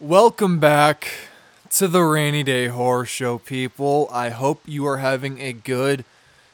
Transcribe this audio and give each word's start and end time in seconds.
Welcome 0.00 0.60
back 0.60 1.12
to 1.72 1.86
the 1.86 2.00
Rainy 2.00 2.42
Day 2.42 2.68
Horror 2.68 3.04
Show, 3.04 3.36
people. 3.36 4.08
I 4.10 4.30
hope 4.30 4.62
you 4.64 4.86
are 4.86 4.96
having 4.96 5.38
a 5.42 5.52
good, 5.52 6.06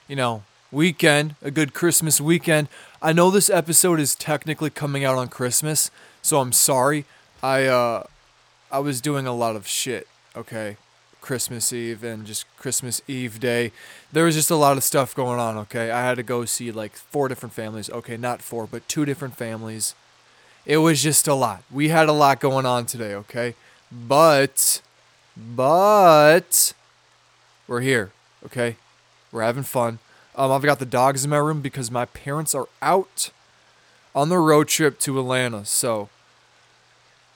you 0.09 0.17
know, 0.17 0.43
weekend, 0.73 1.37
a 1.41 1.53
good 1.53 1.73
Christmas 1.73 2.21
weekend. 2.21 2.67
I 3.01 3.13
know 3.13 3.31
this 3.31 3.49
episode 3.49 4.01
is 4.01 4.17
technically 4.17 4.71
coming 4.71 5.05
out 5.05 5.17
on 5.17 5.29
Christmas, 5.29 5.93
so 6.23 6.41
I'm 6.41 6.51
sorry. 6.51 7.05
I 7.41 7.67
uh 7.67 8.09
I 8.73 8.81
was 8.81 9.01
doing 9.01 9.29
a 9.29 9.33
lot 9.33 9.55
of 9.55 9.69
shit, 9.69 10.09
okay? 10.35 10.77
Christmas 11.21 11.73
Eve 11.73 12.03
and 12.03 12.27
just 12.27 12.47
Christmas 12.57 13.01
Eve 13.07 13.39
day. 13.39 13.71
There 14.11 14.25
was 14.25 14.35
just 14.35 14.51
a 14.51 14.57
lot 14.57 14.77
of 14.77 14.83
stuff 14.83 15.15
going 15.15 15.39
on, 15.39 15.57
okay? 15.59 15.93
I 15.93 16.03
had 16.03 16.17
to 16.17 16.25
go 16.25 16.47
see 16.47 16.73
like 16.73 16.97
four 16.97 17.29
different 17.29 17.53
families. 17.53 17.91
Okay, 17.91 18.17
not 18.17 18.43
four, 18.43 18.67
but 18.67 18.89
two 18.89 19.05
different 19.05 19.37
families 19.37 19.95
it 20.67 20.79
was 20.79 21.03
just 21.03 21.29
a 21.29 21.35
lot. 21.35 21.63
We 21.71 21.89
had 21.89 22.09
a 22.09 22.13
lot 22.13 22.41
going 22.41 22.67
on 22.67 22.87
today, 22.87 23.15
okay? 23.15 23.55
But, 23.91 24.83
but, 25.37 26.75
we're 27.69 27.81
here, 27.81 28.11
okay? 28.45 28.77
We're 29.31 29.43
having 29.43 29.63
fun. 29.63 30.01
Um, 30.35 30.51
I've 30.51 30.63
got 30.63 30.81
the 30.81 30.87
dogs 30.87 31.25
in 31.25 31.31
my 31.31 31.39
room 31.39 31.61
because 31.61 31.91
my 31.91 32.05
parents 32.05 32.55
are 32.55 32.69
out 32.83 33.31
on 34.15 34.29
the 34.29 34.39
road 34.39 34.67
trip 34.67 34.99
to 35.01 35.19
Atlanta. 35.21 35.65
So, 35.65 36.09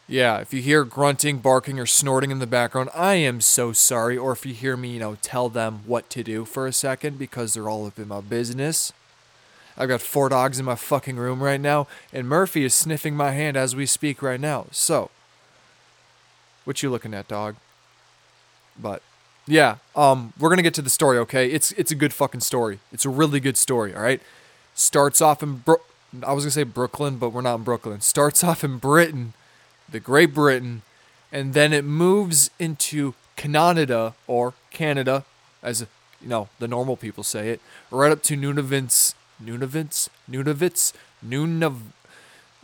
yeah, 0.08 0.38
if 0.38 0.52
you 0.52 0.60
hear 0.60 0.84
grunting, 0.84 1.38
barking, 1.38 1.78
or 1.78 1.86
snorting 1.86 2.32
in 2.32 2.40
the 2.40 2.46
background, 2.46 2.90
I 2.94 3.14
am 3.14 3.40
so 3.40 3.72
sorry. 3.72 4.18
Or 4.18 4.32
if 4.32 4.44
you 4.44 4.52
hear 4.52 4.76
me, 4.76 4.90
you 4.90 4.98
know, 4.98 5.16
tell 5.22 5.48
them 5.48 5.82
what 5.86 6.10
to 6.10 6.24
do 6.24 6.44
for 6.44 6.66
a 6.66 6.72
second 6.72 7.16
because 7.16 7.54
they're 7.54 7.68
all 7.68 7.86
up 7.86 7.98
in 7.98 8.08
my 8.08 8.20
business. 8.20 8.92
I've 9.80 9.88
got 9.88 10.02
four 10.02 10.28
dogs 10.28 10.58
in 10.58 10.66
my 10.66 10.74
fucking 10.74 11.16
room 11.16 11.42
right 11.42 11.60
now, 11.60 11.86
and 12.12 12.28
Murphy 12.28 12.64
is 12.66 12.74
sniffing 12.74 13.16
my 13.16 13.30
hand 13.30 13.56
as 13.56 13.74
we 13.74 13.86
speak 13.86 14.20
right 14.20 14.38
now. 14.38 14.66
So, 14.70 15.10
what 16.66 16.82
you 16.82 16.90
looking 16.90 17.14
at, 17.14 17.28
dog? 17.28 17.56
But 18.78 19.00
yeah, 19.46 19.76
um, 19.96 20.34
we're 20.38 20.50
gonna 20.50 20.60
get 20.60 20.74
to 20.74 20.82
the 20.82 20.90
story, 20.90 21.16
okay? 21.20 21.50
It's 21.50 21.72
it's 21.72 21.90
a 21.90 21.94
good 21.94 22.12
fucking 22.12 22.42
story. 22.42 22.80
It's 22.92 23.06
a 23.06 23.08
really 23.08 23.40
good 23.40 23.56
story, 23.56 23.94
all 23.94 24.02
right. 24.02 24.20
Starts 24.74 25.22
off 25.22 25.42
in 25.42 25.56
Bro- 25.56 25.80
I 26.26 26.34
was 26.34 26.44
gonna 26.44 26.50
say 26.50 26.64
Brooklyn, 26.64 27.16
but 27.16 27.30
we're 27.30 27.40
not 27.40 27.54
in 27.54 27.62
Brooklyn. 27.62 28.02
Starts 28.02 28.44
off 28.44 28.62
in 28.62 28.76
Britain, 28.76 29.32
the 29.90 29.98
Great 29.98 30.34
Britain, 30.34 30.82
and 31.32 31.54
then 31.54 31.72
it 31.72 31.86
moves 31.86 32.50
into 32.58 33.14
Canada 33.36 34.12
or 34.26 34.52
Canada, 34.70 35.24
as 35.62 35.80
you 36.20 36.28
know 36.28 36.50
the 36.58 36.68
normal 36.68 36.98
people 36.98 37.24
say 37.24 37.48
it, 37.48 37.62
right 37.90 38.12
up 38.12 38.22
to 38.24 38.36
Nunavut's 38.36 39.14
Nunavut's, 39.44 40.10
Nunavut's, 40.28 40.92
Nunav, 41.26 41.78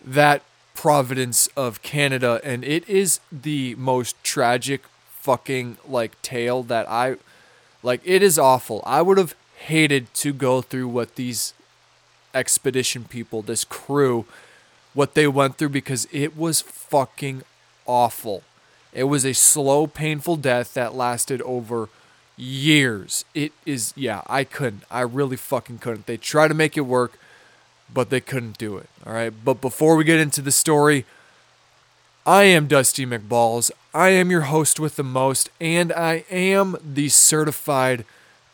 that 0.05 0.43
providence 0.75 1.49
of 1.57 1.83
Canada, 1.83 2.41
and 2.45 2.65
it 2.65 2.89
is 2.89 3.21
the 3.33 3.75
most 3.77 4.23
tragic 4.23 4.83
fucking 5.21 5.79
like 5.89 6.21
tale 6.23 6.63
that 6.63 6.89
I, 6.89 7.17
like 7.83 8.01
it 8.05 8.23
is 8.23 8.39
awful. 8.39 8.83
I 8.87 9.03
would 9.03 9.19
have 9.19 9.35
hated 9.57 10.13
to 10.15 10.33
go 10.33 10.61
through 10.61 10.89
what 10.89 11.17
these 11.17 11.55
expedition 12.35 13.05
people, 13.05 13.43
this 13.43 13.65
crew, 13.65 14.27
what 14.95 15.15
they 15.15 15.27
went 15.27 15.57
through 15.57 15.71
because 15.71 16.07
it 16.13 16.37
was 16.37 16.61
fucking 16.61 17.43
awful. 17.87 18.43
It 18.93 19.05
was 19.05 19.25
a 19.25 19.35
slow, 19.35 19.87
painful 19.87 20.37
death 20.37 20.75
that 20.75 20.95
lasted 20.95 21.43
over 21.43 21.89
years. 22.37 23.25
It 23.35 23.53
is, 23.65 23.93
yeah, 23.97 24.23
I 24.27 24.45
couldn't. 24.45 24.85
I 24.91 25.01
really 25.01 25.37
fucking 25.37 25.79
couldn't. 25.79 26.07
They 26.07 26.17
tried 26.17 26.49
to 26.49 26.55
make 26.55 26.77
it 26.77 26.83
work, 26.83 27.19
but 27.93 28.11
they 28.11 28.21
couldn't 28.21 28.59
do 28.59 28.77
it. 28.77 28.89
All 29.07 29.13
right. 29.13 29.33
But 29.45 29.61
before 29.61 29.97
we 29.97 30.05
get 30.05 30.21
into 30.21 30.43
the 30.43 30.53
story, 30.53 31.05
I 32.27 32.45
am 32.45 32.67
Dusty 32.67 33.07
McBalls. 33.07 33.71
I 33.95 34.09
am 34.11 34.31
your 34.31 34.43
host 34.43 34.81
with 34.81 34.97
the 34.97 35.05
most, 35.05 35.49
and 35.61 35.93
I 35.93 36.25
am 36.31 36.77
the 36.85 37.09
certified 37.09 38.05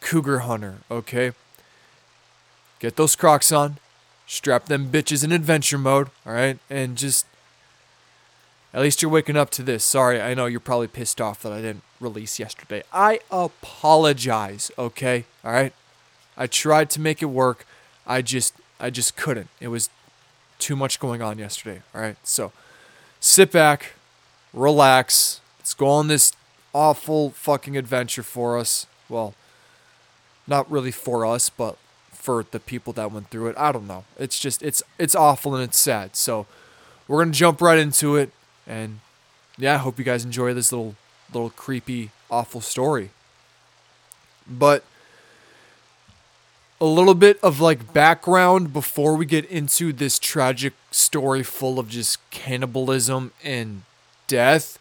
cougar 0.00 0.40
hunter. 0.40 0.76
Okay. 0.90 1.32
Get 2.78 2.96
those 2.96 3.16
crocs 3.16 3.52
on, 3.52 3.78
strap 4.26 4.66
them 4.66 4.90
bitches 4.90 5.24
in 5.24 5.32
adventure 5.32 5.78
mode. 5.78 6.08
All 6.26 6.32
right. 6.32 6.58
And 6.68 6.96
just 6.96 7.26
at 8.74 8.82
least 8.82 9.02
you're 9.02 9.10
waking 9.10 9.36
up 9.36 9.50
to 9.50 9.62
this. 9.62 9.84
Sorry, 9.84 10.20
I 10.20 10.34
know 10.34 10.46
you're 10.46 10.60
probably 10.60 10.88
pissed 10.88 11.20
off 11.20 11.42
that 11.42 11.52
I 11.52 11.60
didn't 11.60 11.82
release 12.02 12.38
yesterday. 12.38 12.82
I 12.92 13.20
apologize, 13.30 14.70
okay? 14.78 15.24
All 15.44 15.52
right? 15.52 15.72
I 16.36 16.46
tried 16.46 16.90
to 16.90 17.00
make 17.00 17.22
it 17.22 17.26
work. 17.26 17.66
I 18.06 18.22
just 18.22 18.54
I 18.80 18.90
just 18.90 19.16
couldn't. 19.16 19.48
It 19.60 19.68
was 19.68 19.90
too 20.58 20.76
much 20.76 20.98
going 20.98 21.22
on 21.22 21.38
yesterday, 21.38 21.82
all 21.94 22.00
right? 22.00 22.16
So, 22.24 22.52
sit 23.20 23.52
back, 23.52 23.92
relax. 24.52 25.40
Let's 25.58 25.74
go 25.74 25.88
on 25.88 26.08
this 26.08 26.32
awful 26.74 27.30
fucking 27.30 27.76
adventure 27.76 28.22
for 28.22 28.58
us. 28.58 28.86
Well, 29.08 29.34
not 30.46 30.70
really 30.70 30.90
for 30.90 31.24
us, 31.24 31.48
but 31.48 31.76
for 32.12 32.44
the 32.50 32.60
people 32.60 32.92
that 32.94 33.12
went 33.12 33.30
through 33.30 33.48
it. 33.48 33.56
I 33.58 33.72
don't 33.72 33.86
know. 33.86 34.04
It's 34.18 34.38
just 34.38 34.62
it's 34.62 34.82
it's 34.98 35.14
awful 35.14 35.54
and 35.54 35.62
it's 35.62 35.78
sad. 35.78 36.16
So, 36.16 36.46
we're 37.06 37.18
going 37.18 37.32
to 37.32 37.38
jump 37.38 37.60
right 37.60 37.78
into 37.78 38.16
it 38.16 38.30
and 38.66 39.00
yeah, 39.58 39.74
I 39.74 39.78
hope 39.78 39.98
you 39.98 40.04
guys 40.04 40.24
enjoy 40.24 40.54
this 40.54 40.72
little 40.72 40.94
little 41.34 41.50
creepy, 41.50 42.10
awful 42.30 42.60
story. 42.60 43.10
But 44.48 44.84
a 46.80 46.86
little 46.86 47.14
bit 47.14 47.38
of 47.44 47.60
like 47.60 47.92
background 47.92 48.72
before 48.72 49.14
we 49.14 49.24
get 49.24 49.44
into 49.44 49.92
this 49.92 50.18
tragic 50.18 50.72
story 50.90 51.44
full 51.44 51.78
of 51.78 51.88
just 51.88 52.18
cannibalism 52.30 53.30
and 53.44 53.82
death. 54.26 54.80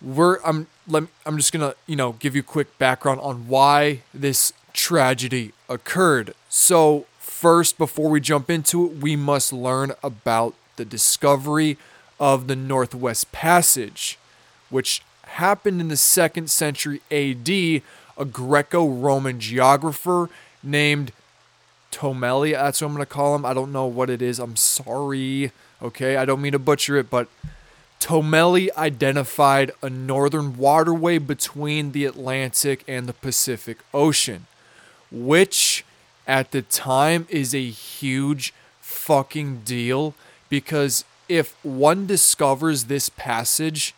We're 0.00 0.38
I'm 0.42 0.66
let 0.88 1.04
I'm 1.26 1.36
just 1.36 1.52
gonna 1.52 1.74
you 1.86 1.94
know 1.94 2.12
give 2.12 2.34
you 2.34 2.42
quick 2.42 2.78
background 2.78 3.20
on 3.20 3.48
why 3.48 4.00
this 4.14 4.54
tragedy 4.72 5.52
occurred. 5.68 6.34
So 6.48 7.04
first, 7.18 7.76
before 7.76 8.08
we 8.08 8.20
jump 8.20 8.48
into 8.48 8.86
it, 8.86 8.96
we 9.02 9.14
must 9.14 9.52
learn 9.52 9.92
about 10.02 10.54
the 10.76 10.86
discovery 10.86 11.76
of 12.18 12.46
the 12.46 12.56
Northwest 12.56 13.30
Passage, 13.30 14.18
which 14.70 15.02
happened 15.34 15.80
in 15.80 15.88
the 15.88 15.96
second 15.96 16.50
century 16.50 17.00
AD. 17.10 17.82
A 18.16 18.24
Greco 18.24 18.88
Roman 18.88 19.40
geographer 19.40 20.30
named 20.62 21.10
Tomeli, 21.90 22.52
that's 22.52 22.80
what 22.80 22.88
I'm 22.88 22.94
going 22.94 23.06
to 23.06 23.12
call 23.12 23.34
him. 23.34 23.44
I 23.44 23.54
don't 23.54 23.72
know 23.72 23.86
what 23.86 24.10
it 24.10 24.22
is. 24.22 24.38
I'm 24.38 24.56
sorry. 24.56 25.52
Okay, 25.82 26.16
I 26.16 26.24
don't 26.24 26.40
mean 26.40 26.52
to 26.52 26.58
butcher 26.58 26.96
it, 26.96 27.10
but 27.10 27.28
Tomeli 28.00 28.68
identified 28.76 29.72
a 29.82 29.88
northern 29.88 30.56
waterway 30.56 31.18
between 31.18 31.92
the 31.92 32.04
Atlantic 32.04 32.84
and 32.86 33.06
the 33.06 33.12
Pacific 33.12 33.78
Ocean, 33.92 34.46
which 35.10 35.84
at 36.26 36.50
the 36.50 36.62
time 36.62 37.26
is 37.30 37.54
a 37.54 37.64
huge 37.64 38.52
fucking 38.80 39.62
deal 39.64 40.14
because 40.48 41.04
if 41.28 41.56
one 41.64 42.06
discovers 42.06 42.84
this 42.84 43.08
passage, 43.08 43.94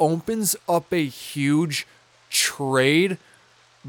opens 0.00 0.56
up 0.68 0.92
a 0.92 1.04
huge 1.04 1.86
trade 2.30 3.18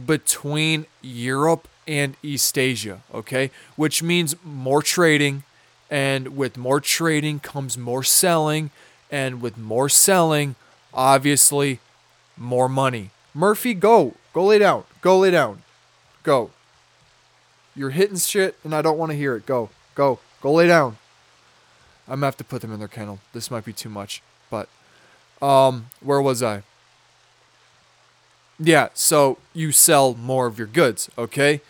between 0.06 0.86
Europe 1.02 1.68
and 1.88 2.16
East 2.22 2.58
Asia, 2.58 3.02
okay? 3.14 3.50
Which 3.76 4.04
means 4.04 4.36
more 4.44 4.84
trading, 4.84 5.44
and 5.90 6.38
with 6.38 6.58
more 6.58 6.80
trading 6.80 7.40
comes 7.40 7.78
more 7.78 8.04
selling, 8.04 8.70
and 9.10 9.42
with 9.42 9.58
more 9.58 9.90
selling, 9.90 10.56
obviously, 10.94 11.80
more 12.38 12.70
money. 12.70 13.10
Murphy, 13.34 13.74
go. 13.74 14.14
Go 14.34 14.46
lay 14.46 14.60
down. 14.60 14.84
Go 15.02 15.20
lay 15.20 15.32
down. 15.32 15.64
Go. 16.24 16.52
You're 17.76 17.90
hitting 17.92 18.18
shit, 18.18 18.58
and 18.64 18.76
I 18.76 18.82
don't 18.82 18.98
want 18.98 19.12
to 19.12 19.18
hear 19.18 19.36
it. 19.36 19.46
Go. 19.46 19.70
Go. 19.96 20.20
Go 20.42 20.54
lay 20.54 20.68
down. 20.68 20.98
I'm 22.08 22.16
gonna 22.16 22.28
have 22.28 22.38
to 22.38 22.44
put 22.44 22.62
them 22.62 22.74
in 22.74 22.80
their 22.80 22.88
kennel. 22.88 23.20
This 23.32 23.50
might 23.50 23.64
be 23.64 23.74
too 23.74 23.90
much, 23.90 24.22
um, 25.42 25.88
where 26.02 26.22
was 26.22 26.44
I? 26.44 26.64
Yeah, 28.60 28.90
so 28.94 29.38
you 29.54 29.72
sell 29.72 30.14
more 30.14 30.46
of 30.46 30.58
your 30.58 30.68
goods, 30.68 31.10
okay? 31.18 31.62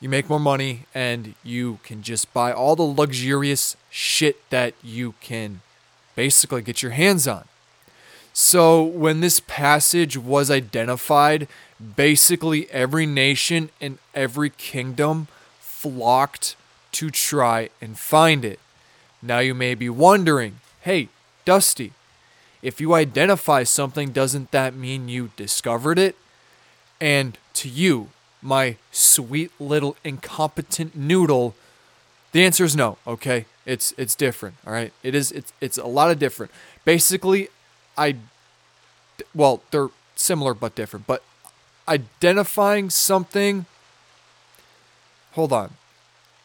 You 0.00 0.08
make 0.08 0.28
more 0.28 0.38
money 0.38 0.86
and 0.94 1.34
you 1.42 1.80
can 1.82 2.02
just 2.02 2.32
buy 2.32 2.52
all 2.52 2.76
the 2.76 2.82
luxurious 2.82 3.76
shit 3.90 4.48
that 4.50 4.74
you 4.84 5.14
can 5.20 5.62
basically 6.14 6.62
get 6.62 6.82
your 6.82 6.92
hands 6.92 7.26
on. 7.26 7.44
So, 8.32 8.82
when 8.82 9.20
this 9.20 9.40
passage 9.40 10.18
was 10.18 10.50
identified, 10.50 11.48
basically 11.96 12.70
every 12.70 13.06
nation 13.06 13.70
and 13.80 13.98
every 14.14 14.50
kingdom 14.50 15.28
flocked 15.58 16.54
to 16.92 17.10
try 17.10 17.70
and 17.80 17.98
find 17.98 18.44
it. 18.44 18.60
Now 19.22 19.38
you 19.38 19.54
may 19.54 19.74
be 19.74 19.88
wondering 19.88 20.60
hey, 20.82 21.08
Dusty, 21.44 21.92
if 22.66 22.80
you 22.80 22.94
identify 22.94 23.62
something, 23.62 24.10
doesn't 24.10 24.50
that 24.50 24.74
mean 24.74 25.08
you 25.08 25.30
discovered 25.36 26.00
it? 26.00 26.16
And 27.00 27.38
to 27.54 27.68
you, 27.68 28.08
my 28.42 28.74
sweet 28.90 29.52
little 29.60 29.96
incompetent 30.02 30.96
noodle, 30.96 31.54
the 32.32 32.44
answer 32.44 32.64
is 32.64 32.74
no, 32.74 32.98
okay? 33.06 33.44
It's 33.66 33.94
it's 33.96 34.16
different, 34.16 34.56
all 34.66 34.72
right? 34.72 34.92
It 35.04 35.14
is 35.14 35.30
it's 35.30 35.52
it's 35.60 35.78
a 35.78 35.86
lot 35.86 36.10
of 36.10 36.18
different. 36.18 36.50
Basically, 36.84 37.50
I, 37.96 38.16
well, 39.32 39.62
they're 39.70 39.90
similar 40.16 40.52
but 40.52 40.74
different, 40.74 41.06
but 41.06 41.22
identifying 41.86 42.90
something. 42.90 43.66
Hold 45.34 45.52
on. 45.52 45.70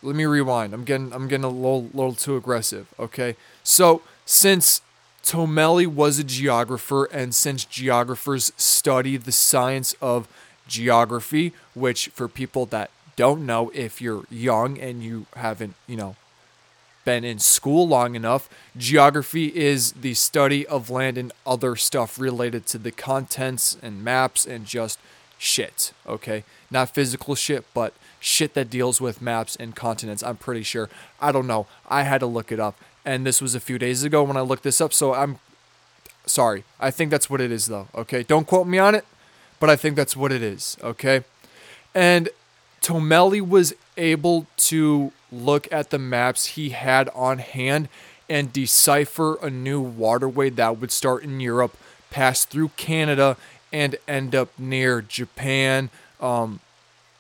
Let 0.04 0.16
me 0.16 0.26
rewind. 0.26 0.76
I'm 0.76 0.84
getting 0.84 1.12
I'm 1.14 1.28
getting 1.28 1.46
a 1.46 1.50
little, 1.50 1.90
little 1.96 2.14
too 2.14 2.38
aggressive. 2.38 2.94
Okay. 3.00 3.36
So 3.64 4.04
since 4.24 4.82
Tomeli 5.24 5.88
was 5.88 6.20
a 6.20 6.24
geographer, 6.24 7.06
and 7.06 7.34
since 7.34 7.66
geographers 7.66 8.52
study 8.58 9.18
the 9.18 9.32
science 9.32 9.96
of 10.02 10.28
geography, 10.68 11.54
which 11.74 12.08
for 12.10 12.28
people 12.28 12.66
that 12.68 12.90
don't 13.16 13.46
know, 13.46 13.72
if 13.76 14.02
you're 14.02 14.24
young 14.30 14.80
and 14.80 15.04
you 15.04 15.26
haven't, 15.36 15.76
you 15.88 15.96
know, 15.96 16.16
been 17.04 17.24
in 17.24 17.40
school 17.40 17.88
long 17.88 18.16
enough, 18.16 18.50
geography 18.78 19.48
is 19.48 19.92
the 19.94 20.14
study 20.14 20.66
of 20.68 20.90
land 20.90 21.18
and 21.18 21.32
other 21.46 21.76
stuff 21.76 22.20
related 22.20 22.66
to 22.68 22.78
the 22.78 22.92
contents 22.92 23.78
and 23.82 24.04
maps 24.04 24.46
and 24.46 24.66
just 24.66 25.00
shit, 25.38 25.94
okay? 26.08 26.44
Not 26.70 26.94
physical 26.94 27.36
shit, 27.36 27.66
but 27.74 27.94
shit 28.20 28.54
that 28.54 28.70
deals 28.70 29.02
with 29.02 29.22
maps 29.22 29.56
and 29.56 29.76
continents. 29.76 30.22
I'm 30.22 30.38
pretty 30.38 30.64
sure. 30.64 30.90
I 31.20 31.32
don't 31.32 31.48
know. 31.48 31.66
I 31.90 32.04
had 32.04 32.20
to 32.20 32.28
look 32.28 32.52
it 32.52 32.60
up. 32.60 32.78
And 33.06 33.26
this 33.26 33.42
was 33.42 33.56
a 33.56 33.60
few 33.60 33.78
days 33.80 34.04
ago 34.04 34.24
when 34.24 34.38
I 34.38 34.42
looked 34.42 34.64
this 34.64 34.80
up, 34.80 34.94
so 34.94 35.14
I'm 35.14 35.40
sorry. 36.26 36.64
I 36.80 36.92
think 36.92 37.10
that's 37.12 37.30
what 37.30 37.42
it 37.42 37.52
is, 37.52 37.66
though, 37.66 37.88
okay? 37.96 38.24
Don't 38.24 38.46
quote 38.46 38.68
me 38.68 38.78
on 38.78 38.96
it, 38.96 39.06
but 39.60 39.70
I 39.70 39.76
think 39.76 39.96
that's 39.96 40.16
what 40.16 40.32
it 40.32 40.44
is, 40.44 40.78
okay? 40.84 41.24
And 41.96 42.30
Tomelli 42.82 43.42
was 43.42 43.74
able 43.98 44.48
to 44.58 45.12
look 45.32 45.72
at 45.72 45.90
the 45.90 46.00
maps 46.00 46.46
he 46.46 46.70
had 46.70 47.10
on 47.10 47.40
hand 47.40 47.90
and 48.30 48.54
decipher 48.54 49.36
a 49.42 49.50
new 49.50 49.82
waterway 49.82 50.50
that 50.50 50.80
would 50.80 50.92
start 50.92 51.24
in 51.24 51.40
Europe, 51.40 51.76
pass 52.10 52.46
through 52.46 52.70
Canada, 52.78 53.36
and 53.74 53.98
end 54.08 54.36
up 54.36 54.50
near 54.58 55.02
Japan, 55.02 55.90
um, 56.20 56.60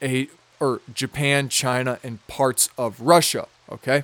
a 0.01 0.29
or 0.59 0.79
Japan, 0.93 1.49
China, 1.49 1.99
and 2.03 2.25
parts 2.27 2.69
of 2.77 3.01
Russia. 3.01 3.47
Okay. 3.69 4.03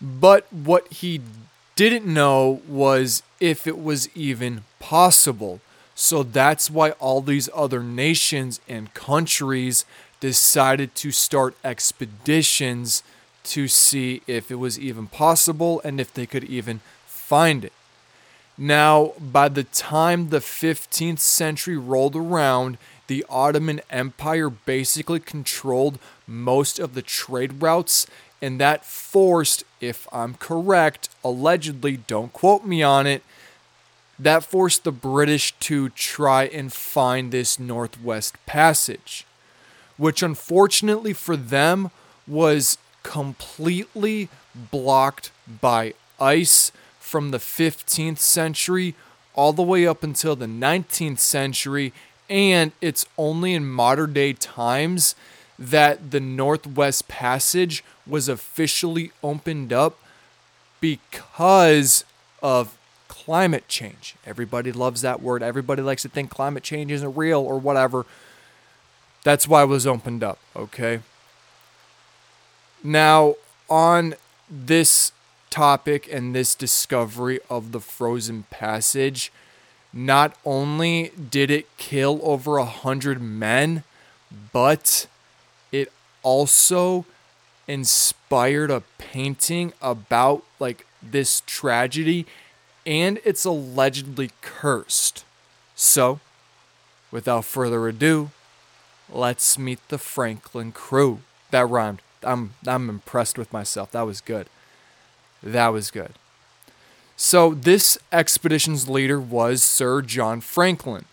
But 0.00 0.50
what 0.52 0.88
he 0.92 1.20
didn't 1.76 2.06
know 2.06 2.62
was 2.66 3.22
if 3.38 3.66
it 3.66 3.82
was 3.82 4.08
even 4.16 4.64
possible. 4.78 5.60
So 5.94 6.22
that's 6.22 6.70
why 6.70 6.92
all 6.92 7.20
these 7.20 7.48
other 7.54 7.82
nations 7.82 8.60
and 8.68 8.92
countries 8.94 9.84
decided 10.20 10.94
to 10.96 11.10
start 11.10 11.56
expeditions 11.64 13.02
to 13.42 13.68
see 13.68 14.22
if 14.26 14.50
it 14.50 14.56
was 14.56 14.78
even 14.78 15.06
possible 15.06 15.80
and 15.84 16.00
if 16.00 16.12
they 16.12 16.26
could 16.26 16.44
even 16.44 16.80
find 17.06 17.64
it. 17.64 17.72
Now, 18.58 19.14
by 19.18 19.48
the 19.48 19.64
time 19.64 20.28
the 20.28 20.40
15th 20.40 21.20
century 21.20 21.78
rolled 21.78 22.14
around, 22.14 22.76
the 23.06 23.24
Ottoman 23.30 23.80
Empire 23.88 24.50
basically 24.50 25.20
controlled 25.20 25.98
most 26.26 26.78
of 26.78 26.94
the 26.94 27.02
trade 27.02 27.62
routes, 27.62 28.06
and 28.42 28.60
that 28.60 28.84
forced, 28.84 29.64
if 29.80 30.08
I'm 30.12 30.34
correct, 30.34 31.08
allegedly, 31.22 31.98
don't 31.98 32.32
quote 32.32 32.64
me 32.64 32.82
on 32.82 33.06
it, 33.06 33.22
that 34.18 34.44
forced 34.44 34.84
the 34.84 34.92
British 34.92 35.52
to 35.60 35.88
try 35.90 36.44
and 36.44 36.72
find 36.72 37.32
this 37.32 37.58
Northwest 37.58 38.34
Passage, 38.46 39.26
which 39.96 40.22
unfortunately 40.22 41.12
for 41.12 41.36
them 41.36 41.90
was 42.26 42.78
completely 43.02 44.28
blocked 44.54 45.30
by 45.60 45.94
ice 46.20 46.70
from 46.98 47.30
the 47.30 47.38
15th 47.38 48.18
century 48.18 48.94
all 49.34 49.52
the 49.52 49.62
way 49.62 49.86
up 49.86 50.02
until 50.02 50.36
the 50.36 50.46
19th 50.46 51.18
century. 51.18 51.92
And 52.28 52.72
it's 52.80 53.06
only 53.16 53.54
in 53.54 53.66
modern 53.66 54.12
day 54.12 54.34
times 54.34 55.14
that 55.60 56.10
the 56.10 56.20
Northwest 56.20 57.06
Passage 57.06 57.84
was 58.06 58.28
officially 58.28 59.12
opened 59.22 59.72
up 59.72 59.98
because 60.80 62.04
of 62.42 62.78
climate 63.08 63.68
change. 63.68 64.16
Everybody 64.24 64.72
loves 64.72 65.02
that 65.02 65.20
word. 65.20 65.42
Everybody 65.42 65.82
likes 65.82 66.00
to 66.02 66.08
think 66.08 66.30
climate 66.30 66.62
change 66.62 66.90
isn't 66.90 67.14
real 67.14 67.40
or 67.40 67.58
whatever. 67.58 68.06
That's 69.22 69.46
why 69.46 69.62
it 69.62 69.66
was 69.66 69.86
opened 69.86 70.24
up, 70.24 70.38
okay? 70.56 71.00
Now, 72.82 73.34
on 73.68 74.14
this 74.48 75.12
topic 75.50 76.08
and 76.10 76.34
this 76.34 76.54
discovery 76.54 77.38
of 77.50 77.72
the 77.72 77.80
frozen 77.80 78.44
passage, 78.48 79.30
not 79.92 80.34
only 80.46 81.12
did 81.30 81.50
it 81.50 81.66
kill 81.76 82.20
over 82.22 82.56
a 82.56 82.64
hundred 82.64 83.20
men, 83.20 83.84
but 84.52 85.06
also 86.22 87.04
inspired 87.66 88.70
a 88.70 88.82
painting 88.98 89.72
about 89.80 90.42
like 90.58 90.86
this 91.02 91.42
tragedy 91.46 92.26
and 92.86 93.20
it's 93.24 93.44
allegedly 93.44 94.30
cursed. 94.40 95.24
So, 95.74 96.20
without 97.10 97.44
further 97.44 97.86
ado, 97.88 98.30
let's 99.08 99.58
meet 99.58 99.80
the 99.88 99.98
Franklin 99.98 100.72
crew. 100.72 101.20
That 101.50 101.68
rhymed. 101.68 102.02
I'm 102.22 102.54
I'm 102.66 102.88
impressed 102.88 103.38
with 103.38 103.52
myself. 103.52 103.92
That 103.92 104.02
was 104.02 104.20
good. 104.20 104.48
That 105.42 105.68
was 105.68 105.90
good. 105.90 106.12
So 107.16 107.52
this 107.52 107.98
expedition's 108.12 108.88
leader 108.88 109.20
was 109.20 109.62
Sir 109.62 110.00
John 110.00 110.40
Franklin, 110.40 111.04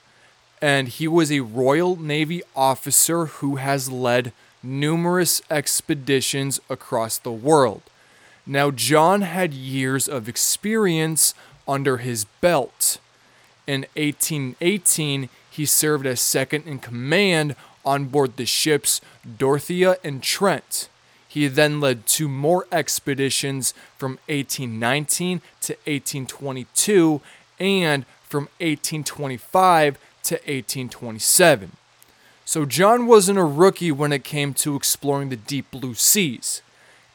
and 0.62 0.88
he 0.88 1.07
was 1.07 1.31
a 1.31 1.42
Royal 1.42 1.98
Navy 1.98 2.42
officer 2.56 3.25
who 3.25 3.57
has 3.57 3.92
led 3.92 4.31
numerous 4.63 5.42
expeditions 5.50 6.59
across 6.69 7.18
the 7.18 7.31
world. 7.31 7.83
Now 8.45 8.71
John 8.71 9.21
had 9.21 9.54
years 9.54 10.07
of 10.07 10.30
experience 10.30 11.33
under 11.68 11.98
his 11.98 12.25
belt. 12.42 13.00
In 13.65 13.81
1818, 13.95 15.30
he 15.50 15.65
served 15.65 16.06
as 16.06 16.21
second 16.21 16.65
in 16.65 16.80
command 16.80 17.56
on 17.83 18.06
board 18.06 18.38
the 18.38 18.45
ships 18.45 19.01
Dorothea 19.38 19.98
and 20.04 20.24
Trent. 20.24 20.89
He 21.27 21.48
then 21.48 21.80
led 21.80 22.06
two 22.06 22.27
more 22.27 22.65
expeditions 22.71 23.74
from 23.98 24.19
1819 24.27 25.42
to 25.61 25.73
1822 25.73 27.21
and 27.59 28.06
from 28.23 28.44
1825 28.59 29.97
to 30.23 30.35
1827. 30.35 31.71
So 32.47 32.66
John 32.66 33.07
wasn't 33.07 33.39
a 33.39 33.44
rookie 33.44 33.92
when 33.92 34.13
it 34.13 34.23
came 34.23 34.54
to 34.54 34.77
exploring 34.77 35.27
the 35.27 35.35
deep 35.35 35.69
blue 35.69 35.94
seas. 35.94 36.61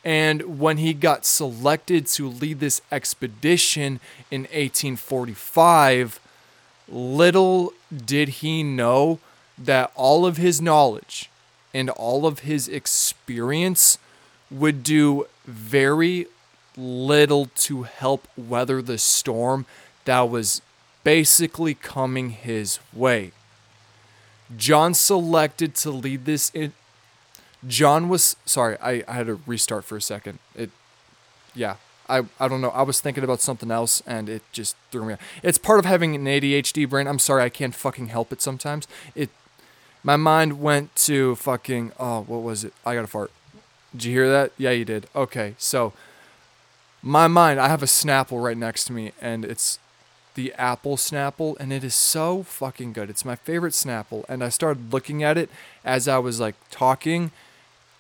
And 0.05 0.61
when 0.61 0.77
he 0.77 0.93
got 0.93 1.25
selected 1.25 2.07
to 2.09 2.29
lead 2.29 2.61
this 2.61 2.83
expedition 2.93 3.99
in 4.31 4.43
1845, 4.43 6.21
little 6.87 7.73
did 7.97 8.29
he 8.29 8.62
know 8.62 9.21
that 9.57 9.91
all 9.95 10.27
of 10.27 10.37
his 10.37 10.61
knowledge 10.61 11.31
and 11.73 11.89
all 11.89 12.27
of 12.27 12.41
his 12.41 12.69
experience 12.69 13.97
would 14.51 14.83
do 14.83 15.29
very 15.47 16.27
little 16.77 17.47
to 17.57 17.85
help 17.85 18.29
weather 18.37 18.83
the 18.83 18.99
storm 18.99 19.65
that 20.05 20.29
was 20.29 20.61
basically 21.05 21.73
coming 21.73 22.31
his 22.33 22.81
way. 22.93 23.33
John 24.57 24.95
selected 24.95 25.75
to 25.77 25.91
lead 25.91 26.25
this 26.25 26.51
in, 26.55 26.73
John 27.67 28.09
was 28.09 28.37
sorry, 28.45 28.77
I, 28.81 29.05
I 29.07 29.13
had 29.13 29.27
to 29.27 29.41
restart 29.47 29.85
for 29.85 29.97
a 29.97 30.03
second. 30.03 30.39
It 30.55 30.71
yeah. 31.55 31.77
I, 32.09 32.25
I 32.39 32.49
don't 32.49 32.61
know. 32.61 32.71
I 32.71 32.83
was 32.83 33.01
thinking 33.01 33.25
about 33.25 33.41
something 33.41 33.71
else 33.71 34.03
and 34.07 34.29
it 34.29 34.43
just 34.53 34.77
threw 34.91 35.05
me 35.05 35.15
off. 35.15 35.21
It's 35.43 35.57
part 35.57 35.79
of 35.79 35.85
having 35.85 36.15
an 36.15 36.25
ADHD 36.25 36.89
brain. 36.89 37.07
I'm 37.07 37.19
sorry, 37.19 37.43
I 37.43 37.49
can't 37.49 37.75
fucking 37.75 38.09
help 38.09 38.33
it 38.33 38.43
sometimes. 38.43 38.87
It 39.15 39.31
my 40.03 40.17
mind 40.17 40.61
went 40.61 40.95
to 40.97 41.37
fucking 41.37 41.93
oh, 41.99 42.23
what 42.23 42.43
was 42.43 42.65
it? 42.65 42.75
I 42.85 42.95
got 42.95 43.05
a 43.05 43.07
fart. 43.07 43.31
Did 43.93 44.05
you 44.05 44.13
hear 44.13 44.29
that? 44.31 44.53
Yeah, 44.59 44.71
you 44.71 44.85
did. 44.85 45.07
Okay, 45.15 45.55
so 45.59 45.93
my 47.03 47.29
mind, 47.29 47.61
I 47.61 47.69
have 47.69 47.83
a 47.83 47.87
Snapple 47.87 48.43
right 48.43 48.57
next 48.57 48.85
to 48.87 48.93
me 48.93 49.13
and 49.21 49.45
it's 49.45 49.79
the 50.35 50.53
Apple 50.55 50.97
Snapple 50.97 51.57
and 51.59 51.73
it 51.73 51.85
is 51.85 51.95
so 51.95 52.43
fucking 52.43 52.93
good. 52.93 53.11
It's 53.11 53.25
my 53.25 53.37
favorite 53.37 53.73
Snapple 53.73 54.25
and 54.29 54.43
I 54.43 54.49
started 54.49 54.93
looking 54.93 55.23
at 55.23 55.37
it 55.37 55.51
as 55.85 56.09
I 56.09 56.19
was 56.19 56.41
like 56.41 56.55
talking 56.71 57.31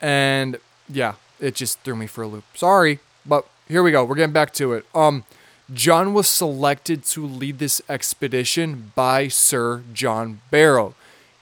and 0.00 0.58
yeah, 0.88 1.14
it 1.40 1.54
just 1.54 1.80
threw 1.80 1.96
me 1.96 2.06
for 2.06 2.22
a 2.22 2.26
loop. 2.26 2.44
Sorry, 2.54 2.98
but 3.24 3.46
here 3.68 3.82
we 3.82 3.92
go. 3.92 4.04
We're 4.04 4.16
getting 4.16 4.32
back 4.32 4.52
to 4.54 4.72
it. 4.72 4.84
Um, 4.94 5.24
John 5.72 6.12
was 6.12 6.28
selected 6.28 7.04
to 7.06 7.26
lead 7.26 7.58
this 7.58 7.80
expedition 7.88 8.92
by 8.94 9.28
Sir 9.28 9.82
John 9.92 10.40
Barrow. 10.50 10.94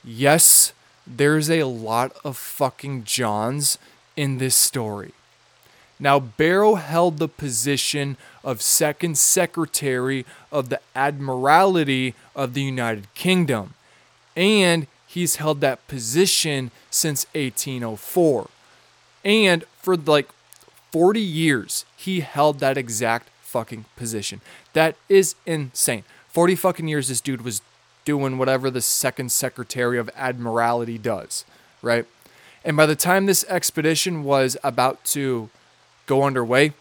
Yes, 0.04 0.73
there's 1.06 1.50
a 1.50 1.64
lot 1.64 2.12
of 2.25 2.37
fucking 2.37 3.04
Johns 3.04 3.78
in 4.16 4.38
this 4.38 4.54
story. 4.54 5.12
Now, 5.99 6.18
Barrow 6.18 6.76
held 6.76 7.18
the 7.18 7.28
position 7.28 8.16
of 8.44 8.62
Second 8.62 9.18
Secretary 9.18 10.25
of 10.50 10.68
the 10.68 10.80
Admiralty 10.94 12.14
of 12.35 12.54
the 12.54 12.62
United 12.62 13.12
Kingdom, 13.14 13.75
and 14.37 14.87
he's 15.06 15.37
held 15.37 15.61
that 15.61 15.87
position 15.88 16.70
since 16.90 17.26
1804. 17.35 18.49
And 19.25 19.64
for 19.82 19.97
like 19.97 20.28
40 20.92 21.20
years, 21.20 21.85
he 21.97 22.20
held 22.20 22.59
that 22.61 22.78
exact 22.78 23.28
fucking 23.42 23.85
position. 23.97 24.40
That 24.73 24.97
is 25.09 25.35
insane. 25.47 26.04
40 26.28 26.54
fucking 26.54 26.88
years 26.88 27.09
this 27.09 27.20
dude 27.20 27.42
was 27.42 27.61
doing 28.04 28.38
whatever 28.38 28.70
the 28.70 28.80
second 28.80 29.30
secretary 29.32 29.99
of 29.99 30.09
admiralty 30.14 30.99
does, 30.99 31.44
right? 31.82 32.06
And 32.64 32.76
by 32.76 32.87
the 32.87 32.97
time 32.97 33.26
this 33.26 33.44
expedition 33.49 34.23
was 34.25 34.56
about 34.62 35.04
to 35.06 35.50
go 36.06 36.23
underway, 36.23 36.73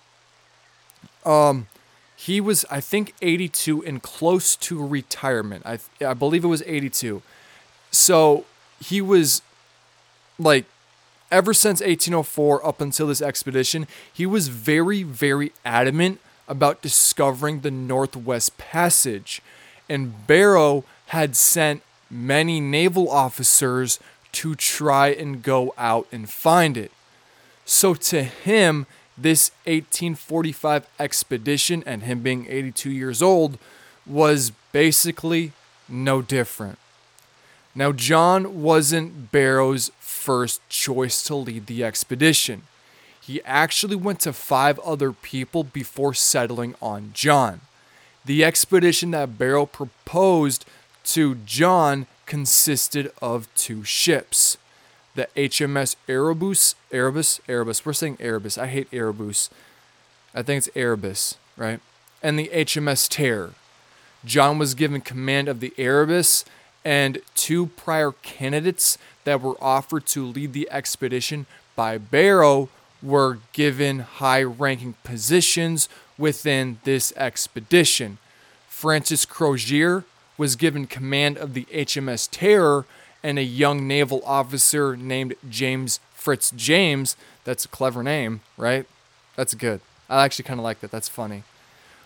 um 1.25 1.67
he 2.15 2.41
was 2.41 2.65
I 2.69 2.81
think 2.81 3.13
82 3.21 3.83
and 3.85 4.01
close 4.01 4.55
to 4.57 4.85
retirement. 4.85 5.65
I 5.65 5.79
I 6.05 6.13
believe 6.13 6.43
it 6.43 6.47
was 6.47 6.63
82. 6.65 7.21
So 7.91 8.45
he 8.83 9.01
was 9.01 9.41
like 10.37 10.65
ever 11.31 11.53
since 11.53 11.79
1804 11.79 12.65
up 12.65 12.81
until 12.81 13.07
this 13.07 13.21
expedition, 13.21 13.87
he 14.11 14.25
was 14.25 14.49
very 14.49 15.03
very 15.03 15.53
adamant 15.63 16.19
about 16.47 16.81
discovering 16.81 17.61
the 17.61 17.71
Northwest 17.71 18.57
Passage. 18.57 19.41
And 19.87 20.27
Barrow 20.27 20.83
had 21.07 21.35
sent 21.35 21.83
many 22.09 22.59
naval 22.59 23.09
officers 23.09 23.99
to 24.31 24.55
try 24.55 25.07
and 25.07 25.41
go 25.41 25.73
out 25.77 26.07
and 26.11 26.29
find 26.29 26.75
it. 26.75 26.91
So 27.65 27.93
to 27.93 28.23
him, 28.23 28.87
this 29.21 29.51
1845 29.65 30.87
expedition 30.99 31.83
and 31.85 32.03
him 32.03 32.21
being 32.21 32.47
82 32.49 32.91
years 32.91 33.21
old 33.21 33.57
was 34.05 34.51
basically 34.71 35.51
no 35.87 36.21
different. 36.21 36.77
Now, 37.75 37.91
John 37.91 38.61
wasn't 38.61 39.31
Barrow's 39.31 39.91
first 39.99 40.61
choice 40.69 41.23
to 41.23 41.35
lead 41.35 41.67
the 41.67 41.83
expedition. 41.83 42.63
He 43.21 43.43
actually 43.43 43.95
went 43.95 44.21
to 44.21 44.33
five 44.33 44.79
other 44.79 45.11
people 45.11 45.63
before 45.63 46.13
settling 46.13 46.75
on 46.81 47.11
John. 47.13 47.61
The 48.25 48.43
expedition 48.43 49.11
that 49.11 49.37
Barrow 49.37 49.65
proposed 49.65 50.65
to 51.05 51.35
John 51.45 52.07
consisted 52.25 53.11
of 53.21 53.47
two 53.55 53.83
ships 53.83 54.57
the 55.19 55.27
HMS 55.35 55.97
Erebus, 56.07 56.75
Erebus, 56.93 57.41
Erebus. 57.49 57.85
We're 57.85 57.91
saying 57.91 58.17
Erebus. 58.21 58.57
I 58.57 58.67
hate 58.67 58.87
Erebus. 58.93 59.49
I 60.33 60.41
think 60.43 60.59
it's 60.59 60.69
Erebus, 60.77 61.35
right? 61.57 61.81
And 62.23 62.39
the 62.39 62.49
HMS 62.53 63.09
Terror. 63.09 63.51
John 64.23 64.57
was 64.57 64.75
given 64.75 65.01
command 65.01 65.49
of 65.49 65.59
the 65.59 65.73
Erebus, 65.77 66.45
and 66.85 67.19
two 67.35 67.65
prior 67.65 68.13
candidates 68.21 68.97
that 69.25 69.41
were 69.41 69.61
offered 69.61 70.05
to 70.07 70.25
lead 70.25 70.53
the 70.53 70.71
expedition 70.71 71.45
by 71.75 71.97
Barrow 71.97 72.69
were 73.03 73.39
given 73.51 73.99
high 73.99 74.43
ranking 74.43 74.95
positions 75.03 75.89
within 76.17 76.79
this 76.85 77.11
expedition. 77.17 78.19
Francis 78.69 79.25
Crozier 79.25 80.05
was 80.37 80.55
given 80.55 80.87
command 80.87 81.37
of 81.37 81.53
the 81.53 81.65
HMS 81.65 82.29
Terror 82.31 82.85
and 83.23 83.37
a 83.37 83.43
young 83.43 83.87
naval 83.87 84.21
officer 84.25 84.95
named 84.95 85.35
James 85.49 85.99
Fitz 86.13 86.51
James. 86.51 87.15
That's 87.43 87.65
a 87.65 87.69
clever 87.69 88.03
name, 88.03 88.41
right? 88.57 88.85
That's 89.35 89.53
good. 89.53 89.81
I 90.09 90.25
actually 90.25 90.45
kind 90.45 90.59
of 90.59 90.63
like 90.63 90.81
that. 90.81 90.91
That's 90.91 91.09
funny. 91.09 91.43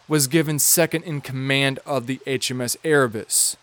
Was 0.07 0.27
given 0.27 0.59
second 0.59 1.03
in 1.03 1.21
command 1.21 1.79
of 1.85 2.07
the 2.07 2.19
HMS 2.27 2.75
Erebus. 2.83 3.55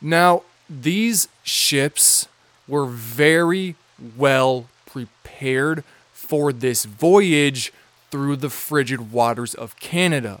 Now, 0.00 0.42
these 0.68 1.28
ships 1.42 2.28
were 2.68 2.86
very 2.86 3.74
well 4.16 4.66
prepared 4.86 5.82
for 6.12 6.52
this 6.52 6.84
voyage 6.84 7.72
through 8.10 8.36
the 8.36 8.50
frigid 8.50 9.12
waters 9.12 9.54
of 9.54 9.78
Canada. 9.80 10.40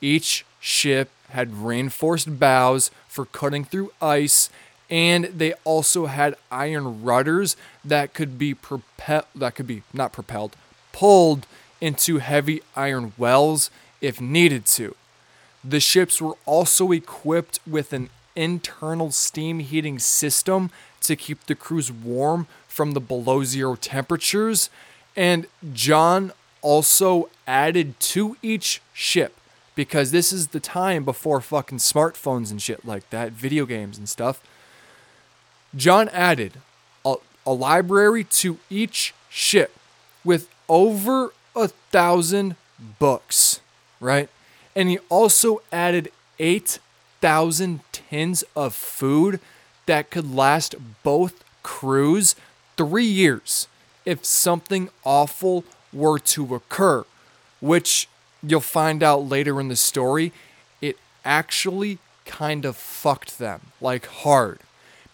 Each 0.00 0.44
ship 0.60 1.10
had 1.30 1.56
reinforced 1.56 2.38
bows 2.38 2.90
for 3.08 3.26
cutting 3.26 3.64
through 3.64 3.92
ice 4.00 4.50
and 4.90 5.26
they 5.26 5.52
also 5.64 6.06
had 6.06 6.34
iron 6.50 7.02
rudders 7.02 7.56
that 7.84 8.12
could 8.12 8.38
be 8.38 8.54
propelled 8.54 9.24
that 9.34 9.54
could 9.54 9.66
be 9.66 9.82
not 9.92 10.12
propelled 10.12 10.56
pulled 10.92 11.46
into 11.80 12.18
heavy 12.18 12.60
iron 12.74 13.12
wells 13.16 13.70
if 14.00 14.20
needed 14.20 14.66
to. 14.66 14.94
The 15.62 15.80
ships 15.80 16.20
were 16.20 16.36
also 16.46 16.90
equipped 16.90 17.60
with 17.66 17.92
an 17.92 18.10
internal 18.34 19.10
steam 19.10 19.60
heating 19.60 19.98
system 19.98 20.70
to 21.02 21.16
keep 21.16 21.46
the 21.46 21.54
crews 21.54 21.92
warm 21.92 22.46
from 22.66 22.92
the 22.92 23.00
below 23.00 23.44
zero 23.44 23.76
temperatures. 23.76 24.70
And 25.16 25.46
john 25.72 26.32
also 26.62 27.30
added 27.46 27.98
to 28.00 28.36
each 28.42 28.80
ship 28.92 29.36
because 29.74 30.10
this 30.10 30.32
is 30.32 30.48
the 30.48 30.60
time 30.60 31.04
before 31.04 31.40
fucking 31.40 31.78
smartphones 31.78 32.50
and 32.50 32.60
shit 32.60 32.84
like 32.84 33.08
that 33.10 33.32
video 33.32 33.64
games 33.64 33.96
and 33.96 34.08
stuff 34.08 34.42
John 35.74 36.08
added 36.08 36.54
a, 37.04 37.16
a 37.46 37.52
library 37.52 38.24
to 38.24 38.58
each 38.68 39.14
ship 39.28 39.76
with 40.24 40.48
over 40.68 41.32
a 41.54 41.68
thousand 41.68 42.56
books, 42.98 43.60
right? 44.00 44.28
And 44.74 44.88
he 44.88 44.98
also 45.08 45.62
added 45.72 46.10
8,000 46.38 47.80
tins 47.92 48.44
of 48.56 48.74
food 48.74 49.40
that 49.86 50.10
could 50.10 50.34
last 50.34 50.74
both 51.02 51.44
crews 51.62 52.34
three 52.76 53.04
years 53.04 53.68
if 54.04 54.24
something 54.24 54.88
awful 55.04 55.64
were 55.92 56.18
to 56.18 56.54
occur, 56.54 57.04
which 57.60 58.08
you'll 58.42 58.60
find 58.60 59.02
out 59.02 59.28
later 59.28 59.60
in 59.60 59.68
the 59.68 59.76
story, 59.76 60.32
it 60.80 60.96
actually 61.24 61.98
kind 62.24 62.64
of 62.64 62.76
fucked 62.76 63.38
them 63.38 63.60
like 63.80 64.06
hard 64.06 64.60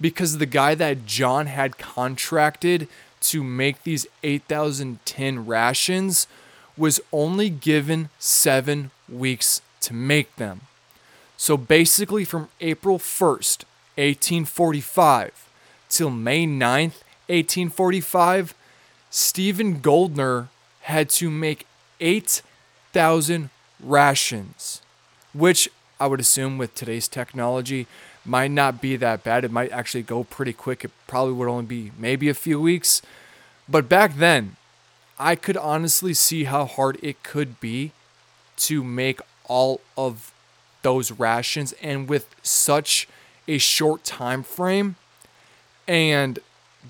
because 0.00 0.38
the 0.38 0.46
guy 0.46 0.74
that 0.74 1.06
John 1.06 1.46
had 1.46 1.78
contracted 1.78 2.88
to 3.22 3.42
make 3.42 3.82
these 3.82 4.06
8,010 4.22 5.46
rations 5.46 6.26
was 6.76 7.00
only 7.12 7.48
given 7.50 8.10
seven 8.18 8.90
weeks 9.08 9.62
to 9.80 9.94
make 9.94 10.36
them. 10.36 10.62
So 11.36 11.56
basically, 11.56 12.24
from 12.24 12.48
April 12.60 12.98
1st, 12.98 13.64
1845, 13.96 15.48
till 15.88 16.10
May 16.10 16.46
9th, 16.46 17.02
1845, 17.28 18.54
Stephen 19.10 19.80
Goldner 19.80 20.48
had 20.82 21.08
to 21.10 21.30
make 21.30 21.66
8,000 22.00 23.50
rations, 23.80 24.82
which 25.32 25.68
I 25.98 26.06
would 26.06 26.20
assume 26.20 26.58
with 26.58 26.74
today's 26.74 27.08
technology 27.08 27.86
might 28.26 28.50
not 28.50 28.80
be 28.80 28.96
that 28.96 29.24
bad. 29.24 29.44
It 29.44 29.50
might 29.50 29.70
actually 29.72 30.02
go 30.02 30.24
pretty 30.24 30.52
quick. 30.52 30.84
It 30.84 30.90
probably 31.06 31.34
would 31.34 31.48
only 31.48 31.64
be 31.64 31.92
maybe 31.98 32.28
a 32.28 32.34
few 32.34 32.60
weeks. 32.60 33.02
But 33.68 33.88
back 33.88 34.16
then, 34.16 34.56
I 35.18 35.34
could 35.34 35.56
honestly 35.56 36.14
see 36.14 36.44
how 36.44 36.66
hard 36.66 36.98
it 37.02 37.22
could 37.22 37.60
be 37.60 37.92
to 38.58 38.84
make 38.84 39.20
all 39.48 39.80
of 39.96 40.32
those 40.82 41.10
rations 41.10 41.72
and 41.82 42.08
with 42.08 42.34
such 42.42 43.08
a 43.48 43.58
short 43.58 44.04
time 44.04 44.42
frame 44.42 44.96
and 45.88 46.38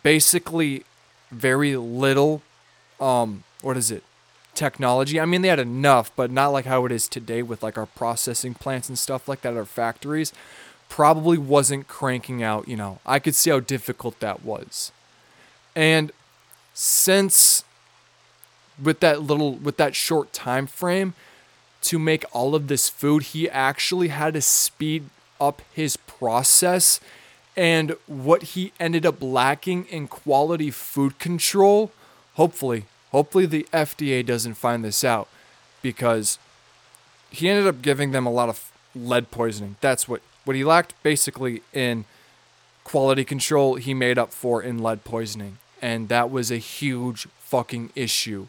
basically 0.03 0.85
very 1.31 1.77
little 1.77 2.43
um 3.01 3.43
what 3.63 3.77
is 3.77 3.91
it 3.91 4.03
technology 4.55 5.19
i 5.21 5.25
mean 5.25 5.43
they 5.43 5.49
had 5.49 5.59
enough 5.59 6.11
but 6.17 6.31
not 6.31 6.49
like 6.49 6.65
how 6.67 6.85
it 6.87 6.93
is 6.93 7.09
today 7.09 7.43
with 7.43 7.63
like 7.63 7.77
our 7.77 7.87
processing 7.87 8.55
plants 8.55 8.89
and 8.89 8.99
stuff 8.99 9.29
like 9.29 9.43
that 9.43 9.57
our 9.57 9.65
factories 9.65 10.33
probably 10.89 11.39
wasn't 11.39 11.89
cranking 11.89 12.43
out, 12.43 12.69
you 12.69 12.77
know. 12.77 12.99
I 13.05 13.19
could 13.19 13.35
see 13.35 13.51
how 13.51 13.61
difficult 13.61 14.21
that 14.21 14.45
was. 14.45 14.93
And 15.75 16.13
since 16.75 17.65
with 18.83 19.01
that 19.01 19.23
little 19.23 19.55
with 19.55 19.77
that 19.79 19.95
short 19.95 20.33
time 20.33 20.67
frame 20.67 21.15
to 21.83 21.99
make 21.99 22.25
all 22.33 22.55
of 22.55 22.69
this 22.69 22.89
food, 22.89 23.23
he 23.25 23.49
actually 23.49 24.09
had 24.09 24.35
to 24.35 24.41
speed 24.41 25.05
up 25.41 25.63
his 25.73 25.97
process 25.97 27.01
and 27.57 27.97
what 28.07 28.43
he 28.43 28.73
ended 28.79 29.07
up 29.07 29.23
lacking 29.23 29.87
in 29.87 30.09
quality 30.09 30.71
food 30.71 31.19
control, 31.19 31.91
hopefully, 32.35 32.85
hopefully 33.13 33.47
the 33.47 33.67
FDA 33.73 34.25
doesn't 34.25 34.55
find 34.55 34.85
this 34.85 35.03
out 35.03 35.27
because 35.81 36.39
he 37.31 37.49
ended 37.49 37.67
up 37.67 37.81
giving 37.81 38.11
them 38.13 38.27
a 38.27 38.31
lot 38.31 38.51
of 38.51 38.71
lead 38.95 39.31
poisoning. 39.31 39.77
That's 39.81 40.07
what 40.07 40.21
what 40.47 40.57
he 40.57 40.65
lacked 40.65 40.95
basically 41.03 41.63
in 41.75 42.07
quality 42.85 43.25
control, 43.25 43.75
he 43.75 43.93
made 43.93 44.17
up 44.17 44.33
for 44.33 44.63
in 44.63 44.79
lead 44.79 45.05
poisoning. 45.05 45.59
And 45.83 46.09
that 46.09 46.31
was 46.31 46.51
a 46.51 46.57
huge 46.57 47.29
fucking 47.41 47.91
issue, 47.95 48.49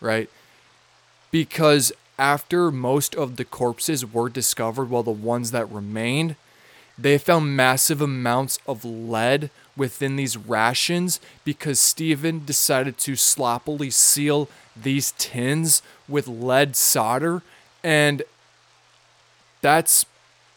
right? 0.00 0.28
because 1.34 1.92
after 2.16 2.70
most 2.70 3.12
of 3.16 3.34
the 3.34 3.44
corpses 3.44 4.06
were 4.06 4.28
discovered, 4.28 4.88
well, 4.88 5.02
the 5.02 5.10
ones 5.10 5.50
that 5.50 5.68
remained, 5.68 6.36
they 6.96 7.18
found 7.18 7.56
massive 7.56 8.00
amounts 8.00 8.60
of 8.68 8.84
lead 8.84 9.50
within 9.76 10.14
these 10.14 10.36
rations 10.36 11.18
because 11.44 11.80
Stephen 11.80 12.44
decided 12.44 12.96
to 12.98 13.16
sloppily 13.16 13.90
seal 13.90 14.48
these 14.80 15.10
tins 15.18 15.82
with 16.08 16.28
lead 16.28 16.76
solder. 16.76 17.42
And 17.82 18.22
that's 19.60 20.06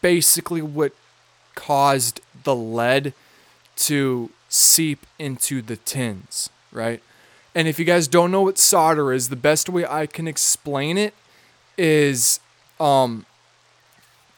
basically 0.00 0.62
what 0.62 0.92
caused 1.54 2.20
the 2.44 2.54
lead 2.54 3.12
to 3.76 4.30
seep 4.48 5.06
into 5.18 5.62
the 5.62 5.76
tins, 5.76 6.50
right? 6.72 7.02
And 7.54 7.66
if 7.66 7.78
you 7.78 7.84
guys 7.84 8.08
don't 8.08 8.30
know 8.30 8.42
what 8.42 8.58
solder 8.58 9.12
is, 9.12 9.28
the 9.28 9.36
best 9.36 9.68
way 9.68 9.84
I 9.84 10.06
can 10.06 10.28
explain 10.28 10.98
it 10.98 11.14
is 11.76 12.40
um 12.80 13.26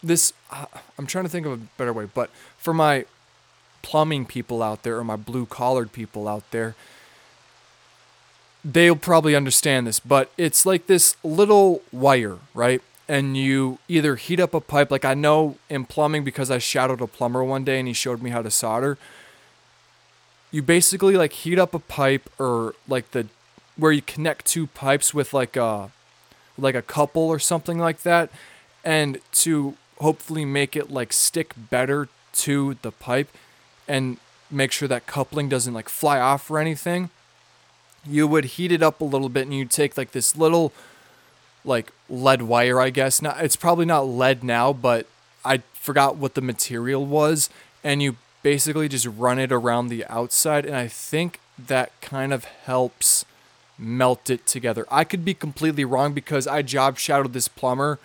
this 0.02 0.32
I'm 0.98 1.06
trying 1.06 1.24
to 1.24 1.30
think 1.30 1.46
of 1.46 1.52
a 1.52 1.56
better 1.76 1.92
way, 1.92 2.06
but 2.12 2.30
for 2.58 2.74
my 2.74 3.06
plumbing 3.82 4.26
people 4.26 4.62
out 4.62 4.82
there 4.82 4.98
or 4.98 5.04
my 5.04 5.16
blue 5.16 5.46
collared 5.46 5.92
people 5.92 6.28
out 6.28 6.50
there, 6.50 6.74
they'll 8.64 8.96
probably 8.96 9.34
understand 9.34 9.86
this, 9.86 10.00
but 10.00 10.30
it's 10.36 10.66
like 10.66 10.86
this 10.86 11.16
little 11.24 11.82
wire, 11.92 12.38
right? 12.54 12.82
And 13.10 13.36
you 13.36 13.80
either 13.88 14.14
heat 14.14 14.38
up 14.38 14.54
a 14.54 14.60
pipe, 14.60 14.88
like 14.88 15.04
I 15.04 15.14
know 15.14 15.56
in 15.68 15.84
plumbing 15.84 16.22
because 16.22 16.48
I 16.48 16.58
shadowed 16.58 17.00
a 17.00 17.08
plumber 17.08 17.42
one 17.42 17.64
day 17.64 17.80
and 17.80 17.88
he 17.88 17.92
showed 17.92 18.22
me 18.22 18.30
how 18.30 18.40
to 18.40 18.52
solder. 18.52 18.98
You 20.52 20.62
basically 20.62 21.16
like 21.16 21.32
heat 21.32 21.58
up 21.58 21.74
a 21.74 21.80
pipe 21.80 22.30
or 22.38 22.76
like 22.86 23.10
the 23.10 23.26
where 23.76 23.90
you 23.90 24.02
connect 24.02 24.46
two 24.46 24.68
pipes 24.68 25.12
with 25.12 25.34
like 25.34 25.56
a 25.56 25.90
like 26.56 26.76
a 26.76 26.82
couple 26.82 27.22
or 27.22 27.40
something 27.40 27.78
like 27.78 28.02
that 28.02 28.30
and 28.84 29.18
to 29.32 29.74
hopefully 29.98 30.44
make 30.44 30.76
it 30.76 30.90
like 30.90 31.12
stick 31.12 31.52
better 31.56 32.08
to 32.32 32.76
the 32.82 32.92
pipe 32.92 33.28
and 33.88 34.18
make 34.50 34.70
sure 34.70 34.86
that 34.86 35.06
coupling 35.06 35.48
doesn't 35.48 35.74
like 35.74 35.88
fly 35.88 36.20
off 36.20 36.48
or 36.48 36.58
anything 36.58 37.10
you 38.06 38.26
would 38.26 38.44
heat 38.44 38.70
it 38.70 38.82
up 38.82 39.00
a 39.00 39.04
little 39.04 39.28
bit 39.28 39.46
and 39.46 39.54
you'd 39.54 39.70
take 39.70 39.96
like 39.96 40.12
this 40.12 40.36
little 40.36 40.72
like 41.64 41.92
lead 42.08 42.42
wire 42.42 42.80
i 42.80 42.90
guess 42.90 43.20
not 43.20 43.42
it's 43.42 43.56
probably 43.56 43.84
not 43.84 44.02
lead 44.02 44.42
now 44.42 44.72
but 44.72 45.06
i 45.44 45.58
forgot 45.74 46.16
what 46.16 46.34
the 46.34 46.40
material 46.40 47.04
was 47.04 47.48
and 47.84 48.02
you 48.02 48.16
basically 48.42 48.88
just 48.88 49.06
run 49.06 49.38
it 49.38 49.52
around 49.52 49.88
the 49.88 50.04
outside 50.06 50.64
and 50.64 50.76
i 50.76 50.88
think 50.88 51.38
that 51.58 51.92
kind 52.00 52.32
of 52.32 52.44
helps 52.44 53.24
melt 53.78 54.30
it 54.30 54.46
together 54.46 54.86
i 54.90 55.04
could 55.04 55.24
be 55.24 55.34
completely 55.34 55.84
wrong 55.84 56.12
because 56.12 56.46
i 56.46 56.62
job 56.62 56.98
shadowed 56.98 57.32
this 57.32 57.48
plumber 57.48 57.98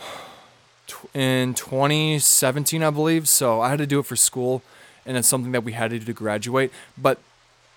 in 1.14 1.54
2017, 1.54 2.82
I 2.82 2.90
believe. 2.90 3.28
So 3.28 3.60
I 3.60 3.70
had 3.70 3.78
to 3.78 3.86
do 3.86 4.00
it 4.00 4.06
for 4.06 4.16
school, 4.16 4.62
and 5.06 5.16
it's 5.16 5.28
something 5.28 5.52
that 5.52 5.64
we 5.64 5.72
had 5.72 5.90
to 5.90 5.98
do 5.98 6.04
to 6.06 6.12
graduate. 6.12 6.72
But 6.96 7.18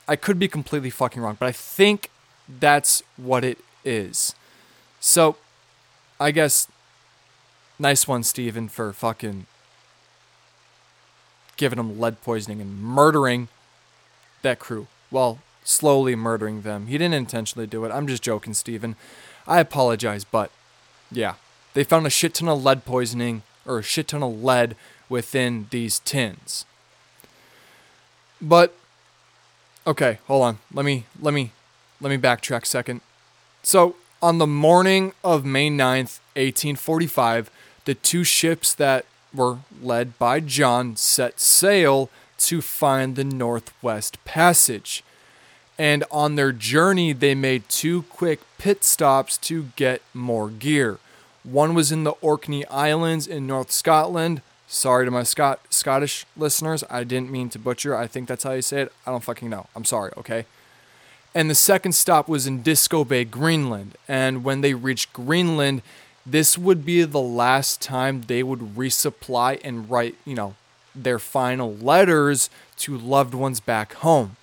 I 0.07 0.15
could 0.15 0.39
be 0.39 0.47
completely 0.47 0.89
fucking 0.89 1.21
wrong, 1.21 1.37
but 1.39 1.47
I 1.47 1.51
think 1.51 2.09
that's 2.47 3.01
what 3.17 3.43
it 3.43 3.57
is. 3.83 4.35
So 4.99 5.37
I 6.19 6.31
guess 6.31 6.67
nice 7.79 8.07
one, 8.07 8.23
Stephen, 8.23 8.67
for 8.69 8.93
fucking 8.93 9.45
giving 11.57 11.77
them 11.77 11.99
lead 11.99 12.21
poisoning 12.21 12.61
and 12.61 12.81
murdering 12.81 13.47
that 14.41 14.59
crew. 14.59 14.87
Well, 15.11 15.39
slowly 15.63 16.15
murdering 16.15 16.61
them. 16.61 16.87
He 16.87 16.97
didn't 16.97 17.13
intentionally 17.13 17.67
do 17.67 17.85
it. 17.85 17.91
I'm 17.91 18.07
just 18.07 18.23
joking, 18.23 18.53
Stephen. 18.53 18.95
I 19.47 19.59
apologize, 19.59 20.23
but 20.23 20.51
yeah. 21.11 21.35
They 21.73 21.83
found 21.83 22.05
a 22.05 22.09
shit 22.09 22.35
ton 22.35 22.49
of 22.49 22.63
lead 22.63 22.85
poisoning 22.85 23.41
or 23.65 23.79
a 23.79 23.83
shit 23.83 24.09
ton 24.09 24.23
of 24.23 24.43
lead 24.43 24.75
within 25.09 25.67
these 25.71 25.99
tins. 25.99 26.65
But 28.41 28.75
okay, 29.87 30.19
hold 30.27 30.43
on. 30.43 30.59
Let 30.73 30.85
me 30.85 31.05
let 31.19 31.33
me 31.33 31.51
let 32.01 32.09
me 32.09 32.17
backtrack 32.17 32.65
second. 32.65 33.01
So, 33.63 33.95
on 34.21 34.39
the 34.39 34.47
morning 34.47 35.13
of 35.23 35.45
May 35.45 35.69
9th, 35.69 36.19
1845, 36.35 37.49
the 37.85 37.95
two 37.95 38.25
ships 38.25 38.73
that 38.75 39.05
were 39.33 39.59
led 39.81 40.19
by 40.19 40.41
John 40.41 40.97
set 40.97 41.39
sail 41.39 42.09
to 42.39 42.61
find 42.61 43.15
the 43.15 43.23
Northwest 43.23 44.23
Passage. 44.25 45.01
And 45.77 46.03
on 46.11 46.35
their 46.35 46.51
journey, 46.51 47.13
they 47.13 47.35
made 47.35 47.69
two 47.69 48.03
quick 48.03 48.41
pit 48.57 48.83
stops 48.83 49.37
to 49.39 49.69
get 49.77 50.01
more 50.13 50.49
gear. 50.49 50.99
One 51.43 51.73
was 51.73 51.89
in 51.91 52.03
the 52.03 52.15
Orkney 52.21 52.65
Islands 52.67 53.27
in 53.27 53.47
North 53.47 53.71
Scotland. 53.71 54.41
Sorry 54.67 55.05
to 55.05 55.11
my 55.11 55.23
Scot- 55.23 55.61
Scottish 55.69 56.25
listeners. 56.35 56.83
I 56.89 57.03
didn't 57.05 57.31
mean 57.31 57.49
to 57.49 57.59
butcher. 57.59 57.95
I 57.95 58.07
think 58.07 58.27
that's 58.27 58.43
how 58.43 58.51
you 58.51 58.61
say 58.61 58.81
it. 58.81 58.93
I 59.05 59.11
don't 59.11 59.23
fucking 59.23 59.49
know. 59.49 59.67
I'm 59.73 59.85
sorry, 59.85 60.11
okay? 60.17 60.45
And 61.35 61.49
the 61.49 61.55
second 61.55 61.93
stop 61.93 62.27
was 62.27 62.45
in 62.45 62.61
Disco 62.61 63.03
Bay, 63.03 63.25
Greenland. 63.25 63.97
And 64.07 64.43
when 64.43 64.61
they 64.61 64.73
reached 64.73 65.13
Greenland, 65.13 65.81
this 66.25 66.57
would 66.57 66.85
be 66.85 67.03
the 67.03 67.19
last 67.19 67.81
time 67.81 68.21
they 68.21 68.43
would 68.43 68.75
resupply 68.75 69.59
and 69.63 69.89
write, 69.89 70.15
you 70.25 70.35
know, 70.35 70.55
their 70.95 71.19
final 71.19 71.73
letters 71.75 72.49
to 72.77 72.97
loved 72.97 73.33
ones 73.33 73.59
back 73.59 73.93
home. 73.95 74.35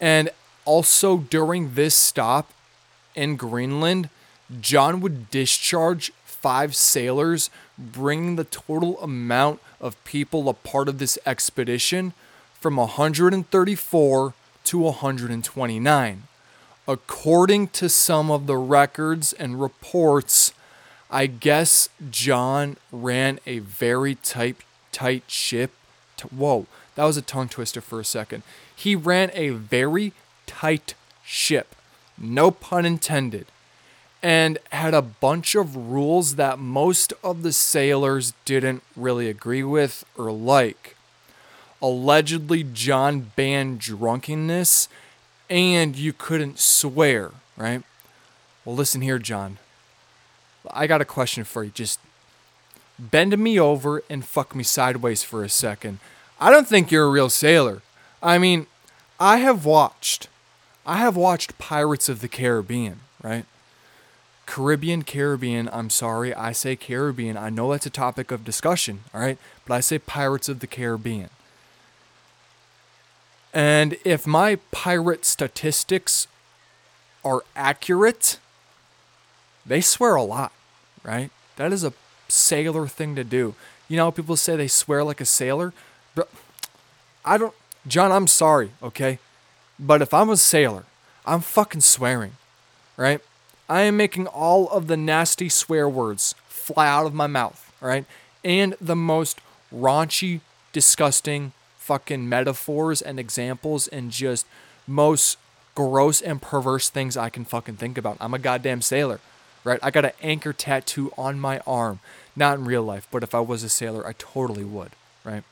And 0.00 0.30
also 0.64 1.18
during 1.18 1.74
this 1.74 1.94
stop 1.94 2.50
in 3.14 3.36
Greenland, 3.36 4.08
John 4.60 5.00
would 5.00 5.30
discharge 5.30 6.12
five 6.24 6.74
sailors, 6.74 7.50
bringing 7.78 8.36
the 8.36 8.44
total 8.44 9.00
amount 9.00 9.60
of 9.80 10.02
people 10.04 10.48
a 10.48 10.54
part 10.54 10.88
of 10.88 10.98
this 10.98 11.18
expedition 11.26 12.12
from 12.60 12.76
134 12.76 14.34
to 14.64 14.78
129. 14.78 16.22
According 16.86 17.68
to 17.68 17.88
some 17.88 18.30
of 18.30 18.46
the 18.46 18.56
records 18.56 19.32
and 19.32 19.60
reports, 19.60 20.52
I 21.10 21.26
guess 21.26 21.88
John 22.10 22.76
ran 22.92 23.38
a 23.46 23.60
very 23.60 24.16
tight, 24.16 24.56
tight 24.92 25.24
ship. 25.28 25.72
Whoa, 26.30 26.66
that 26.94 27.04
was 27.04 27.16
a 27.16 27.22
tongue 27.22 27.48
twister 27.48 27.80
for 27.80 28.00
a 28.00 28.04
second. 28.04 28.42
He 28.74 28.94
ran 28.94 29.30
a 29.34 29.50
very 29.50 30.12
tight 30.46 30.94
ship, 31.24 31.74
no 32.18 32.50
pun 32.50 32.84
intended 32.84 33.46
and 34.24 34.56
had 34.72 34.94
a 34.94 35.02
bunch 35.02 35.54
of 35.54 35.76
rules 35.76 36.36
that 36.36 36.58
most 36.58 37.12
of 37.22 37.42
the 37.42 37.52
sailors 37.52 38.32
didn't 38.46 38.82
really 38.96 39.28
agree 39.28 39.62
with 39.62 40.02
or 40.16 40.32
like. 40.32 40.93
Allegedly, 41.84 42.64
John 42.64 43.32
banned 43.36 43.78
drunkenness 43.78 44.88
and 45.50 45.94
you 45.94 46.14
couldn't 46.14 46.58
swear, 46.58 47.32
right? 47.58 47.82
Well, 48.64 48.74
listen 48.74 49.02
here, 49.02 49.18
John. 49.18 49.58
I 50.70 50.86
got 50.86 51.02
a 51.02 51.04
question 51.04 51.44
for 51.44 51.62
you. 51.62 51.70
Just 51.70 52.00
bend 52.98 53.36
me 53.36 53.60
over 53.60 54.02
and 54.08 54.24
fuck 54.24 54.54
me 54.54 54.64
sideways 54.64 55.24
for 55.24 55.44
a 55.44 55.50
second. 55.50 55.98
I 56.40 56.50
don't 56.50 56.66
think 56.66 56.90
you're 56.90 57.04
a 57.04 57.10
real 57.10 57.28
sailor. 57.28 57.82
I 58.22 58.38
mean, 58.38 58.66
I 59.20 59.36
have 59.40 59.66
watched, 59.66 60.28
I 60.86 60.96
have 60.96 61.16
watched 61.16 61.58
Pirates 61.58 62.08
of 62.08 62.22
the 62.22 62.28
Caribbean, 62.28 63.00
right? 63.22 63.44
Caribbean, 64.46 65.02
Caribbean, 65.02 65.68
I'm 65.70 65.90
sorry, 65.90 66.32
I 66.32 66.52
say 66.52 66.76
Caribbean. 66.76 67.36
I 67.36 67.50
know 67.50 67.72
that's 67.72 67.84
a 67.84 67.90
topic 67.90 68.30
of 68.30 68.42
discussion, 68.42 69.00
all 69.12 69.20
right? 69.20 69.36
But 69.66 69.74
I 69.74 69.80
say 69.80 69.98
Pirates 69.98 70.48
of 70.48 70.60
the 70.60 70.66
Caribbean. 70.66 71.28
And 73.54 73.96
if 74.04 74.26
my 74.26 74.56
pirate 74.72 75.24
statistics 75.24 76.26
are 77.24 77.44
accurate, 77.54 78.38
they 79.64 79.80
swear 79.80 80.16
a 80.16 80.24
lot, 80.24 80.52
right? 81.04 81.30
That 81.56 81.72
is 81.72 81.84
a 81.84 81.92
sailor 82.28 82.88
thing 82.88 83.14
to 83.14 83.22
do. 83.22 83.54
You 83.88 83.96
know, 83.96 84.10
people 84.10 84.36
say 84.36 84.56
they 84.56 84.66
swear 84.66 85.04
like 85.04 85.20
a 85.20 85.24
sailor, 85.24 85.72
but 86.16 86.28
I 87.24 87.38
don't, 87.38 87.54
John, 87.86 88.10
I'm 88.10 88.26
sorry, 88.26 88.72
okay? 88.82 89.20
But 89.78 90.02
if 90.02 90.12
I'm 90.12 90.30
a 90.30 90.36
sailor, 90.36 90.84
I'm 91.24 91.40
fucking 91.40 91.82
swearing, 91.82 92.32
right? 92.96 93.20
I 93.68 93.82
am 93.82 93.96
making 93.96 94.26
all 94.26 94.68
of 94.68 94.88
the 94.88 94.96
nasty 94.96 95.48
swear 95.48 95.88
words 95.88 96.34
fly 96.48 96.88
out 96.88 97.06
of 97.06 97.14
my 97.14 97.28
mouth, 97.28 97.72
right? 97.80 98.04
And 98.42 98.74
the 98.80 98.96
most 98.96 99.40
raunchy, 99.72 100.40
disgusting 100.72 101.52
fucking 101.84 102.26
metaphors 102.26 103.02
and 103.02 103.20
examples 103.20 103.86
and 103.88 104.10
just 104.10 104.46
most 104.86 105.36
gross 105.74 106.22
and 106.22 106.40
perverse 106.40 106.88
things 106.88 107.14
I 107.14 107.28
can 107.28 107.44
fucking 107.44 107.76
think 107.76 107.98
about. 107.98 108.16
I'm 108.20 108.32
a 108.32 108.38
goddamn 108.38 108.80
sailor, 108.80 109.20
right? 109.64 109.78
I 109.82 109.90
got 109.90 110.06
an 110.06 110.12
anchor 110.22 110.54
tattoo 110.54 111.12
on 111.18 111.38
my 111.38 111.58
arm. 111.66 112.00
Not 112.34 112.58
in 112.58 112.64
real 112.64 112.82
life, 112.82 113.06
but 113.10 113.22
if 113.22 113.34
I 113.34 113.40
was 113.40 113.62
a 113.62 113.68
sailor, 113.68 114.06
I 114.06 114.14
totally 114.16 114.64
would, 114.64 114.92
right? 115.24 115.44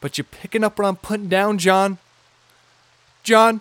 But 0.00 0.16
you 0.16 0.22
picking 0.22 0.62
up 0.62 0.78
what 0.78 0.86
I'm 0.86 0.96
putting 0.96 1.28
down, 1.28 1.58
John? 1.58 1.98
John, 3.24 3.60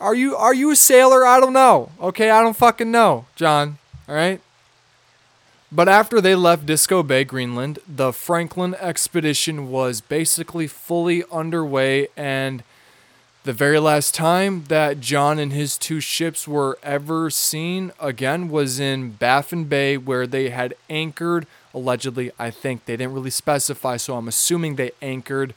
Are 0.00 0.16
you 0.16 0.34
are 0.34 0.52
you 0.52 0.72
a 0.72 0.76
sailor? 0.76 1.24
I 1.24 1.38
don't 1.38 1.52
know. 1.52 1.92
Okay, 2.00 2.28
I 2.30 2.42
don't 2.42 2.56
fucking 2.56 2.90
know, 2.90 3.26
John. 3.36 3.78
All 4.08 4.16
right. 4.16 4.40
But 5.72 5.88
after 5.88 6.20
they 6.20 6.34
left 6.34 6.66
Disco 6.66 7.02
Bay, 7.02 7.24
Greenland, 7.24 7.80
the 7.88 8.12
Franklin 8.12 8.74
expedition 8.76 9.70
was 9.70 10.00
basically 10.00 10.66
fully 10.68 11.24
underway 11.30 12.08
and 12.16 12.62
the 13.46 13.52
very 13.52 13.78
last 13.78 14.12
time 14.12 14.64
that 14.66 14.98
John 15.00 15.38
and 15.38 15.52
his 15.52 15.78
two 15.78 16.00
ships 16.00 16.48
were 16.48 16.78
ever 16.82 17.30
seen 17.30 17.92
again 18.00 18.48
was 18.48 18.80
in 18.80 19.12
Baffin 19.12 19.64
Bay, 19.64 19.96
where 19.96 20.26
they 20.26 20.50
had 20.50 20.74
anchored. 20.90 21.46
Allegedly, 21.72 22.32
I 22.40 22.50
think 22.50 22.84
they 22.84 22.96
didn't 22.96 23.14
really 23.14 23.30
specify, 23.30 23.98
so 23.98 24.16
I'm 24.16 24.26
assuming 24.26 24.74
they 24.74 24.90
anchored 25.00 25.54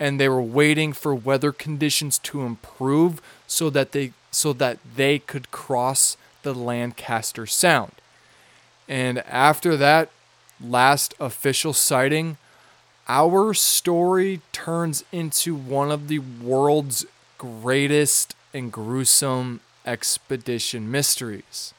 and 0.00 0.18
they 0.18 0.28
were 0.28 0.42
waiting 0.42 0.92
for 0.92 1.14
weather 1.14 1.52
conditions 1.52 2.18
to 2.18 2.42
improve 2.42 3.22
so 3.46 3.70
that 3.70 3.92
they 3.92 4.12
so 4.32 4.52
that 4.52 4.78
they 4.96 5.20
could 5.20 5.52
cross 5.52 6.16
the 6.42 6.52
Lancaster 6.52 7.46
Sound. 7.46 7.92
And 8.88 9.18
after 9.20 9.76
that 9.76 10.10
last 10.60 11.14
official 11.18 11.72
sighting, 11.72 12.36
our 13.08 13.52
story 13.54 14.40
turns 14.52 15.04
into 15.12 15.54
one 15.54 15.90
of 15.90 16.08
the 16.08 16.18
world's 16.18 17.04
greatest 17.38 18.34
and 18.52 18.72
gruesome 18.72 19.60
expedition 19.84 20.90
mysteries. 20.90 21.74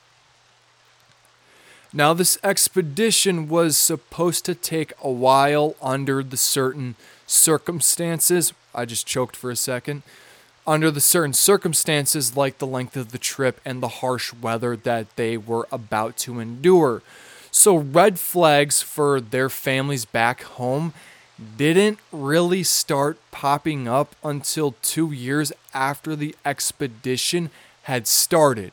Now, 1.91 2.13
this 2.13 2.38
expedition 2.44 3.48
was 3.48 3.78
supposed 3.78 4.44
to 4.46 4.54
take 4.54 4.91
a 5.02 5.10
while 5.10 5.76
under 5.82 6.22
the 6.22 6.38
certain 6.38 6.96
circumstances. 7.26 8.54
I 8.74 8.84
just 8.86 9.08
choked 9.08 9.36
for 9.36 9.50
a 9.50 9.56
second. 9.56 10.04
Under 10.67 10.89
the 10.89 11.01
certain 11.01 11.34
circumstances, 11.34 12.36
like 12.36 12.58
the 12.58 12.67
length 12.67 12.97
of 12.97 13.12
the 13.12 13.17
trip 13.19 13.62
and 13.63 13.82
the 13.82 13.88
harsh 13.88 14.34
weather 14.34 14.75
that 14.75 15.15
they 15.15 15.38
were 15.38 15.67
about 15.71 16.17
to 16.17 16.39
endure. 16.39 17.04
So, 17.51 17.78
red 17.78 18.19
flags 18.19 18.82
for 18.82 19.21
their 19.21 19.49
families 19.49 20.06
back 20.06 20.43
home 20.43 20.93
didn't 21.58 21.99
really 22.12 22.63
start 22.63 23.17
popping 23.32 23.88
up 23.88 24.15
until 24.23 24.75
two 24.82 25.12
years 25.12 25.54
after 25.73 26.15
the 26.15 26.36
expedition 26.43 27.49
had 27.84 28.08
started. 28.08 28.71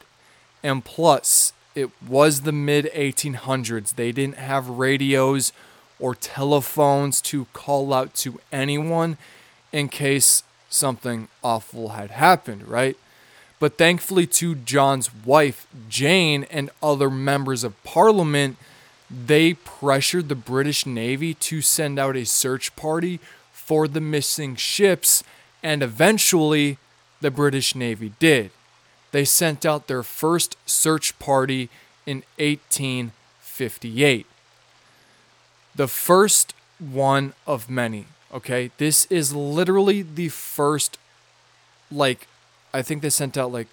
And 0.63 0.85
plus, 0.85 1.53
it 1.75 1.91
was 2.07 2.43
the 2.43 2.53
mid 2.53 2.87
1800s. 2.95 3.95
They 3.95 4.13
didn't 4.13 4.39
have 4.39 4.69
radios 4.69 5.53
or 5.99 6.15
telephones 6.15 7.21
to 7.23 7.47
call 7.53 7.93
out 7.93 8.15
to 8.15 8.41
anyone 8.51 9.17
in 9.73 9.89
case 9.89 10.43
something 10.73 11.29
awful 11.43 11.91
had 11.91 12.11
happened, 12.11 12.67
right? 12.69 12.97
But 13.59 13.79
thankfully, 13.79 14.27
to 14.27 14.55
John's 14.57 15.11
wife, 15.25 15.67
Jane, 15.89 16.45
and 16.51 16.71
other 16.83 17.09
members 17.09 17.63
of 17.63 17.81
parliament, 17.85 18.57
they 19.09 19.55
pressured 19.55 20.29
the 20.29 20.35
British 20.35 20.85
Navy 20.87 21.35
to 21.35 21.61
send 21.61 21.99
out 21.99 22.17
a 22.17 22.25
search 22.25 22.75
party 22.75 23.21
for 23.53 23.87
the 23.87 24.01
missing 24.01 24.57
ships, 24.57 25.23
and 25.63 25.83
eventually 25.83 26.79
the 27.21 27.31
British 27.31 27.75
Navy 27.75 28.13
did. 28.19 28.51
They 29.13 29.25
sent 29.25 29.65
out 29.65 29.87
their 29.87 30.03
first 30.03 30.57
search 30.67 31.17
party 31.19 31.69
in 32.07 32.25
1858. 32.39 34.27
The 35.75 35.89
first 35.89 36.55
one 36.79 37.35
of 37.47 37.71
many, 37.71 38.07
okay? 38.33 38.71
This 38.79 39.07
is 39.07 39.35
literally 39.35 40.03
the 40.03 40.29
first, 40.29 40.99
like, 41.91 42.27
I 42.73 42.83
think 42.83 43.03
they 43.03 43.11
sent 43.11 43.37
out, 43.37 43.53
like, 43.53 43.69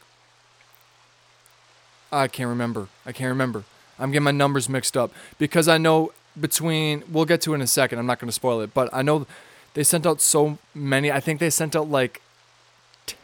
I 2.11 2.27
can't 2.27 2.49
remember. 2.49 2.87
I 3.05 3.11
can't 3.11 3.29
remember. 3.29 3.63
I'm 3.99 4.11
getting 4.11 4.23
my 4.23 4.31
numbers 4.31 4.69
mixed 4.69 4.95
up 4.97 5.11
because 5.37 5.67
I 5.67 5.77
know 5.77 6.11
between 6.39 7.03
we'll 7.11 7.25
get 7.25 7.41
to 7.41 7.53
it 7.53 7.55
in 7.55 7.61
a 7.61 7.67
second. 7.67 7.99
I'm 7.99 8.05
not 8.05 8.19
going 8.19 8.29
to 8.29 8.33
spoil 8.33 8.61
it, 8.61 8.73
but 8.73 8.89
I 8.93 9.01
know 9.01 9.27
they 9.73 9.83
sent 9.83 10.05
out 10.05 10.21
so 10.21 10.57
many. 10.73 11.11
I 11.11 11.19
think 11.19 11.39
they 11.39 11.49
sent 11.49 11.75
out 11.75 11.89
like 11.89 12.21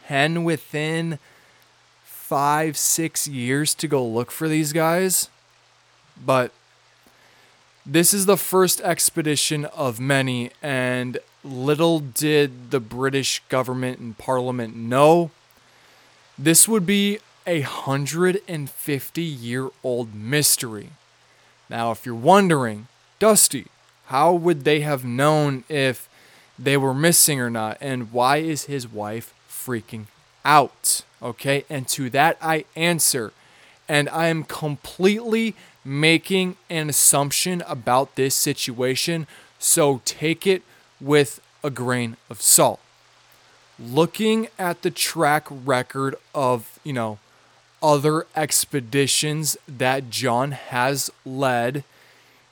10 0.07 0.43
within 0.43 1.19
5 2.03 2.77
6 2.77 3.27
years 3.27 3.73
to 3.75 3.87
go 3.87 4.05
look 4.05 4.31
for 4.31 4.47
these 4.47 4.73
guys. 4.73 5.29
But 6.23 6.51
this 7.85 8.13
is 8.13 8.25
the 8.25 8.37
first 8.37 8.81
expedition 8.81 9.65
of 9.65 9.99
many 9.99 10.51
and 10.61 11.19
little 11.43 11.99
did 11.99 12.71
the 12.71 12.79
British 12.79 13.41
government 13.49 13.99
and 13.99 14.17
parliament 14.17 14.75
know 14.75 15.29
this 16.37 16.67
would 16.67 16.85
be 16.85 17.19
a 17.45 17.61
150 17.61 19.21
year 19.21 19.69
old 19.83 20.15
mystery. 20.15 20.89
Now, 21.69 21.91
if 21.91 22.05
you're 22.05 22.15
wondering, 22.15 22.87
Dusty, 23.19 23.67
how 24.07 24.33
would 24.33 24.63
they 24.63 24.81
have 24.81 25.05
known 25.05 25.63
if 25.69 26.09
they 26.57 26.77
were 26.77 26.93
missing 26.93 27.39
or 27.39 27.49
not? 27.49 27.77
And 27.79 28.11
why 28.11 28.37
is 28.37 28.63
his 28.63 28.87
wife 28.87 29.33
freaking 29.49 30.05
out? 30.43 31.03
Okay, 31.21 31.65
and 31.69 31.87
to 31.89 32.09
that 32.11 32.37
I 32.41 32.65
answer, 32.75 33.31
and 33.87 34.09
I 34.09 34.27
am 34.27 34.43
completely 34.43 35.55
making 35.85 36.57
an 36.69 36.89
assumption 36.89 37.63
about 37.67 38.15
this 38.15 38.33
situation, 38.35 39.27
so 39.59 40.01
take 40.03 40.47
it 40.47 40.63
with 40.99 41.39
a 41.63 41.69
grain 41.69 42.17
of 42.29 42.41
salt. 42.41 42.79
Looking 43.79 44.47
at 44.57 44.81
the 44.81 44.91
track 44.91 45.47
record 45.49 46.15
of, 46.33 46.79
you 46.83 46.93
know, 46.93 47.19
other 47.83 48.25
expeditions 48.35 49.57
that 49.67 50.09
John 50.09 50.51
has 50.51 51.11
led, 51.23 51.83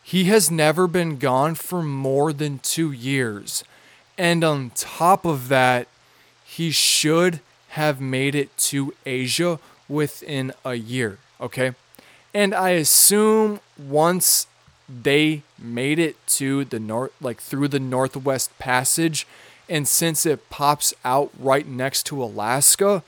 he 0.04 0.26
has 0.26 0.52
never 0.52 0.86
been 0.86 1.17
gone 1.17 1.56
for 1.56 1.82
more 1.82 2.34
than 2.34 2.60
two 2.60 2.91
years. 2.91 3.63
And 4.17 4.43
on 4.43 4.72
top 4.76 5.26
of 5.26 5.48
that, 5.48 5.88
he 6.43 6.69
should 6.69 7.39
have 7.69 8.00
made 8.00 8.36
it 8.36 8.56
to 8.58 8.93
Asia 9.06 9.60
within 9.89 10.54
a 10.63 10.76
year. 10.76 11.17
Okay. 11.41 11.74
And 12.34 12.54
I 12.54 12.72
assume 12.72 13.62
once 13.78 14.48
they 14.89 15.43
made 15.60 16.00
it 16.00 16.15
to 16.28 16.65
the 16.65 16.80
north, 16.80 17.13
like 17.22 17.39
through 17.39 17.69
the 17.69 17.80
Northwest 17.80 18.58
Passage, 18.60 19.26
and 19.69 19.88
since 19.88 20.26
it 20.26 20.50
pops 20.50 20.93
out 21.06 21.32
right 21.39 21.65
next 21.67 22.06
to 22.08 22.22
Alaska, 22.24 23.04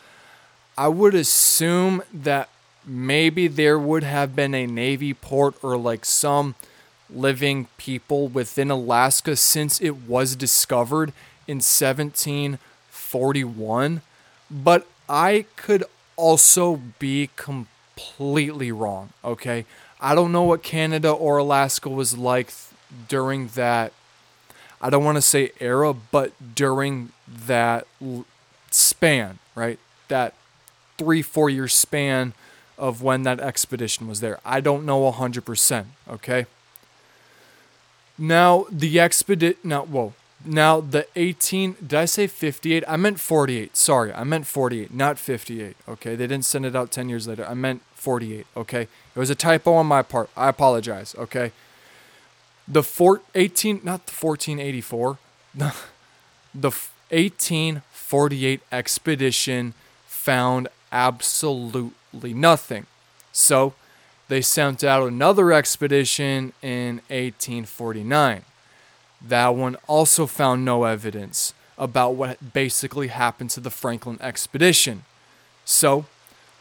I 0.78 0.90
would 0.90 1.16
assume 1.16 2.04
that 2.14 2.50
maybe 2.86 3.48
there 3.48 3.80
would 3.80 4.04
have 4.04 4.36
been 4.36 4.54
a 4.54 4.68
Navy 4.68 5.14
port 5.14 5.56
or 5.64 5.78
like 5.78 6.04
some 6.06 6.56
living 7.10 7.68
people 7.78 8.28
within 8.28 8.70
Alaska 8.72 9.36
since 9.36 9.82
it 9.82 10.08
was 10.08 10.36
discovered 10.36 11.14
in 11.48 11.58
1741. 11.58 14.02
But 14.50 14.88
I 15.10 15.46
could 15.56 15.84
also 16.16 16.80
be 17.00 17.30
completely 17.36 17.70
wrong, 18.72 19.10
okay? 19.24 19.66
I 20.00 20.16
don't 20.16 20.32
know 20.32 20.44
what 20.44 20.64
Canada 20.64 21.12
or 21.12 21.38
Alaska 21.38 21.90
was 21.90 22.18
like 22.18 22.54
during 23.08 23.48
that. 23.50 23.94
I 24.82 24.90
don't 24.90 25.04
want 25.04 25.18
to 25.18 25.22
say 25.22 25.52
era, 25.60 25.94
but 25.94 26.32
during 26.56 27.12
that 27.28 27.88
span, 28.72 29.40
right? 29.56 29.80
That 30.10 30.34
three, 30.98 31.22
four 31.22 31.50
year 31.50 31.68
span 31.68 32.34
of 32.78 33.02
when 33.02 33.24
that 33.24 33.40
expedition 33.40 34.08
was 34.08 34.20
there. 34.20 34.40
I 34.46 34.60
don't 34.60 34.86
know 34.86 35.12
100%, 35.12 35.86
okay? 36.10 36.46
Now, 38.18 38.66
the 38.70 39.00
expedition, 39.00 39.58
now, 39.64 39.84
whoa. 39.84 40.14
Now, 40.46 40.80
the 40.80 41.08
18, 41.16 41.76
did 41.82 41.94
I 41.96 42.06
say 42.06 42.28
58? 42.28 42.84
I 42.88 42.98
meant 42.98 43.20
48. 43.20 43.76
Sorry, 43.76 44.14
I 44.14 44.24
meant 44.24 44.46
48, 44.46 44.94
not 44.94 45.18
58, 45.18 45.76
okay? 45.90 46.16
They 46.16 46.28
didn't 46.28 46.46
send 46.46 46.66
it 46.66 46.76
out 46.76 46.92
10 46.92 47.10
years 47.10 47.28
later. 47.28 47.46
I 47.48 47.56
meant 47.56 47.82
48, 47.96 48.46
okay? 48.56 48.82
It 48.82 49.20
was 49.20 49.32
a 49.32 49.36
typo 49.36 49.74
on 49.74 49.88
my 49.88 50.04
part. 50.04 50.30
I 50.38 50.50
apologize, 50.50 51.16
okay? 51.18 51.52
The 52.68 52.84
four, 52.84 53.22
18, 53.34 53.82
not 53.84 54.06
the 54.06 54.14
1484, 54.14 55.18
the 55.56 55.72
1848 57.10 58.62
expedition 58.72 59.74
found 60.06 60.68
absolutely 60.92 62.34
nothing. 62.34 62.86
So 63.32 63.74
they 64.28 64.42
sent 64.42 64.84
out 64.84 65.08
another 65.08 65.52
expedition 65.52 66.54
in 66.62 67.02
1849. 67.10 68.44
That 69.28 69.56
one 69.56 69.76
also 69.88 70.28
found 70.28 70.64
no 70.64 70.84
evidence 70.84 71.54
about 71.78 72.12
what 72.12 72.54
basically 72.54 73.08
happened 73.08 73.50
to 73.52 73.60
the 73.60 73.72
Franklin 73.72 74.20
expedition. 74.22 75.04
So, 75.66 76.06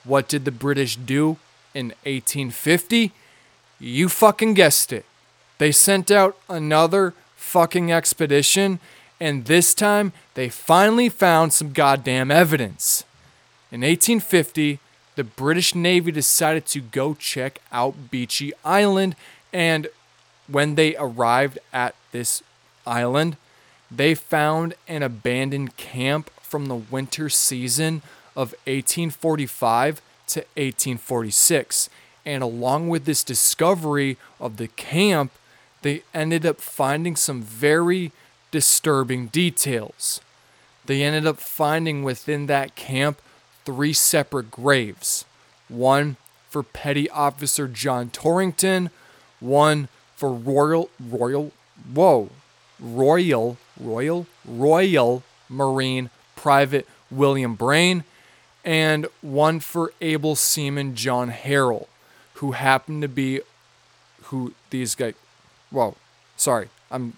what 0.02 0.28
did 0.28 0.44
the 0.44 0.50
British 0.50 0.96
do 0.96 1.36
in 1.74 1.88
1850? 2.04 3.12
You 3.78 4.08
fucking 4.08 4.54
guessed 4.54 4.92
it. 4.92 5.04
They 5.58 5.72
sent 5.72 6.10
out 6.10 6.36
another 6.48 7.12
fucking 7.36 7.92
expedition, 7.92 8.80
and 9.20 9.44
this 9.44 9.74
time 9.74 10.12
they 10.32 10.48
finally 10.48 11.10
found 11.10 11.52
some 11.52 11.72
goddamn 11.72 12.30
evidence. 12.30 13.04
In 13.70 13.82
1850, 13.82 14.78
the 15.16 15.24
British 15.24 15.74
Navy 15.74 16.10
decided 16.10 16.64
to 16.66 16.80
go 16.80 17.14
check 17.14 17.60
out 17.70 18.10
Beechey 18.10 18.52
Island, 18.64 19.16
and 19.52 19.88
when 20.48 20.74
they 20.74 20.96
arrived 20.96 21.58
at 21.72 21.94
this 22.10 22.42
island, 22.86 23.36
they 23.90 24.14
found 24.14 24.74
an 24.88 25.02
abandoned 25.02 25.76
camp 25.76 26.30
from 26.40 26.66
the 26.66 26.74
winter 26.74 27.28
season 27.28 28.02
of 28.36 28.52
1845 28.66 30.00
to 30.28 30.40
1846. 30.40 31.90
And 32.26 32.42
along 32.42 32.88
with 32.88 33.04
this 33.04 33.22
discovery 33.22 34.16
of 34.40 34.56
the 34.56 34.68
camp, 34.68 35.32
they 35.82 36.02
ended 36.14 36.46
up 36.46 36.60
finding 36.60 37.16
some 37.16 37.42
very 37.42 38.12
disturbing 38.50 39.26
details. 39.26 40.20
They 40.86 41.02
ended 41.02 41.26
up 41.26 41.38
finding 41.38 42.02
within 42.02 42.46
that 42.46 42.74
camp 42.74 43.20
three 43.64 43.92
separate 43.92 44.50
graves 44.50 45.24
one 45.68 46.16
for 46.48 46.62
Petty 46.62 47.10
Officer 47.10 47.66
John 47.66 48.10
Torrington, 48.10 48.90
one 49.40 49.88
for 50.14 50.32
Royal, 50.32 50.90
Royal, 51.00 51.52
whoa, 51.92 52.30
Royal, 52.84 53.56
Royal, 53.80 54.26
Royal 54.44 55.22
Marine 55.48 56.10
Private 56.36 56.86
William 57.10 57.54
Braine, 57.54 58.04
and 58.64 59.06
one 59.22 59.60
for 59.60 59.92
able 60.00 60.36
seaman 60.36 60.94
John 60.94 61.30
Harrell, 61.30 61.86
who 62.34 62.52
happened 62.52 63.02
to 63.02 63.08
be 63.08 63.40
who 64.24 64.52
these 64.70 64.94
guys. 64.94 65.14
Whoa, 65.70 65.96
sorry, 66.36 66.68
I'm 66.90 67.14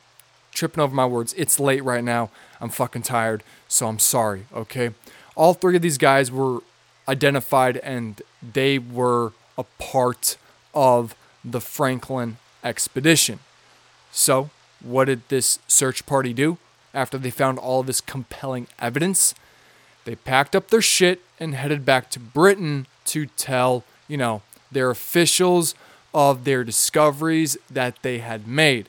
tripping 0.53 0.83
over 0.83 0.95
my 0.95 1.07
words. 1.07 1.35
It's 1.37 1.59
late 1.59 1.83
right 1.83 2.05
now. 2.05 2.31
I'm 2.61 2.71
fucking 2.71 3.03
tired, 3.03 3.43
so 3.69 3.89
I'm 3.89 3.99
sorry, 3.99 4.47
okay? 4.55 4.91
All 5.35 5.53
three 5.53 5.77
of 5.77 5.83
these 5.83 5.99
guys 5.99 6.31
were 6.31 6.61
identified 7.09 7.77
and 7.79 8.23
they 8.43 8.79
were 8.79 9.33
a 9.59 9.65
part 9.79 10.37
of 10.75 11.15
the 11.45 11.61
Franklin 11.61 12.39
expedition. 12.65 13.41
So, 14.11 14.51
what 14.81 15.07
did 15.07 15.29
this 15.29 15.59
search 15.67 16.07
party 16.07 16.33
do 16.33 16.59
after 16.95 17.19
they 17.19 17.31
found 17.31 17.59
all 17.59 17.83
this 17.83 18.01
compelling 18.01 18.67
evidence? 18.79 19.35
They 20.05 20.15
packed 20.15 20.55
up 20.55 20.69
their 20.69 20.83
shit 20.83 21.21
and 21.41 21.55
headed 21.55 21.85
back 21.85 22.11
to 22.11 22.21
Britain 22.21 22.87
to 23.07 23.27
tell, 23.27 23.85
you 24.09 24.17
know, 24.17 24.43
their 24.71 24.91
officials 24.91 25.75
of 26.15 26.45
their 26.45 26.65
discoveries 26.65 27.59
that 27.71 28.03
they 28.03 28.19
had 28.19 28.47
made. 28.47 28.89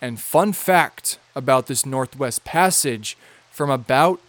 And 0.00 0.20
fun 0.20 0.52
fact 0.52 1.18
about 1.34 1.66
this 1.66 1.86
Northwest 1.86 2.44
Passage 2.44 3.16
from 3.50 3.70
about 3.70 4.20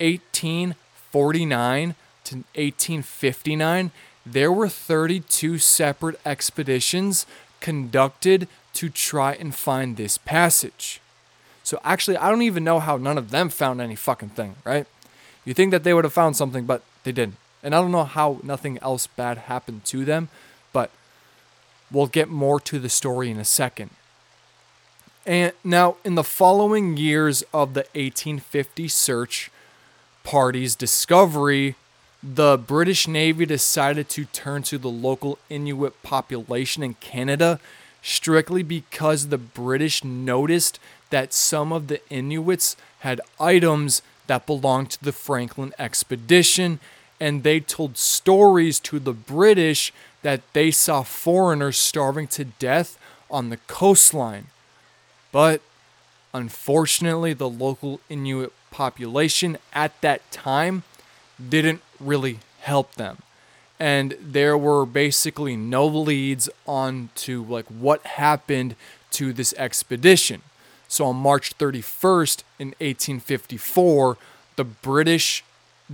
1849 0.00 1.94
to 2.24 2.34
1859, 2.34 3.90
there 4.24 4.52
were 4.52 4.68
32 4.68 5.58
separate 5.58 6.18
expeditions 6.24 7.26
conducted 7.60 8.48
to 8.74 8.88
try 8.88 9.32
and 9.34 9.54
find 9.54 9.96
this 9.96 10.18
passage. 10.18 11.00
So 11.62 11.80
actually, 11.84 12.16
I 12.16 12.28
don't 12.30 12.42
even 12.42 12.64
know 12.64 12.80
how 12.80 12.96
none 12.96 13.18
of 13.18 13.30
them 13.30 13.48
found 13.48 13.80
any 13.80 13.94
fucking 13.94 14.30
thing, 14.30 14.56
right? 14.64 14.86
You 15.44 15.54
think 15.54 15.70
that 15.70 15.84
they 15.84 15.94
would 15.94 16.04
have 16.04 16.12
found 16.12 16.36
something, 16.36 16.64
but 16.64 16.82
they 17.04 17.12
didn't. 17.12 17.36
And 17.62 17.74
I 17.74 17.80
don't 17.80 17.92
know 17.92 18.04
how 18.04 18.40
nothing 18.42 18.78
else 18.82 19.06
bad 19.06 19.38
happened 19.38 19.84
to 19.86 20.04
them, 20.04 20.28
but 20.72 20.90
we'll 21.90 22.06
get 22.06 22.28
more 22.28 22.58
to 22.60 22.78
the 22.78 22.88
story 22.88 23.30
in 23.30 23.38
a 23.38 23.44
second. 23.44 23.90
And 25.24 25.52
now, 25.62 25.96
in 26.04 26.16
the 26.16 26.24
following 26.24 26.96
years 26.96 27.42
of 27.54 27.74
the 27.74 27.86
1850 27.94 28.88
search 28.88 29.50
party's 30.24 30.74
discovery, 30.74 31.76
the 32.22 32.58
British 32.58 33.06
Navy 33.06 33.46
decided 33.46 34.08
to 34.10 34.24
turn 34.26 34.62
to 34.64 34.78
the 34.78 34.90
local 34.90 35.38
Inuit 35.48 36.02
population 36.02 36.82
in 36.82 36.94
Canada 36.94 37.60
strictly 38.02 38.62
because 38.62 39.28
the 39.28 39.38
British 39.38 40.04
noticed 40.04 40.78
that 41.10 41.32
some 41.32 41.72
of 41.72 41.86
the 41.88 42.00
Inuits 42.10 42.76
had 43.00 43.20
items 43.38 44.02
that 44.26 44.46
belonged 44.46 44.90
to 44.90 45.04
the 45.04 45.12
Franklin 45.12 45.72
expedition, 45.78 46.80
and 47.20 47.42
they 47.42 47.60
told 47.60 47.96
stories 47.96 48.80
to 48.80 48.98
the 48.98 49.12
British 49.12 49.92
that 50.22 50.40
they 50.52 50.70
saw 50.70 51.02
foreigners 51.02 51.76
starving 51.76 52.26
to 52.28 52.44
death 52.44 52.98
on 53.30 53.50
the 53.50 53.56
coastline. 53.66 54.46
But 55.30 55.60
unfortunately, 56.34 57.32
the 57.32 57.48
local 57.48 58.00
Inuit 58.08 58.52
population 58.70 59.58
at 59.72 60.00
that 60.00 60.28
time 60.30 60.82
didn't 61.48 61.82
really 62.00 62.38
help 62.60 62.94
them. 62.94 63.18
And 63.82 64.14
there 64.20 64.56
were 64.56 64.86
basically 64.86 65.56
no 65.56 65.84
leads 65.84 66.48
on 66.68 67.08
to 67.16 67.42
like 67.42 67.66
what 67.66 68.06
happened 68.06 68.76
to 69.10 69.32
this 69.32 69.52
expedition. 69.58 70.42
So 70.86 71.06
on 71.06 71.16
March 71.16 71.58
31st 71.58 72.44
in 72.60 72.68
1854, 72.78 74.18
the 74.54 74.62
British 74.62 75.42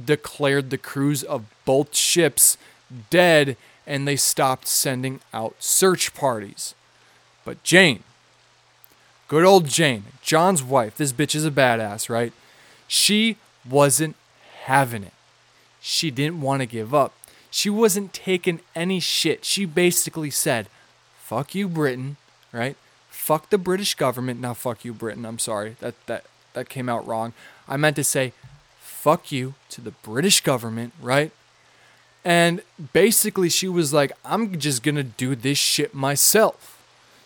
declared 0.05 0.69
the 0.69 0.77
crews 0.77 1.23
of 1.23 1.47
both 1.65 1.97
ships 1.97 2.59
dead 3.09 3.57
and 3.87 4.07
they 4.07 4.17
stopped 4.17 4.69
sending 4.69 5.21
out 5.33 5.55
search 5.59 6.13
parties. 6.13 6.75
But 7.43 7.63
Jane, 7.63 8.03
good 9.29 9.47
old 9.47 9.67
Jane, 9.67 10.05
John's 10.21 10.63
wife, 10.63 10.99
this 10.99 11.15
bitch 11.15 11.35
is 11.35 11.47
a 11.47 11.51
badass, 11.51 12.11
right? 12.11 12.35
She 12.87 13.39
wasn't 13.67 14.17
having 14.65 15.05
it. 15.05 15.15
She 15.81 16.11
didn't 16.11 16.43
want 16.43 16.61
to 16.61 16.67
give 16.67 16.93
up. 16.93 17.15
She 17.51 17.71
wasn't 17.71 18.13
taking 18.13 18.61
any 18.75 19.01
shit. 19.01 19.45
She 19.45 19.65
basically 19.65 20.31
said, 20.31 20.69
fuck 21.19 21.55
you, 21.55 21.69
Britain, 21.69 22.17
right? 22.53 22.77
Fuck 23.09 23.51
the 23.51 23.59
British 23.59 23.95
government. 23.95 24.41
Now, 24.41 24.55
fuck 24.55 24.85
you, 24.85 24.93
Britain. 24.93 25.25
I'm 25.25 25.39
sorry. 25.39 25.77
That, 25.81 25.95
that, 26.07 26.25
that 26.55 26.69
came 26.69 26.89
out 26.89 27.07
wrong. 27.07 27.33
I 27.67 27.77
meant 27.77 27.97
to 27.97 28.05
say, 28.05 28.33
fuck 28.79 29.31
you 29.31 29.55
to 29.71 29.81
the 29.81 29.91
British 29.91 30.41
government, 30.41 30.93
right? 31.01 31.33
And 32.25 32.63
basically, 32.93 33.49
she 33.49 33.69
was 33.69 33.93
like, 33.93 34.13
I'm 34.25 34.59
just 34.59 34.83
to 34.83 35.03
do 35.03 35.35
this 35.35 35.59
shit 35.59 35.95
myself. 35.95 36.75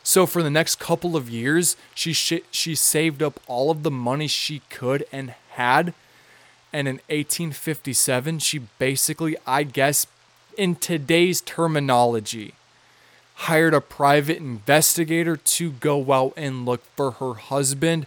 So 0.02 0.26
for 0.26 0.42
the 0.42 0.50
next 0.50 0.78
couple 0.78 1.16
of 1.16 1.30
years, 1.30 1.76
she 1.94 2.12
sh- 2.12 2.42
she 2.50 2.74
saved 2.74 3.22
up 3.22 3.40
all 3.46 3.70
of 3.70 3.84
the 3.84 3.90
money 3.90 4.26
she 4.26 4.62
could 4.68 5.04
and 5.12 5.34
had. 5.50 5.94
And 6.72 6.88
in 6.88 6.96
1857, 7.08 8.38
she 8.40 8.58
basically, 8.78 9.36
I 9.46 9.62
guess, 9.62 10.06
in 10.56 10.76
today's 10.76 11.40
terminology, 11.40 12.54
hired 13.34 13.74
a 13.74 13.80
private 13.80 14.38
investigator 14.38 15.36
to 15.36 15.70
go 15.72 16.12
out 16.12 16.32
and 16.36 16.64
look 16.64 16.84
for 16.96 17.12
her 17.12 17.34
husband 17.34 18.06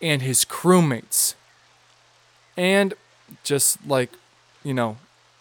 and 0.00 0.22
his 0.22 0.44
crewmates. 0.44 1.34
And 2.56 2.94
just 3.42 3.84
like, 3.86 4.10
you 4.62 4.74
know, 4.74 4.96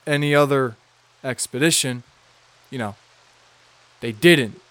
any 0.08 0.34
other 0.34 0.76
expedition, 1.24 2.04
you 2.70 2.80
know, 2.80 2.96
they 4.00 4.12
didn't. 4.12 4.62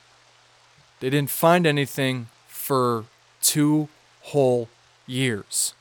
They 1.01 1.11
didn't 1.11 1.31
find 1.31 1.67
anything 1.67 2.29
for 2.49 3.05
two 3.41 3.89
whole 4.23 4.69
years. 5.07 5.75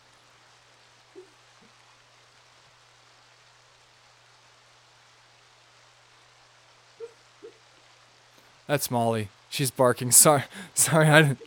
That's 8.67 8.91
Molly. 8.91 9.29
She's 9.49 9.71
barking. 9.71 10.11
Sorry, 10.11 10.43
sorry, 10.73 11.07
I 11.07 11.21
didn't. 11.21 11.39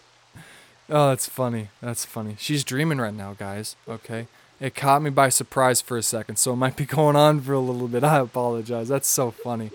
Oh, 0.88 1.11
that's 1.11 1.28
funny. 1.28 1.68
That's 1.80 2.04
funny. 2.04 2.35
She's 2.38 2.64
dreaming 2.64 2.98
right 2.98 3.14
now, 3.14 3.35
guys. 3.35 3.76
Okay. 3.88 4.26
It 4.59 4.74
caught 4.74 5.02
me 5.02 5.11
by 5.11 5.28
surprise 5.28 5.80
for 5.80 5.96
a 5.96 6.02
second, 6.02 6.37
so 6.37 6.52
it 6.52 6.56
might 6.56 6.76
be 6.76 6.85
going 6.98 7.14
on 7.14 7.40
for 7.40 7.52
a 7.52 7.61
little 7.61 7.87
bit. 7.87 8.02
I 8.02 8.18
apologize. 8.18 8.88
That's 8.88 9.09
so 9.09 9.30
funny. 9.30 9.70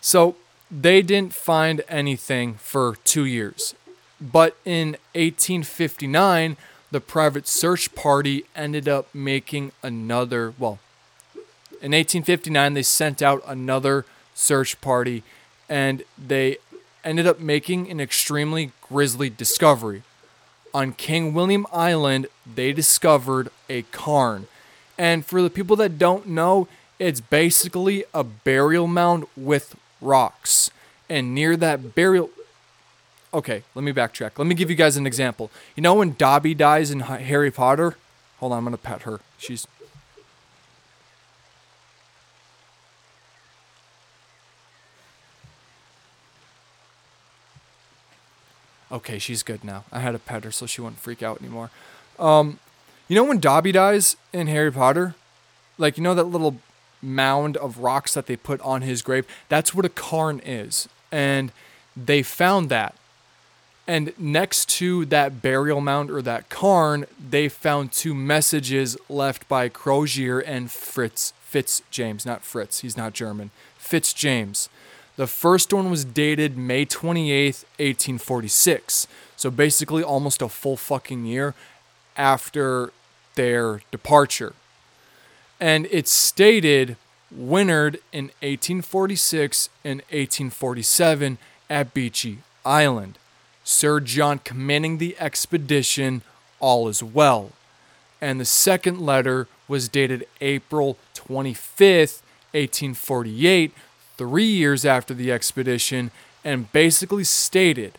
So, 0.00 0.36
they 0.70 1.02
didn't 1.02 1.34
find 1.34 1.82
anything 1.88 2.54
for 2.54 2.96
two 3.04 3.26
years. 3.26 3.74
But 4.20 4.56
in 4.64 4.92
1859, 5.14 6.56
the 6.90 7.00
private 7.00 7.46
search 7.46 7.94
party 7.94 8.44
ended 8.56 8.88
up 8.88 9.14
making 9.14 9.72
another, 9.82 10.54
well, 10.58 10.78
in 11.82 11.92
1859, 11.92 12.74
they 12.74 12.82
sent 12.82 13.20
out 13.20 13.42
another 13.46 14.06
search 14.34 14.80
party 14.80 15.22
and 15.72 16.04
they 16.18 16.58
ended 17.02 17.26
up 17.26 17.40
making 17.40 17.90
an 17.90 17.98
extremely 17.98 18.72
grisly 18.82 19.30
discovery. 19.30 20.02
On 20.74 20.92
King 20.92 21.32
William 21.32 21.66
Island, 21.72 22.26
they 22.44 22.74
discovered 22.74 23.48
a 23.70 23.80
cairn. 23.90 24.48
And 24.98 25.24
for 25.24 25.40
the 25.40 25.48
people 25.48 25.74
that 25.76 25.96
don't 25.96 26.26
know, 26.28 26.68
it's 26.98 27.22
basically 27.22 28.04
a 28.12 28.22
burial 28.22 28.86
mound 28.86 29.24
with 29.34 29.74
rocks. 30.02 30.70
And 31.08 31.34
near 31.34 31.56
that 31.56 31.94
burial. 31.94 32.28
Okay, 33.32 33.62
let 33.74 33.82
me 33.82 33.94
backtrack. 33.94 34.32
Let 34.36 34.46
me 34.46 34.54
give 34.54 34.68
you 34.68 34.76
guys 34.76 34.98
an 34.98 35.06
example. 35.06 35.50
You 35.74 35.82
know 35.82 35.94
when 35.94 36.16
Dobby 36.18 36.52
dies 36.52 36.90
in 36.90 37.00
Harry 37.00 37.50
Potter? 37.50 37.96
Hold 38.40 38.52
on, 38.52 38.66
I'm 38.66 38.72
to 38.72 38.76
pet 38.76 39.02
her. 39.02 39.20
She's. 39.38 39.66
Okay, 48.92 49.18
she's 49.18 49.42
good 49.42 49.64
now. 49.64 49.84
I 49.90 50.00
had 50.00 50.12
to 50.12 50.18
pet 50.18 50.44
her 50.44 50.52
so 50.52 50.66
she 50.66 50.80
wouldn't 50.80 51.00
freak 51.00 51.22
out 51.22 51.40
anymore. 51.40 51.70
Um, 52.18 52.58
you 53.08 53.16
know 53.16 53.24
when 53.24 53.40
Dobby 53.40 53.72
dies 53.72 54.16
in 54.32 54.46
Harry 54.46 54.70
Potter? 54.70 55.14
Like, 55.78 55.96
you 55.96 56.02
know 56.02 56.14
that 56.14 56.24
little 56.24 56.58
mound 57.00 57.56
of 57.56 57.78
rocks 57.78 58.14
that 58.14 58.26
they 58.26 58.36
put 58.36 58.60
on 58.60 58.82
his 58.82 59.02
grave? 59.02 59.26
That's 59.48 59.74
what 59.74 59.86
a 59.86 59.88
cairn 59.88 60.40
is. 60.44 60.88
And 61.10 61.52
they 61.96 62.22
found 62.22 62.68
that. 62.68 62.94
And 63.86 64.12
next 64.18 64.68
to 64.78 65.06
that 65.06 65.42
burial 65.42 65.80
mound 65.80 66.10
or 66.10 66.22
that 66.22 66.48
cairn, 66.50 67.06
they 67.18 67.48
found 67.48 67.92
two 67.92 68.14
messages 68.14 68.96
left 69.08 69.48
by 69.48 69.68
Crozier 69.68 70.38
and 70.38 70.70
Fritz 70.70 71.32
Fitz 71.52 71.82
James, 71.90 72.24
not 72.24 72.42
Fritz, 72.42 72.80
he's 72.80 72.96
not 72.96 73.12
German. 73.12 73.50
Fitz 73.76 74.14
James. 74.14 74.70
The 75.16 75.26
first 75.26 75.72
one 75.72 75.90
was 75.90 76.04
dated 76.04 76.56
May 76.56 76.86
28th, 76.86 77.64
1846. 77.78 79.06
So 79.36 79.50
basically 79.50 80.02
almost 80.02 80.40
a 80.40 80.48
full 80.48 80.76
fucking 80.76 81.26
year 81.26 81.54
after 82.16 82.92
their 83.34 83.82
departure. 83.90 84.54
And 85.60 85.86
it 85.90 86.08
stated 86.08 86.96
wintered 87.30 88.00
in 88.12 88.26
1846 88.40 89.68
and 89.84 90.00
1847 90.10 91.38
at 91.68 91.94
Beechey 91.94 92.38
Island. 92.64 93.18
Sir 93.64 94.00
John 94.00 94.40
commanding 94.40 94.98
the 94.98 95.16
expedition, 95.18 96.22
all 96.58 96.88
is 96.88 97.02
well. 97.02 97.52
And 98.20 98.40
the 98.40 98.44
second 98.44 99.00
letter 99.00 99.48
was 99.68 99.88
dated 99.88 100.26
April 100.40 100.96
25th, 101.14 102.22
1848, 102.52 103.72
three 104.16 104.46
years 104.46 104.84
after 104.84 105.14
the 105.14 105.32
expedition, 105.32 106.10
and 106.44 106.72
basically 106.72 107.24
stated 107.24 107.98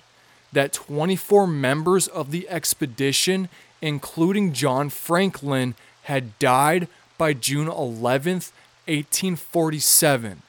that 0.52 0.74
24 0.74 1.48
members 1.48 2.08
of 2.08 2.32
the 2.32 2.48
expedition, 2.50 3.50
including 3.82 4.54
John 4.54 4.90
Franklin, 4.90 5.76
had 6.04 6.38
died 6.40 6.88
by 7.18 7.34
June 7.34 7.68
11th, 7.68 8.52
1847. 8.86 10.42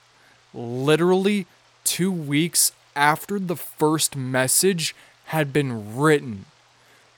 Literally 0.52 1.46
two 1.84 2.12
weeks 2.12 2.72
after 2.96 3.38
the 3.38 3.56
first 3.56 4.16
message 4.16 4.94
had 5.26 5.52
been 5.52 5.96
written. 5.96 6.44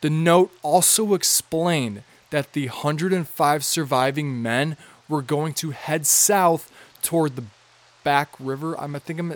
The 0.01 0.11
note 0.11 0.53
also 0.63 1.15
explained 1.15 2.03
that 2.31 2.53
the 2.53 2.67
105 2.69 3.65
surviving 3.65 4.43
men 4.43 4.77
were 5.09 5.23
going 5.23 5.55
to 5.55 5.71
head 5.71 6.07
south 6.07 6.71
toward 7.03 7.37
the 7.37 7.45
Back 8.07 8.29
River. 8.39 8.79
I'm 8.81 8.95
I 8.95 9.01
think 9.01 9.19
I'm 9.19 9.35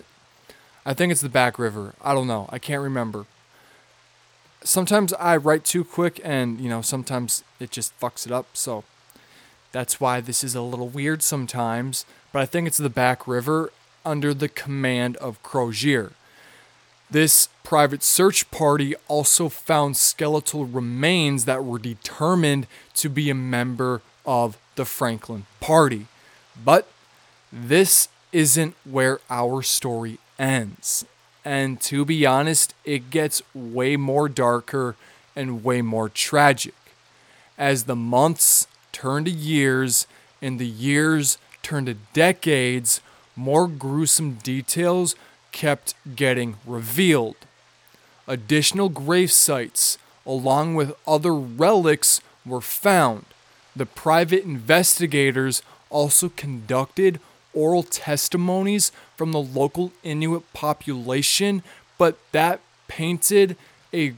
I 0.87 0.95
think 0.95 1.11
it's 1.11 1.21
the 1.21 1.29
Back 1.29 1.59
River. 1.59 1.95
I 2.01 2.15
don't 2.15 2.29
know. 2.29 2.49
I 2.51 2.61
can't 2.61 2.83
remember. 2.83 3.27
Sometimes 4.63 5.13
I 5.15 5.37
write 5.37 5.65
too 5.65 5.83
quick 5.83 6.21
and, 6.23 6.61
you 6.61 6.69
know, 6.69 6.81
sometimes 6.81 7.43
it 7.59 7.73
just 7.73 7.99
fucks 7.99 8.27
it 8.27 8.33
up. 8.33 8.47
So 8.53 8.85
that's 9.73 10.01
why 10.01 10.21
this 10.21 10.45
is 10.45 10.55
a 10.55 10.63
little 10.63 10.89
weird 10.89 11.21
sometimes, 11.21 12.07
but 12.33 12.43
I 12.43 12.47
think 12.47 12.69
it's 12.69 12.79
the 12.79 12.89
Back 12.89 13.27
River 13.27 13.73
under 14.05 14.33
the 14.33 14.49
command 14.49 15.17
of 15.17 15.43
Crozier. 15.43 16.13
This 17.11 17.49
private 17.65 18.05
search 18.05 18.49
party 18.53 18.95
also 19.09 19.49
found 19.49 19.97
skeletal 19.97 20.65
remains 20.65 21.45
that 21.45 21.65
were 21.65 21.81
determined 21.81 22.69
to 22.95 23.09
be 23.09 23.31
a 23.31 23.35
member 23.35 24.01
of 24.25 24.57
the 24.77 24.85
Franklin 24.85 25.47
Party. 25.59 26.07
But 26.65 26.87
this 27.53 28.09
isn't 28.33 28.75
where 28.85 29.21
our 29.29 29.63
story 29.63 30.19
ends. 30.39 31.05
And 31.45 31.81
to 31.83 32.05
be 32.05 32.27
honest, 32.27 32.75
it 32.85 33.11
gets 33.11 33.43
way 33.55 33.97
more 33.97 34.29
darker 34.29 34.97
and 35.35 35.65
way 35.65 35.81
more 35.83 36.09
tragic. 36.09 36.75
As 37.57 37.85
the 37.85 37.97
months 37.97 38.67
turn 38.93 39.25
to 39.25 39.31
years 39.31 40.07
and 40.43 40.59
the 40.59 40.67
years 40.67 41.39
turn 41.63 41.87
to 41.87 41.95
decades, 42.13 43.01
more 43.37 43.69
gruesome 43.69 44.35
details 44.35 45.15
kept 45.53 45.95
getting 46.17 46.57
revealed. 46.67 47.37
Additional 48.27 48.89
grave 48.89 49.33
sites, 49.33 49.99
along 50.27 50.75
with 50.75 50.95
other 51.07 51.35
relics, 51.35 52.21
were 52.45 52.61
found. 52.61 53.25
The 53.75 53.87
private 53.87 54.45
investigators 54.45 55.63
also 55.91 56.29
conducted 56.29 57.21
oral 57.55 57.83
testimonies 57.83 58.93
from 59.17 59.33
the 59.33 59.41
local 59.41 59.93
Inuit 60.03 60.51
population, 60.53 61.63
but 61.99 62.19
that 62.33 62.61
painted 62.89 63.57
a 63.93 64.15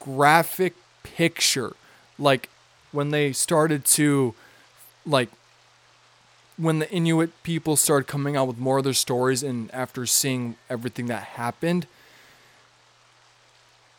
graphic 0.00 0.74
picture. 1.02 1.74
Like 2.18 2.48
when 2.92 3.10
they 3.10 3.32
started 3.32 3.84
to, 3.84 4.34
like, 5.04 5.28
when 6.56 6.80
the 6.80 6.90
Inuit 6.90 7.30
people 7.44 7.76
started 7.76 8.08
coming 8.08 8.36
out 8.36 8.48
with 8.48 8.58
more 8.58 8.78
of 8.78 8.84
their 8.84 8.92
stories, 8.92 9.42
and 9.44 9.72
after 9.72 10.04
seeing 10.06 10.56
everything 10.68 11.06
that 11.06 11.22
happened, 11.22 11.86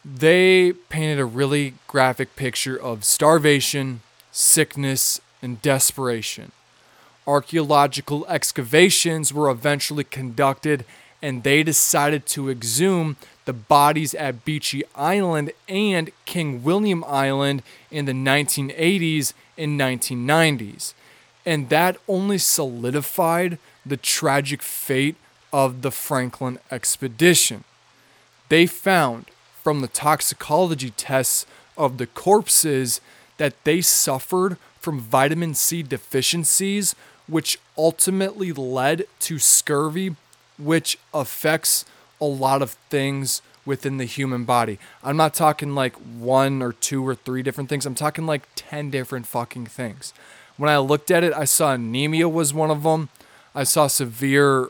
they 0.03 0.73
painted 0.89 1.19
a 1.19 1.25
really 1.25 1.75
graphic 1.87 2.35
picture 2.35 2.77
of 2.77 3.05
starvation, 3.05 4.01
sickness, 4.31 5.21
and 5.41 5.61
desperation. 5.61 6.51
Archaeological 7.29 8.25
excavations 8.27 9.31
were 9.33 9.49
eventually 9.49 10.03
conducted, 10.03 10.83
and 11.21 11.43
they 11.43 11.63
decided 11.63 12.25
to 12.27 12.49
exhume 12.49 13.17
the 13.45 13.53
bodies 13.53 14.13
at 14.15 14.45
Beechey 14.45 14.81
Island 14.95 15.51
and 15.67 16.11
King 16.25 16.63
William 16.63 17.03
Island 17.05 17.61
in 17.91 18.05
the 18.05 18.13
1980s 18.13 19.33
and 19.57 19.79
1990s 19.79 20.93
and 21.49 21.69
that 21.69 21.97
only 22.07 22.37
solidified 22.37 23.57
the 23.83 23.97
tragic 23.97 24.61
fate 24.61 25.15
of 25.51 25.81
the 25.81 25.89
Franklin 25.89 26.59
expedition. 26.71 27.63
They 28.49 28.67
found 28.67 29.25
from 29.63 29.81
the 29.81 29.87
toxicology 29.87 30.91
tests 30.91 31.47
of 31.77 31.97
the 31.97 32.05
corpses 32.05 33.01
that 33.37 33.55
they 33.63 33.81
suffered 33.81 34.57
from 34.79 34.99
vitamin 34.99 35.55
C 35.55 35.81
deficiencies, 35.81 36.95
which 37.29 37.59
ultimately 37.77 38.51
led 38.51 39.05
to 39.19 39.39
scurvy, 39.39 40.15
which 40.57 40.97
affects 41.13 41.85
a 42.19 42.25
lot 42.25 42.61
of 42.61 42.71
things 42.89 43.41
within 43.65 43.97
the 43.97 44.05
human 44.05 44.45
body. 44.45 44.79
I'm 45.03 45.17
not 45.17 45.33
talking 45.33 45.75
like 45.75 45.93
one 45.95 46.61
or 46.61 46.73
two 46.73 47.07
or 47.07 47.15
three 47.15 47.43
different 47.43 47.69
things, 47.69 47.85
I'm 47.85 47.95
talking 47.95 48.25
like 48.25 48.47
10 48.55 48.89
different 48.89 49.27
fucking 49.27 49.67
things. 49.67 50.13
When 50.57 50.69
I 50.69 50.77
looked 50.79 51.11
at 51.11 51.23
it, 51.23 51.33
I 51.33 51.45
saw 51.45 51.73
anemia 51.73 52.27
was 52.27 52.53
one 52.53 52.71
of 52.71 52.83
them. 52.83 53.09
I 53.55 53.63
saw 53.63 53.87
severe 53.87 54.69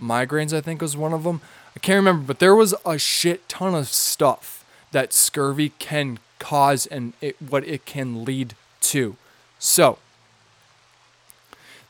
migraines, 0.00 0.52
I 0.52 0.60
think 0.60 0.80
was 0.80 0.96
one 0.96 1.12
of 1.12 1.24
them. 1.24 1.40
I 1.74 1.80
can't 1.80 1.96
remember, 1.96 2.24
but 2.24 2.38
there 2.38 2.54
was 2.54 2.74
a 2.84 2.98
shit 2.98 3.48
ton 3.48 3.74
of 3.74 3.88
stuff 3.88 4.64
that 4.92 5.12
scurvy 5.12 5.72
can 5.78 6.18
cause 6.38 6.86
and 6.86 7.14
it, 7.20 7.36
what 7.40 7.66
it 7.66 7.84
can 7.84 8.24
lead 8.24 8.54
to. 8.82 9.16
So, 9.58 9.98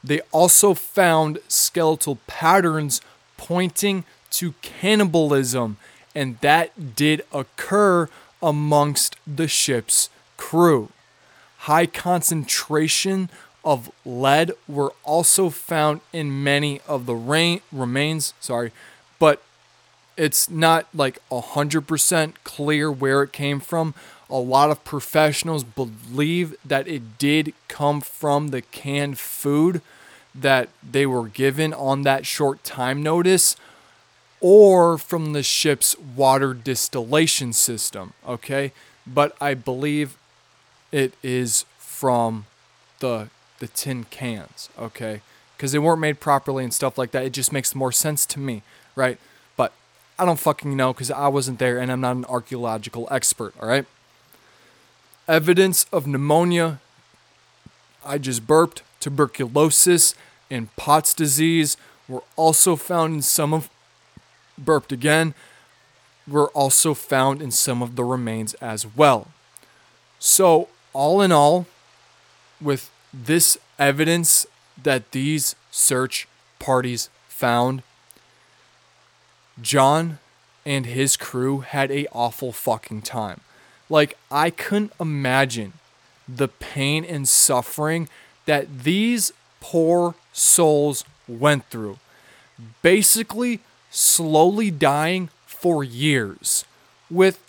they 0.07 0.21
also 0.31 0.73
found 0.73 1.38
skeletal 1.49 2.19
patterns 2.27 3.01
pointing 3.37 4.05
to 4.31 4.55
cannibalism, 4.62 5.77
and 6.14 6.38
that 6.40 6.95
did 6.95 7.25
occur 7.33 8.09
amongst 8.42 9.16
the 9.27 9.49
ship's 9.49 10.09
crew. 10.37 10.90
High 11.59 11.87
concentration 11.87 13.31
of 13.65 13.90
lead 14.04 14.52
were 14.69 14.92
also 15.02 15.50
found 15.50 16.00
in 16.13 16.44
many 16.44 16.81
of 16.87 17.07
the 17.07 17.17
rain, 17.17 17.61
remains, 17.73 18.33
sorry, 18.38 18.71
but 19.19 19.42
it's 20.17 20.48
not 20.48 20.87
like 20.94 21.19
100% 21.31 22.35
clear 22.44 22.92
where 22.92 23.23
it 23.23 23.33
came 23.33 23.59
from. 23.59 23.94
A 24.31 24.37
lot 24.37 24.71
of 24.71 24.85
professionals 24.85 25.65
believe 25.65 26.54
that 26.65 26.87
it 26.87 27.19
did 27.19 27.54
come 27.69 28.00
from 28.00 28.48
the 28.48 28.63
canned 28.63 29.19
food 29.19 29.83
that 30.41 30.69
they 30.89 31.07
were 31.07 31.29
given 31.29 31.73
on 31.73 32.03
that 32.03 32.27
short 32.27 32.63
time 32.65 33.03
notice 33.03 33.57
or 34.41 34.99
from 34.99 35.33
the 35.33 35.43
ship's 35.43 35.99
water 35.99 36.53
distillation 36.53 37.53
system, 37.53 38.13
okay? 38.27 38.73
But 39.07 39.35
I 39.41 39.55
believe 39.55 40.17
it 40.93 41.15
is 41.23 41.65
from 41.79 42.47
the 43.01 43.29
the 43.59 43.69
tin 43.69 44.05
cans, 44.05 44.69
okay? 44.79 45.23
Because 45.57 45.73
they 45.73 45.79
weren't 45.79 46.01
made 46.01 46.21
properly 46.21 46.63
and 46.63 46.75
stuff 46.75 46.99
like 46.99 47.13
that. 47.13 47.25
It 47.25 47.33
just 47.33 47.53
makes 47.53 47.75
more 47.75 47.91
sense 47.91 48.27
to 48.27 48.39
me, 48.39 48.63
right? 48.95 49.19
But 49.57 49.73
I 50.19 50.27
don't 50.27 50.39
fucking 50.39 50.77
know 50.77 50.93
because 50.93 51.11
I 51.11 51.29
wasn't 51.29 51.59
there 51.59 51.79
and 51.79 51.91
I'm 51.91 52.03
not 52.03 52.17
an 52.17 52.27
archaeological 52.27 53.09
expert, 53.11 53.55
all 53.59 53.69
right? 53.69 53.87
Evidence 55.27 55.87
of 55.91 56.07
pneumonia. 56.07 56.81
I 58.05 58.19
just 58.19 58.47
burped. 58.47 58.83
Tuberculosis 59.01 60.15
and 60.51 60.75
Pott's 60.77 61.15
disease 61.15 61.77
were 62.09 62.23
also 62.37 62.77
found 62.77 63.15
in 63.15 63.23
some 63.23 63.53
of 63.53 63.71
burped 64.59 64.92
again 64.92 65.35
were 66.27 66.49
also 66.49 66.94
found 66.94 67.40
in 67.40 67.51
some 67.51 67.83
of 67.83 67.97
the 67.97 68.05
remains 68.05 68.55
as 68.55 68.87
well. 68.97 69.29
So, 70.19 70.69
all 70.92 71.21
in 71.23 71.31
all, 71.31 71.67
with 72.61 72.90
this 73.13 73.59
evidence 73.79 74.47
that 74.83 75.13
these 75.13 75.55
search 75.71 76.27
parties 76.59 77.11
found, 77.29 77.83
John 79.61 80.19
and 80.65 80.87
his 80.87 81.17
crew 81.17 81.61
had 81.61 81.90
a 81.90 82.07
awful 82.13 82.53
fucking 82.53 83.03
time. 83.03 83.40
Like 83.88 84.19
I 84.31 84.51
couldn't 84.51 84.92
imagine 84.99 85.75
the 86.29 86.49
pain 86.49 87.05
and 87.05 87.29
suffering 87.29 88.09
that 88.47 88.83
these 88.83 89.33
poor 89.67 90.14
souls 90.33 91.04
went 91.27 91.64
through. 91.71 91.98
Basically 92.83 93.60
slowly 93.90 94.71
dying 94.71 95.29
for 95.44 95.83
years 95.83 96.64
with 97.10 97.40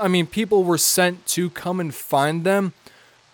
I 0.00 0.06
mean 0.06 0.26
people 0.26 0.62
were 0.62 0.78
sent 0.78 1.26
to 1.28 1.50
come 1.50 1.80
and 1.80 1.94
find 1.94 2.44
them, 2.44 2.72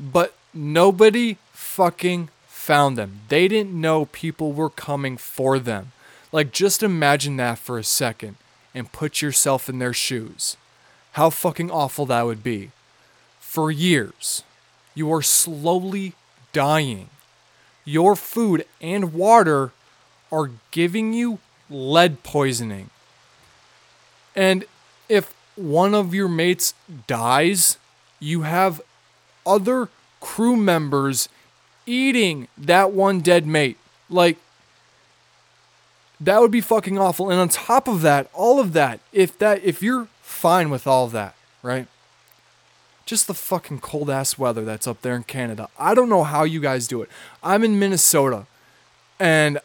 but 0.01 0.35
nobody 0.55 1.37
fucking 1.53 2.31
found 2.47 2.97
them. 2.97 3.21
They 3.29 3.49
didn't 3.49 3.79
know 3.79 4.07
people 4.07 4.53
were 4.53 4.71
coming 4.71 5.19
for 5.19 5.59
them. 5.59 5.93
Like, 6.33 6.53
just 6.53 6.83
imagine 6.83 7.37
that 7.37 7.59
for 7.59 7.79
a 7.79 7.85
second 7.85 8.37
and 8.75 8.93
put 8.93 9.21
yourself 9.21 9.69
in 9.69 9.79
their 9.79 9.93
shoes. 9.93 10.57
How 11.13 11.31
fucking 11.31 11.71
awful 11.71 12.07
that 12.07 12.23
would 12.23 12.43
be. 12.43 12.71
For 13.41 13.71
years, 13.71 14.43
you 14.95 15.13
are 15.13 15.23
slowly 15.23 16.15
dying. 16.53 17.11
Your 17.85 18.17
food 18.17 18.65
and 18.81 19.13
water 19.13 19.73
are 20.33 20.51
giving 20.71 21.13
you 21.13 21.39
lead 21.71 22.23
poisoning. 22.23 22.91
And 24.35 24.65
if 25.09 25.35
one 25.57 25.95
of 25.95 26.15
your 26.15 26.29
mates 26.29 26.75
dies, 27.07 27.79
you 28.19 28.43
have 28.43 28.81
other 29.47 29.89
crew 30.21 30.57
members 30.57 31.29
eating 31.87 32.49
that 32.57 32.93
one 32.93 33.21
dead 33.21 33.47
mate. 33.47 33.77
Like, 34.09 34.39
that 36.21 36.41
would 36.41 36.51
be 36.51 36.61
fucking 36.61 36.99
awful. 36.99 37.31
And 37.31 37.39
on 37.39 37.49
top 37.49 37.87
of 37.87 38.01
that, 38.03 38.29
all 38.33 38.59
of 38.59 38.73
that, 38.73 39.01
if 39.13 39.39
that 39.39 39.63
if 39.63 39.83
you're 39.83 40.09
fine 40.23 40.71
with 40.71 40.87
all 40.87 41.05
of 41.05 41.13
that, 41.13 41.35
right? 41.63 41.87
Just 43.07 43.27
the 43.27 43.35
fucking 43.35 43.81
cold 43.81 44.09
ass 44.09 44.39
weather 44.39 44.65
that's 44.65 44.87
up 44.87 45.03
there 45.03 45.15
in 45.15 45.25
Canada. 45.25 45.69
I 45.79 45.95
don't 45.95 46.09
know 46.09 46.25
how 46.25 46.45
you 46.45 46.61
guys 46.61 46.89
do 46.89 47.03
it. 47.03 47.11
I'm 47.43 47.63
in 47.63 47.79
Minnesota 47.79 48.47
and 49.21 49.59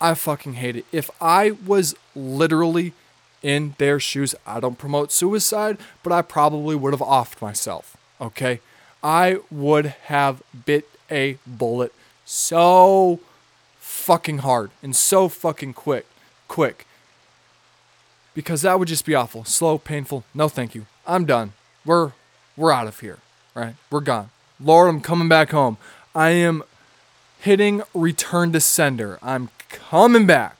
I 0.00 0.14
fucking 0.14 0.54
hate 0.54 0.76
it. 0.76 0.86
If 0.90 1.10
I 1.20 1.50
was 1.50 1.94
literally 2.14 2.94
in 3.42 3.74
their 3.78 4.00
shoes, 4.00 4.34
I 4.46 4.60
don't 4.60 4.78
promote 4.78 5.12
suicide, 5.12 5.78
but 6.02 6.12
I 6.12 6.22
probably 6.22 6.74
would 6.74 6.92
have 6.94 7.00
offed 7.00 7.42
myself. 7.42 7.96
Okay? 8.20 8.60
I 9.02 9.38
would 9.50 9.86
have 9.86 10.42
bit 10.66 10.88
a 11.10 11.38
bullet 11.46 11.92
so 12.24 13.20
fucking 13.78 14.38
hard 14.38 14.70
and 14.82 14.94
so 14.94 15.28
fucking 15.28 15.74
quick, 15.74 16.06
quick. 16.48 16.86
Because 18.32 18.62
that 18.62 18.78
would 18.78 18.88
just 18.88 19.04
be 19.04 19.14
awful, 19.14 19.44
slow, 19.44 19.76
painful. 19.76 20.24
No, 20.32 20.48
thank 20.48 20.74
you. 20.74 20.86
I'm 21.06 21.24
done. 21.24 21.52
We're 21.84 22.12
we're 22.60 22.72
out 22.72 22.86
of 22.86 23.00
here, 23.00 23.18
right? 23.54 23.74
We're 23.90 24.00
gone. 24.00 24.28
Lord, 24.60 24.90
I'm 24.90 25.00
coming 25.00 25.28
back 25.28 25.50
home. 25.50 25.78
I 26.14 26.30
am 26.30 26.62
hitting 27.40 27.82
return 27.94 28.52
to 28.52 28.60
sender. 28.60 29.18
I'm 29.22 29.48
coming 29.70 30.26
back. 30.26 30.56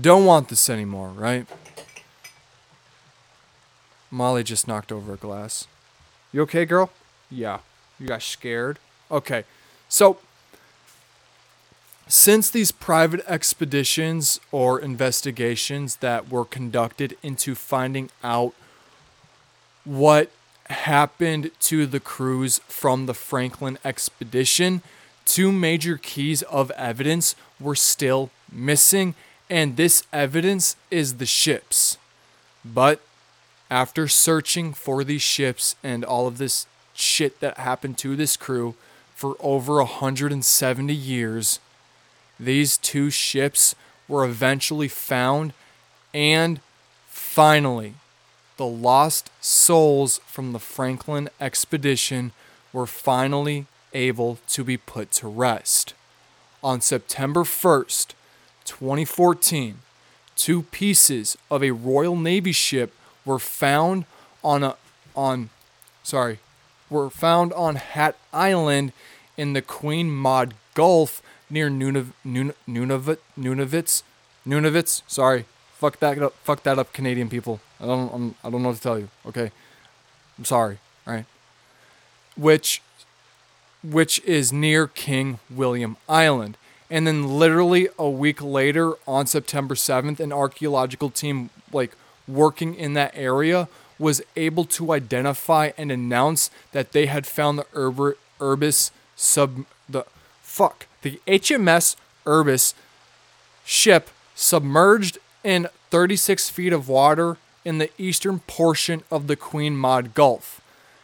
Don't 0.00 0.26
want 0.26 0.50
this 0.50 0.68
anymore, 0.68 1.08
right? 1.08 1.46
Molly 4.10 4.44
just 4.44 4.68
knocked 4.68 4.92
over 4.92 5.14
a 5.14 5.16
glass. 5.16 5.66
You 6.32 6.42
okay, 6.42 6.66
girl? 6.66 6.90
Yeah. 7.30 7.60
You 7.98 8.06
got 8.06 8.22
scared? 8.22 8.78
Okay. 9.10 9.44
So 9.88 10.18
since 12.06 12.50
these 12.50 12.70
private 12.70 13.24
expeditions 13.26 14.38
or 14.52 14.78
investigations 14.78 15.96
that 15.96 16.28
were 16.28 16.44
conducted 16.44 17.16
into 17.22 17.54
finding 17.54 18.10
out 18.22 18.52
what 19.84 20.30
happened 20.68 21.50
to 21.60 21.86
the 21.86 22.00
crews 22.00 22.60
from 22.66 23.06
the 23.06 23.14
Franklin 23.14 23.78
expedition, 23.84 24.82
two 25.24 25.52
major 25.52 25.96
keys 25.96 26.42
of 26.42 26.70
evidence 26.72 27.34
were 27.60 27.74
still 27.74 28.30
missing, 28.50 29.14
and 29.50 29.76
this 29.76 30.04
evidence 30.12 30.76
is 30.90 31.14
the 31.14 31.26
ships. 31.26 31.98
But 32.64 33.00
after 33.70 34.08
searching 34.08 34.72
for 34.72 35.04
these 35.04 35.22
ships 35.22 35.76
and 35.82 36.04
all 36.04 36.26
of 36.26 36.38
this 36.38 36.66
shit 36.94 37.40
that 37.40 37.58
happened 37.58 37.98
to 37.98 38.16
this 38.16 38.36
crew 38.36 38.74
for 39.14 39.36
over 39.40 39.76
170 39.76 40.94
years, 40.94 41.60
these 42.38 42.76
two 42.76 43.10
ships 43.10 43.74
were 44.08 44.24
eventually 44.24 44.88
found, 44.88 45.52
and 46.12 46.60
finally, 47.08 47.94
the 48.56 48.66
lost 48.66 49.30
souls 49.40 50.18
from 50.26 50.52
the 50.52 50.58
Franklin 50.58 51.28
expedition 51.40 52.32
were 52.72 52.86
finally 52.86 53.66
able 53.92 54.38
to 54.48 54.64
be 54.64 54.76
put 54.76 55.10
to 55.12 55.28
rest. 55.28 55.94
On 56.62 56.80
September 56.80 57.42
1st, 57.42 58.14
2014, 58.64 59.78
two 60.36 60.62
pieces 60.62 61.36
of 61.50 61.62
a 61.62 61.70
Royal 61.72 62.16
Navy 62.16 62.52
ship 62.52 62.92
were 63.24 63.38
found 63.38 64.04
on 64.42 64.62
a 64.62 64.76
on 65.16 65.50
sorry, 66.02 66.38
were 66.90 67.08
found 67.10 67.52
on 67.52 67.76
Hat 67.76 68.16
Island 68.32 68.92
in 69.36 69.52
the 69.52 69.62
Queen 69.62 70.10
Maud 70.10 70.54
Gulf 70.74 71.22
near 71.48 71.68
Nunav- 71.70 72.12
Nun- 72.24 72.54
Nunavut, 72.68 73.18
Nunavitz, 73.38 74.02
Nunavitz. 74.46 75.02
Sorry, 75.06 75.44
fuck 75.74 75.98
that 76.00 76.18
up. 76.20 76.34
Fuck 76.42 76.62
that 76.64 76.78
up, 76.78 76.92
Canadian 76.92 77.28
people. 77.28 77.60
I 77.84 77.86
don't. 77.86 78.12
I'm, 78.14 78.34
I 78.42 78.50
don't 78.50 78.62
know 78.62 78.68
what 78.70 78.76
to 78.76 78.82
tell 78.82 78.98
you. 78.98 79.08
Okay, 79.26 79.50
I'm 80.38 80.44
sorry. 80.44 80.78
All 81.06 81.14
right. 81.14 81.26
Which, 82.36 82.82
which 83.82 84.20
is 84.24 84.52
near 84.52 84.86
King 84.88 85.38
William 85.50 85.96
Island. 86.08 86.56
And 86.90 87.06
then 87.06 87.38
literally 87.38 87.88
a 87.98 88.08
week 88.08 88.42
later, 88.42 88.94
on 89.06 89.26
September 89.26 89.74
7th, 89.74 90.20
an 90.20 90.32
archaeological 90.32 91.10
team 91.10 91.50
like 91.72 91.92
working 92.26 92.74
in 92.74 92.94
that 92.94 93.12
area 93.14 93.68
was 93.98 94.22
able 94.36 94.64
to 94.64 94.92
identify 94.92 95.70
and 95.76 95.92
announce 95.92 96.50
that 96.72 96.92
they 96.92 97.06
had 97.06 97.26
found 97.26 97.58
the 97.58 97.66
Uber, 97.76 98.16
Urbis 98.40 98.90
sub 99.16 99.64
the 99.88 100.04
fuck 100.42 100.86
the 101.02 101.20
HMS 101.26 101.94
Urbis 102.26 102.74
ship 103.64 104.10
submerged 104.34 105.18
in 105.44 105.68
36 105.90 106.50
feet 106.50 106.72
of 106.72 106.88
water 106.88 107.36
in 107.64 107.78
the 107.78 107.90
eastern 107.98 108.40
portion 108.40 109.02
of 109.10 109.26
the 109.26 109.36
Queen 109.36 109.76
Maud 109.76 110.14
Gulf. 110.14 110.60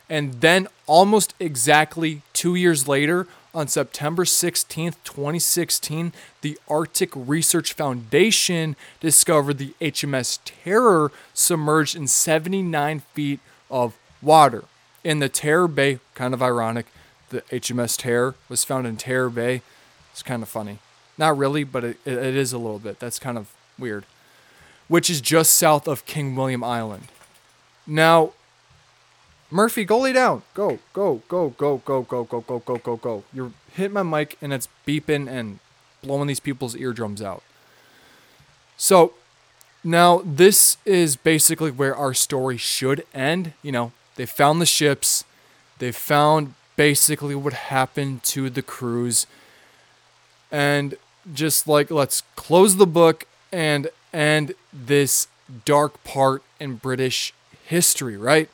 And 0.08 0.40
then, 0.40 0.66
almost 0.86 1.34
exactly 1.38 2.22
two 2.32 2.54
years 2.56 2.88
later, 2.88 3.28
on 3.54 3.68
September 3.68 4.24
16th, 4.24 4.96
2016, 5.04 6.12
the 6.40 6.58
Arctic 6.68 7.10
Research 7.14 7.72
Foundation 7.72 8.76
discovered 9.00 9.58
the 9.58 9.74
HMS 9.80 10.38
Terror 10.44 11.10
submerged 11.34 11.96
in 11.96 12.06
79 12.06 13.00
feet 13.14 13.40
of 13.70 13.96
water. 14.22 14.64
In 15.02 15.18
the 15.18 15.28
Terror 15.28 15.68
Bay, 15.68 15.98
kind 16.14 16.34
of 16.34 16.42
ironic, 16.42 16.86
the 17.30 17.42
HMS 17.42 17.96
Terror 17.96 18.34
was 18.48 18.64
found 18.64 18.86
in 18.86 18.96
Terror 18.96 19.30
Bay. 19.30 19.62
It's 20.12 20.22
kind 20.22 20.42
of 20.42 20.48
funny. 20.48 20.78
Not 21.16 21.36
really, 21.36 21.64
but 21.64 21.84
it, 21.84 21.98
it 22.04 22.36
is 22.36 22.52
a 22.52 22.58
little 22.58 22.78
bit. 22.78 22.98
That's 22.98 23.18
kind 23.18 23.38
of 23.38 23.52
weird. 23.78 24.04
Which 24.90 25.08
is 25.08 25.20
just 25.20 25.54
south 25.54 25.86
of 25.86 26.04
King 26.04 26.34
William 26.34 26.64
Island. 26.64 27.04
Now, 27.86 28.32
Murphy, 29.48 29.84
go 29.84 30.00
lay 30.00 30.12
down. 30.12 30.42
Go, 30.52 30.80
go, 30.92 31.22
go, 31.28 31.50
go, 31.50 31.78
go, 31.78 32.02
go, 32.02 32.24
go, 32.24 32.40
go, 32.40 32.58
go, 32.58 32.76
go, 32.76 32.96
go. 32.96 33.24
You're 33.32 33.52
hitting 33.72 33.92
my 33.92 34.02
mic 34.02 34.36
and 34.42 34.52
it's 34.52 34.66
beeping 34.84 35.28
and 35.28 35.60
blowing 36.02 36.26
these 36.26 36.40
people's 36.40 36.74
eardrums 36.74 37.22
out. 37.22 37.44
So, 38.76 39.14
now 39.84 40.22
this 40.24 40.76
is 40.84 41.14
basically 41.14 41.70
where 41.70 41.94
our 41.94 42.12
story 42.12 42.56
should 42.56 43.06
end. 43.14 43.52
You 43.62 43.70
know, 43.70 43.92
they 44.16 44.26
found 44.26 44.60
the 44.60 44.66
ships, 44.66 45.24
they 45.78 45.92
found 45.92 46.54
basically 46.74 47.36
what 47.36 47.52
happened 47.52 48.24
to 48.24 48.50
the 48.50 48.62
crews, 48.62 49.28
and 50.50 50.96
just 51.32 51.68
like 51.68 51.92
let's 51.92 52.24
close 52.34 52.76
the 52.76 52.88
book 52.88 53.26
and 53.52 53.88
end 54.12 54.54
this 54.72 55.28
dark 55.64 56.02
part 56.04 56.42
in 56.58 56.76
British 56.76 57.32
history, 57.64 58.16
right? 58.16 58.48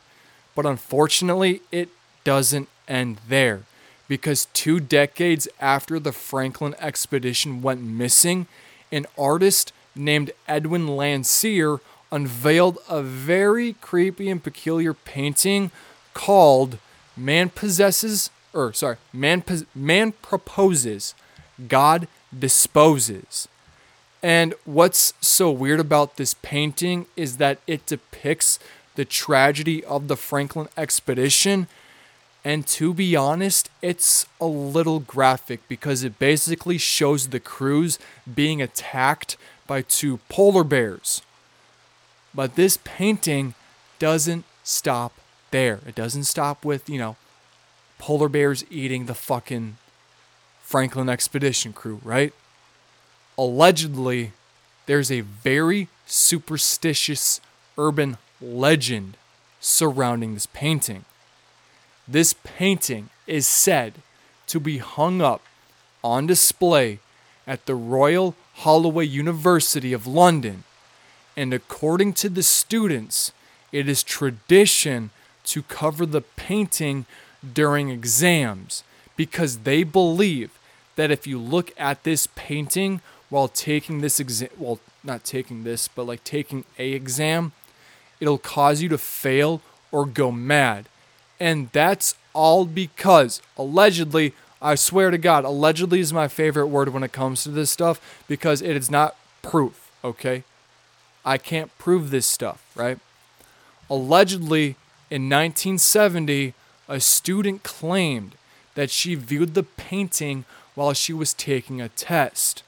But 0.54 0.66
unfortunately, 0.66 1.62
it 1.70 1.88
doesn't 2.24 2.68
end 2.88 3.18
there 3.28 3.62
because 4.08 4.46
two 4.52 4.80
decades 4.80 5.48
after 5.60 5.98
the 5.98 6.12
Franklin 6.12 6.74
expedition 6.78 7.62
went 7.62 7.82
missing, 7.82 8.46
an 8.92 9.06
artist 9.18 9.72
named 9.94 10.30
Edwin 10.46 10.86
Landseer 10.88 11.80
unveiled 12.12 12.78
a 12.88 13.02
very 13.02 13.72
creepy 13.74 14.30
and 14.30 14.42
peculiar 14.42 14.94
painting 14.94 15.70
called 16.14 16.78
Man 17.16 17.50
Possesses, 17.50 18.30
or 18.52 18.72
sorry, 18.72 18.96
Man, 19.12 19.42
Man 19.74 20.12
Proposes, 20.12 21.14
God 21.68 22.06
Disposes. 22.36 23.48
And 24.26 24.54
what's 24.64 25.14
so 25.20 25.52
weird 25.52 25.78
about 25.78 26.16
this 26.16 26.34
painting 26.34 27.06
is 27.14 27.36
that 27.36 27.60
it 27.68 27.86
depicts 27.86 28.58
the 28.96 29.04
tragedy 29.04 29.84
of 29.84 30.08
the 30.08 30.16
Franklin 30.16 30.66
expedition. 30.76 31.68
And 32.44 32.66
to 32.66 32.92
be 32.92 33.14
honest, 33.14 33.70
it's 33.82 34.26
a 34.40 34.46
little 34.46 34.98
graphic 34.98 35.60
because 35.68 36.02
it 36.02 36.18
basically 36.18 36.76
shows 36.76 37.28
the 37.28 37.38
crews 37.38 38.00
being 38.34 38.60
attacked 38.60 39.36
by 39.68 39.82
two 39.82 40.18
polar 40.28 40.64
bears. 40.64 41.22
But 42.34 42.56
this 42.56 42.80
painting 42.82 43.54
doesn't 44.00 44.44
stop 44.64 45.12
there. 45.52 45.78
It 45.86 45.94
doesn't 45.94 46.24
stop 46.24 46.64
with, 46.64 46.90
you 46.90 46.98
know, 46.98 47.14
polar 48.00 48.28
bears 48.28 48.64
eating 48.70 49.06
the 49.06 49.14
fucking 49.14 49.76
Franklin 50.62 51.08
expedition 51.08 51.72
crew, 51.72 52.00
right? 52.02 52.34
Allegedly, 53.38 54.32
there's 54.86 55.10
a 55.10 55.20
very 55.20 55.88
superstitious 56.06 57.40
urban 57.76 58.16
legend 58.40 59.16
surrounding 59.60 60.34
this 60.34 60.46
painting. 60.46 61.04
This 62.08 62.34
painting 62.44 63.10
is 63.26 63.46
said 63.46 63.94
to 64.46 64.60
be 64.60 64.78
hung 64.78 65.20
up 65.20 65.42
on 66.02 66.26
display 66.26 67.00
at 67.46 67.66
the 67.66 67.74
Royal 67.74 68.34
Holloway 68.54 69.04
University 69.06 69.92
of 69.92 70.06
London, 70.06 70.64
and 71.36 71.52
according 71.52 72.12
to 72.14 72.28
the 72.28 72.42
students, 72.42 73.32
it 73.72 73.88
is 73.88 74.02
tradition 74.02 75.10
to 75.44 75.62
cover 75.62 76.06
the 76.06 76.22
painting 76.22 77.06
during 77.52 77.90
exams 77.90 78.82
because 79.16 79.58
they 79.58 79.82
believe 79.82 80.58
that 80.96 81.10
if 81.10 81.26
you 81.26 81.38
look 81.38 81.72
at 81.76 82.04
this 82.04 82.28
painting 82.34 83.00
while 83.28 83.48
taking 83.48 84.00
this 84.00 84.20
exam, 84.20 84.48
well, 84.58 84.78
not 85.02 85.24
taking 85.24 85.64
this, 85.64 85.88
but 85.88 86.04
like 86.04 86.24
taking 86.24 86.64
a 86.78 86.92
exam, 86.92 87.52
it'll 88.20 88.38
cause 88.38 88.82
you 88.82 88.88
to 88.88 88.98
fail 88.98 89.60
or 89.90 90.06
go 90.06 90.30
mad. 90.30 90.88
And 91.38 91.70
that's 91.72 92.14
all 92.32 92.64
because 92.64 93.42
allegedly, 93.56 94.32
I 94.60 94.74
swear 94.74 95.10
to 95.10 95.18
God, 95.18 95.44
allegedly 95.44 96.00
is 96.00 96.12
my 96.12 96.28
favorite 96.28 96.68
word 96.68 96.88
when 96.90 97.02
it 97.02 97.12
comes 97.12 97.42
to 97.42 97.50
this 97.50 97.70
stuff 97.70 98.00
because 98.26 98.62
it 98.62 98.76
is 98.76 98.90
not 98.90 99.16
proof, 99.42 99.90
okay? 100.02 100.44
I 101.24 101.38
can't 101.38 101.76
prove 101.78 102.10
this 102.10 102.26
stuff, 102.26 102.64
right? 102.74 102.98
Allegedly, 103.90 104.76
in 105.10 105.28
1970, 105.28 106.54
a 106.88 107.00
student 107.00 107.62
claimed 107.62 108.36
that 108.74 108.90
she 108.90 109.14
viewed 109.14 109.54
the 109.54 109.62
painting 109.62 110.44
while 110.74 110.92
she 110.92 111.12
was 111.12 111.34
taking 111.34 111.80
a 111.80 111.88
test. 111.88 112.62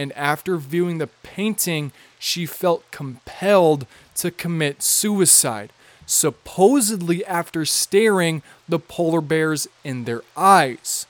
And 0.00 0.14
after 0.14 0.56
viewing 0.56 0.96
the 0.96 1.08
painting, 1.08 1.92
she 2.18 2.46
felt 2.46 2.90
compelled 2.90 3.86
to 4.14 4.30
commit 4.30 4.82
suicide, 4.82 5.74
supposedly 6.06 7.22
after 7.26 7.66
staring 7.66 8.42
the 8.66 8.78
polar 8.78 9.20
bears 9.20 9.68
in 9.84 10.04
their 10.04 10.22
eyes. 10.34 11.04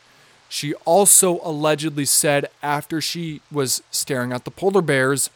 She 0.49 0.75
also 0.85 1.39
allegedly 1.45 2.05
said 2.05 2.51
after 2.65 3.01
she 3.01 3.43
was 3.53 3.81
staring 3.93 4.33
at 4.33 4.45
the 4.45 4.51
polar 4.51 4.83
bears, 4.83 5.31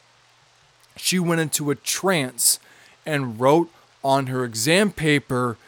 she 0.96 1.20
went 1.20 1.40
into 1.40 1.70
a 1.70 1.76
trance 1.76 2.59
and 3.07 3.38
wrote 3.38 3.70
on 4.02 4.26
her 4.26 4.44
exam 4.44 4.90
paper, 4.90 5.59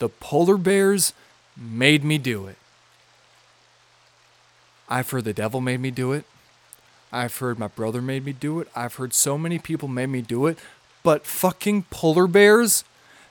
The 0.00 0.08
polar 0.08 0.56
bears 0.56 1.12
made 1.56 2.02
me 2.02 2.18
do 2.18 2.48
it. 2.48 2.58
I 4.88 5.04
for 5.04 5.22
the 5.22 5.32
devil 5.32 5.60
made 5.60 5.78
me 5.78 5.92
do 5.92 6.10
it. 6.10 6.24
I've 7.12 7.36
heard 7.38 7.58
my 7.58 7.68
brother 7.68 8.02
made 8.02 8.24
me 8.24 8.32
do 8.32 8.60
it. 8.60 8.68
I've 8.74 8.96
heard 8.96 9.14
so 9.14 9.38
many 9.38 9.58
people 9.58 9.88
made 9.88 10.08
me 10.08 10.22
do 10.22 10.46
it. 10.46 10.58
But 11.02 11.24
fucking 11.24 11.84
polar 11.90 12.26
bears, 12.26 12.84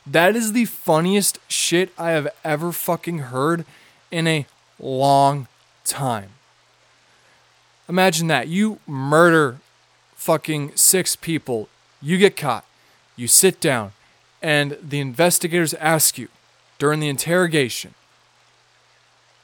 that 0.06 0.36
is 0.36 0.54
the 0.54 0.66
funniest 0.66 1.40
shit 1.48 1.92
I 1.98 2.12
have 2.12 2.28
ever 2.44 2.72
fucking 2.72 3.20
heard 3.20 3.66
in 4.12 4.28
a 4.28 4.46
long 4.80 5.48
time. 5.84 6.30
Imagine 7.88 8.28
that. 8.28 8.48
You 8.48 8.80
murder 8.88 9.58
fucking 10.16 10.72
six 10.76 11.16
people. 11.16 11.70
You 12.02 12.18
get 12.18 12.38
caught. 12.38 12.66
You 13.16 13.28
sit 13.28 13.60
down. 13.60 13.92
And 14.42 14.78
the 14.82 15.00
investigators 15.00 15.74
ask 15.76 16.18
you 16.18 16.30
during 16.78 17.00
the 17.00 17.10
interrogation, 17.10 17.94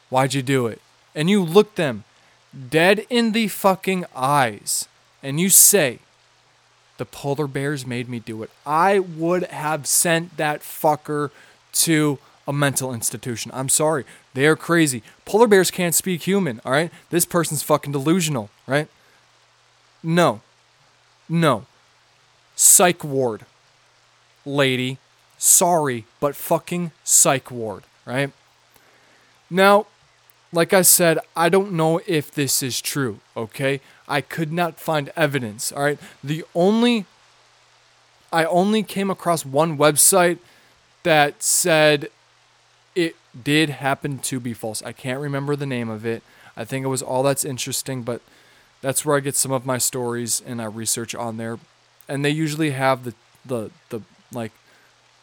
Why'd 0.09 0.33
you 0.33 0.41
do 0.41 0.67
it? 0.67 0.81
And 1.15 1.29
you 1.29 1.41
look 1.41 1.75
them 1.75 2.03
dead 2.69 3.05
in 3.09 3.31
the 3.31 3.47
fucking 3.47 4.05
eyes 4.15 4.87
and 5.23 5.39
you 5.39 5.49
say, 5.49 5.99
The 6.97 7.05
polar 7.05 7.47
bears 7.47 7.85
made 7.85 8.09
me 8.09 8.19
do 8.19 8.43
it. 8.43 8.49
I 8.65 8.99
would 8.99 9.43
have 9.45 9.87
sent 9.87 10.37
that 10.37 10.61
fucker 10.61 11.31
to 11.73 12.19
a 12.47 12.53
mental 12.53 12.93
institution. 12.93 13.51
I'm 13.53 13.69
sorry. 13.69 14.05
They 14.33 14.45
are 14.45 14.55
crazy. 14.55 15.03
Polar 15.25 15.47
bears 15.47 15.71
can't 15.71 15.95
speak 15.95 16.23
human, 16.23 16.61
all 16.65 16.71
right? 16.71 16.91
This 17.09 17.25
person's 17.25 17.63
fucking 17.63 17.91
delusional, 17.91 18.49
right? 18.67 18.87
No. 20.03 20.41
No. 21.29 21.65
Psych 22.55 23.03
ward. 23.03 23.45
Lady. 24.45 24.97
Sorry, 25.37 26.05
but 26.19 26.35
fucking 26.35 26.91
psych 27.03 27.49
ward, 27.49 27.83
right? 28.05 28.31
Now, 29.49 29.87
like 30.53 30.73
I 30.73 30.81
said, 30.81 31.19
I 31.35 31.49
don't 31.49 31.71
know 31.71 32.01
if 32.05 32.31
this 32.31 32.61
is 32.61 32.81
true, 32.81 33.19
okay? 33.35 33.79
I 34.07 34.21
could 34.21 34.51
not 34.51 34.79
find 34.79 35.11
evidence, 35.15 35.71
all 35.71 35.83
right? 35.83 35.99
The 36.23 36.43
only 36.53 37.05
I 38.33 38.45
only 38.45 38.83
came 38.83 39.09
across 39.09 39.45
one 39.45 39.77
website 39.77 40.37
that 41.03 41.43
said 41.43 42.09
it 42.95 43.15
did 43.43 43.69
happen 43.69 44.19
to 44.19 44.39
be 44.39 44.53
false. 44.53 44.81
I 44.83 44.93
can't 44.93 45.19
remember 45.19 45.55
the 45.55 45.65
name 45.65 45.89
of 45.89 46.05
it. 46.05 46.23
I 46.55 46.63
think 46.63 46.85
it 46.85 46.89
was 46.89 47.01
all 47.01 47.23
that's 47.23 47.43
interesting, 47.43 48.03
but 48.03 48.21
that's 48.81 49.05
where 49.05 49.17
I 49.17 49.19
get 49.19 49.35
some 49.35 49.51
of 49.51 49.65
my 49.65 49.77
stories 49.77 50.41
and 50.45 50.61
I 50.61 50.65
research 50.65 51.13
on 51.13 51.37
there. 51.37 51.59
And 52.07 52.23
they 52.23 52.29
usually 52.29 52.71
have 52.71 53.03
the 53.03 53.13
the 53.45 53.71
the 53.89 54.01
like 54.31 54.51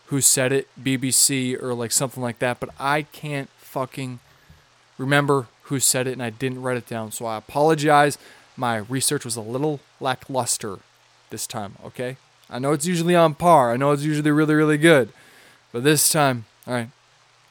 who 0.07 0.21
said 0.21 0.53
it, 0.53 0.69
BBC 0.83 1.61
or 1.63 1.75
like 1.75 1.93
something 1.93 2.23
like 2.23 2.39
that, 2.39 2.61
but 2.61 2.71
I 2.79 3.03
can't 3.03 3.51
fucking 3.59 4.21
remember 4.99 5.47
who 5.65 5.81
said 5.81 6.07
it 6.07 6.13
and 6.13 6.23
I 6.23 6.31
didn't 6.31 6.63
write 6.63 6.77
it 6.77 6.87
down. 6.87 7.13
So 7.13 7.27
I 7.27 7.37
apologize. 7.37 8.19
My 8.57 8.79
research 8.79 9.25
was 9.25 9.37
a 9.37 9.41
little 9.41 9.81
lackluster 10.01 10.81
this 11.31 11.47
time, 11.47 11.77
okay? 11.85 12.17
I 12.51 12.59
know 12.59 12.73
it's 12.73 12.87
usually 12.87 13.15
on 13.15 13.35
par. 13.35 13.73
I 13.73 13.77
know 13.77 13.93
it's 13.93 14.03
usually 14.03 14.31
really, 14.31 14.55
really 14.55 14.79
good. 14.79 15.11
But 15.73 15.85
this 15.85 16.11
time, 16.11 16.47
all 16.67 16.75
right, 16.75 16.89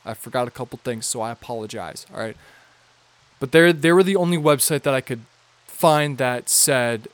I 0.05 0.13
forgot 0.13 0.47
a 0.47 0.51
couple 0.51 0.79
things, 0.83 1.05
so 1.05 1.21
I 1.21 1.31
apologize, 1.31 2.05
all 2.13 2.19
right? 2.19 2.35
But 3.39 3.51
they 3.51 3.71
they 3.71 3.91
were 3.91 4.03
the 4.03 4.15
only 4.15 4.37
website 4.37 4.81
that 4.81 4.95
I 4.95 5.01
could 5.01 5.21
find 5.67 6.17
that 6.17 6.49
said 6.49 7.07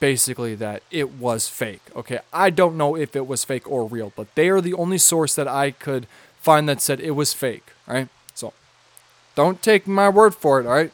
basically 0.00 0.54
that 0.54 0.82
it 0.90 1.12
was 1.12 1.48
fake. 1.48 1.82
Okay, 1.94 2.20
I 2.32 2.50
don't 2.50 2.76
know 2.76 2.96
if 2.96 3.14
it 3.14 3.26
was 3.26 3.44
fake 3.44 3.70
or 3.70 3.86
real, 3.86 4.12
but 4.16 4.34
they 4.34 4.48
are 4.48 4.60
the 4.60 4.74
only 4.74 4.98
source 4.98 5.34
that 5.34 5.46
I 5.46 5.70
could 5.70 6.06
find 6.40 6.68
that 6.68 6.80
said 6.80 7.00
it 7.00 7.12
was 7.12 7.34
fake, 7.34 7.66
all 7.86 7.94
right? 7.94 8.08
Don't 9.34 9.62
take 9.62 9.86
my 9.86 10.08
word 10.08 10.34
for 10.34 10.60
it, 10.60 10.66
all 10.66 10.72
right? 10.72 10.92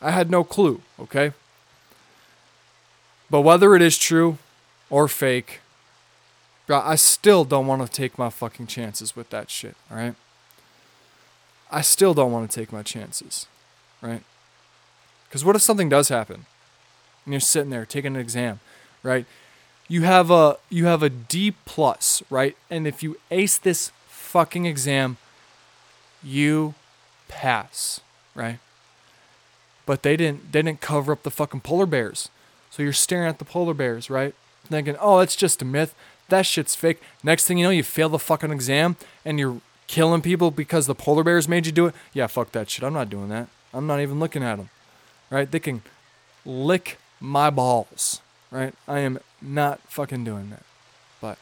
I 0.00 0.10
had 0.10 0.30
no 0.30 0.42
clue, 0.42 0.82
okay? 0.98 1.32
But 3.30 3.42
whether 3.42 3.74
it 3.74 3.82
is 3.82 3.96
true 3.96 4.38
or 4.90 5.08
fake, 5.08 5.60
I 6.68 6.94
still 6.96 7.44
don't 7.44 7.66
want 7.66 7.84
to 7.84 7.90
take 7.90 8.18
my 8.18 8.30
fucking 8.30 8.66
chances 8.66 9.14
with 9.14 9.30
that 9.30 9.50
shit, 9.50 9.76
all 9.90 9.96
right? 9.96 10.14
I 11.70 11.80
still 11.80 12.14
don't 12.14 12.32
want 12.32 12.50
to 12.50 12.60
take 12.60 12.72
my 12.72 12.82
chances, 12.82 13.46
right? 14.00 14.22
Because 15.28 15.44
what 15.44 15.56
if 15.56 15.62
something 15.62 15.88
does 15.88 16.08
happen? 16.08 16.46
And 17.24 17.32
you're 17.32 17.40
sitting 17.40 17.70
there 17.70 17.86
taking 17.86 18.14
an 18.14 18.20
exam, 18.20 18.60
right? 19.02 19.24
You 19.88 20.02
have 20.02 20.30
a 20.30 20.58
you 20.68 20.86
have 20.86 21.02
a 21.02 21.08
D 21.10 21.54
plus, 21.64 22.22
right? 22.28 22.56
And 22.70 22.86
if 22.86 23.02
you 23.02 23.18
ace 23.30 23.58
this 23.58 23.92
fucking 24.06 24.66
exam, 24.66 25.16
you 26.22 26.74
pass, 27.32 28.00
right? 28.34 28.58
But 29.86 30.02
they 30.02 30.16
didn't 30.16 30.52
they 30.52 30.62
didn't 30.62 30.80
cover 30.80 31.12
up 31.12 31.22
the 31.22 31.30
fucking 31.30 31.62
polar 31.62 31.86
bears. 31.86 32.28
So 32.70 32.82
you're 32.82 32.92
staring 32.92 33.28
at 33.28 33.38
the 33.38 33.44
polar 33.44 33.74
bears, 33.74 34.10
right? 34.10 34.34
Thinking, 34.66 34.96
oh, 35.00 35.18
that's 35.18 35.34
just 35.34 35.62
a 35.62 35.64
myth. 35.64 35.94
That 36.28 36.46
shit's 36.46 36.74
fake. 36.74 37.02
Next 37.24 37.46
thing 37.46 37.58
you 37.58 37.64
know, 37.64 37.70
you 37.70 37.82
fail 37.82 38.08
the 38.08 38.18
fucking 38.18 38.52
exam 38.52 38.96
and 39.24 39.38
you're 39.38 39.60
killing 39.86 40.22
people 40.22 40.50
because 40.50 40.86
the 40.86 40.94
polar 40.94 41.24
bears 41.24 41.48
made 41.48 41.66
you 41.66 41.72
do 41.72 41.86
it. 41.86 41.94
Yeah, 42.12 42.26
fuck 42.28 42.52
that 42.52 42.70
shit. 42.70 42.84
I'm 42.84 42.94
not 42.94 43.10
doing 43.10 43.28
that. 43.30 43.48
I'm 43.74 43.86
not 43.86 44.00
even 44.00 44.20
looking 44.20 44.42
at 44.42 44.56
them. 44.56 44.70
Right? 45.30 45.50
They 45.50 45.58
can 45.58 45.82
lick 46.46 46.98
my 47.18 47.50
balls. 47.50 48.20
Right? 48.50 48.74
I 48.86 49.00
am 49.00 49.18
not 49.40 49.80
fucking 49.88 50.24
doing 50.24 50.50
that. 50.50 50.62
But 51.20 51.38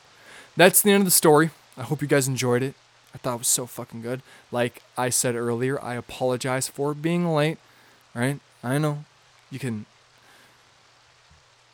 that's 0.56 0.82
the 0.82 0.92
end 0.92 1.02
of 1.02 1.06
the 1.06 1.10
story. 1.10 1.50
I 1.76 1.82
hope 1.82 2.00
you 2.00 2.08
guys 2.08 2.26
enjoyed 2.26 2.62
it. 2.62 2.74
I 3.14 3.18
thought 3.18 3.34
it 3.34 3.38
was 3.38 3.48
so 3.48 3.66
fucking 3.66 4.02
good. 4.02 4.22
Like 4.52 4.82
I 4.96 5.10
said 5.10 5.34
earlier, 5.34 5.82
I 5.82 5.94
apologize 5.94 6.68
for 6.68 6.94
being 6.94 7.32
late. 7.32 7.58
Right? 8.14 8.40
I 8.62 8.78
know. 8.78 9.04
You 9.50 9.58
can 9.58 9.86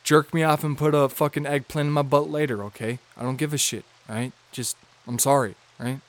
jerk 0.06 0.32
me 0.32 0.42
off 0.42 0.62
and 0.62 0.78
put 0.78 0.94
a 0.94 1.08
fucking 1.08 1.46
eggplant 1.46 1.88
in 1.88 1.92
my 1.92 2.02
butt 2.02 2.30
later, 2.30 2.62
okay? 2.62 3.00
I 3.16 3.22
don't 3.22 3.36
give 3.36 3.52
a 3.52 3.58
shit, 3.58 3.84
right? 4.08 4.32
Just, 4.52 4.76
I'm 5.06 5.18
sorry, 5.18 5.56
right? 5.80 6.00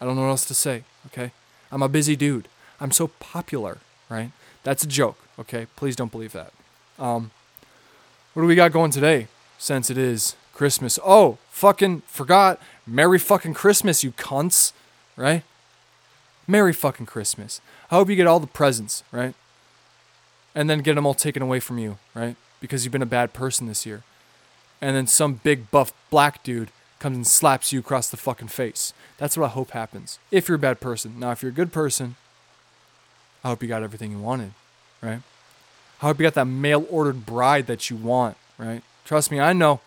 I 0.00 0.04
don't 0.04 0.14
know 0.14 0.22
what 0.22 0.28
else 0.28 0.44
to 0.46 0.54
say, 0.54 0.84
okay? 1.06 1.32
I'm 1.72 1.82
a 1.82 1.88
busy 1.88 2.14
dude. 2.14 2.48
I'm 2.80 2.92
so 2.92 3.08
popular, 3.08 3.78
right? 4.08 4.30
That's 4.62 4.84
a 4.84 4.86
joke, 4.86 5.18
okay? 5.38 5.66
Please 5.74 5.96
don't 5.96 6.12
believe 6.12 6.32
that. 6.32 6.52
Um, 6.96 7.32
what 8.32 8.42
do 8.42 8.46
we 8.46 8.54
got 8.54 8.72
going 8.72 8.92
today? 8.92 9.26
Since 9.58 9.90
it 9.90 9.98
is 9.98 10.36
Christmas. 10.60 10.98
Oh, 11.02 11.38
fucking 11.48 12.02
forgot. 12.02 12.60
Merry 12.86 13.18
fucking 13.18 13.54
Christmas, 13.54 14.04
you 14.04 14.12
cunts, 14.12 14.74
right? 15.16 15.42
Merry 16.46 16.74
fucking 16.74 17.06
Christmas. 17.06 17.62
I 17.90 17.94
hope 17.94 18.10
you 18.10 18.14
get 18.14 18.26
all 18.26 18.40
the 18.40 18.46
presents, 18.46 19.02
right? 19.10 19.34
And 20.54 20.68
then 20.68 20.80
get 20.80 20.96
them 20.96 21.06
all 21.06 21.14
taken 21.14 21.42
away 21.42 21.60
from 21.60 21.78
you, 21.78 21.96
right? 22.14 22.36
Because 22.60 22.84
you've 22.84 22.92
been 22.92 23.00
a 23.00 23.06
bad 23.06 23.32
person 23.32 23.68
this 23.68 23.86
year. 23.86 24.02
And 24.82 24.94
then 24.94 25.06
some 25.06 25.40
big 25.42 25.70
buff 25.70 25.94
black 26.10 26.42
dude 26.42 26.68
comes 26.98 27.16
and 27.16 27.26
slaps 27.26 27.72
you 27.72 27.80
across 27.80 28.10
the 28.10 28.18
fucking 28.18 28.48
face. 28.48 28.92
That's 29.16 29.38
what 29.38 29.46
I 29.46 29.48
hope 29.48 29.70
happens. 29.70 30.18
If 30.30 30.46
you're 30.46 30.56
a 30.56 30.58
bad 30.58 30.78
person. 30.78 31.18
Now, 31.18 31.30
if 31.30 31.40
you're 31.42 31.52
a 31.52 31.54
good 31.54 31.72
person, 31.72 32.16
I 33.42 33.48
hope 33.48 33.62
you 33.62 33.68
got 33.70 33.82
everything 33.82 34.10
you 34.10 34.18
wanted, 34.18 34.52
right? 35.00 35.22
I 36.02 36.06
hope 36.06 36.18
you 36.18 36.24
got 36.24 36.34
that 36.34 36.44
mail 36.44 36.86
ordered 36.90 37.24
bride 37.24 37.66
that 37.68 37.88
you 37.88 37.96
want, 37.96 38.36
right? 38.58 38.82
Trust 39.06 39.30
me, 39.30 39.40
I 39.40 39.54
know. 39.54 39.80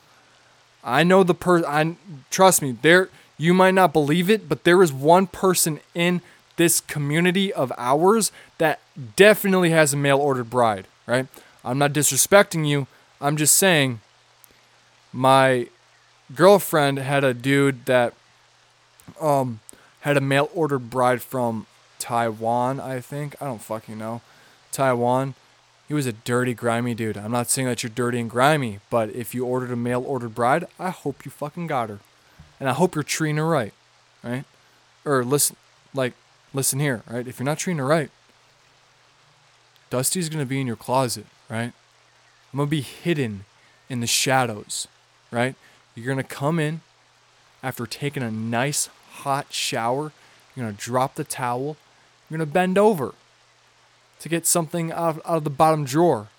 I 0.84 1.04
know 1.04 1.24
the 1.24 1.34
per 1.34 1.66
I 1.66 1.96
trust 2.30 2.62
me, 2.62 2.78
there 2.82 3.10
you 3.38 3.54
might 3.54 3.74
not 3.74 3.94
believe 3.94 4.30
it, 4.30 4.48
but 4.48 4.64
there 4.64 4.82
is 4.84 4.92
one 4.94 5.28
person 5.28 5.80
in 5.96 6.22
this 6.56 6.82
community 6.82 7.52
of 7.52 7.72
ours 7.78 8.32
that 8.58 8.80
definitely 9.16 9.72
has 9.72 9.94
a 9.94 9.98
mail 9.98 10.20
ordered 10.20 10.50
bride, 10.50 10.88
right? 11.08 11.28
I'm 11.66 11.78
not 11.78 11.94
disrespecting 11.94 12.68
you. 12.68 12.88
I'm 13.20 13.38
just 13.38 13.56
saying 13.56 14.02
my 15.12 15.68
girlfriend 16.36 17.00
had 17.00 17.24
a 17.24 17.34
dude 17.34 17.86
that 17.86 18.14
um 19.20 19.60
had 20.02 20.18
a 20.18 20.22
mail 20.22 20.50
ordered 20.54 20.90
bride 20.90 21.22
from 21.22 21.66
Taiwan, 21.98 22.80
I 22.80 23.00
think. 23.00 23.36
I 23.42 23.46
don't 23.46 23.62
fucking 23.62 23.98
know. 23.98 24.22
Taiwan. 24.72 25.36
He 25.94 25.96
was 25.96 26.08
a 26.08 26.14
dirty, 26.14 26.56
grimy 26.56 26.96
dude. 26.96 27.18
I'm 27.18 27.30
not 27.30 27.52
saying 27.52 27.68
that 27.68 27.84
you're 27.84 27.92
dirty 27.92 28.20
and 28.20 28.28
grimy, 28.28 28.80
but 28.90 29.12
if 29.12 29.36
you 29.36 29.46
ordered 29.46 29.70
a 29.70 29.76
mail 29.76 30.04
ordered 30.04 30.34
bride, 30.34 30.66
I 30.80 30.90
hope 30.90 31.24
you 31.24 31.30
fucking 31.30 31.68
got 31.68 31.90
her. 31.90 32.00
And 32.60 32.68
I 32.68 32.74
hope 32.74 32.96
you're 32.96 33.04
treating 33.04 33.38
her 33.38 33.46
right, 33.46 33.74
right? 34.24 34.44
Or 35.06 35.24
listen, 35.24 35.56
like, 35.94 36.14
listen 36.52 36.80
here, 36.80 37.04
right? 37.08 37.28
If 37.28 37.38
you're 37.38 37.46
not 37.46 37.60
treating 37.60 37.78
her 37.78 37.86
right, 37.86 38.10
Dusty's 39.92 40.30
gonna 40.30 40.48
be 40.48 40.60
in 40.60 40.66
your 40.66 40.76
closet, 40.76 41.28
right? 41.48 41.74
I'm 42.52 42.58
gonna 42.58 42.66
be 42.66 42.82
hidden 42.82 43.46
in 43.88 44.00
the 44.00 44.08
shadows, 44.08 44.88
right? 45.30 45.54
You're 45.94 46.08
gonna 46.08 46.24
come 46.24 46.58
in 46.58 46.82
after 47.62 47.86
taking 47.86 48.24
a 48.24 48.32
nice 48.32 48.90
hot 49.12 49.54
shower. 49.54 50.12
You're 50.56 50.66
gonna 50.66 50.76
drop 50.76 51.14
the 51.14 51.24
towel. 51.24 51.78
You're 52.28 52.40
gonna 52.40 52.52
bend 52.52 52.80
over 52.80 53.14
to 54.24 54.30
get 54.30 54.48
something 54.48 54.90
out 54.90 55.18
of, 55.18 55.22
out 55.26 55.38
of 55.38 55.44
the 55.44 55.50
bottom 55.50 55.84
drawer. 55.84 56.30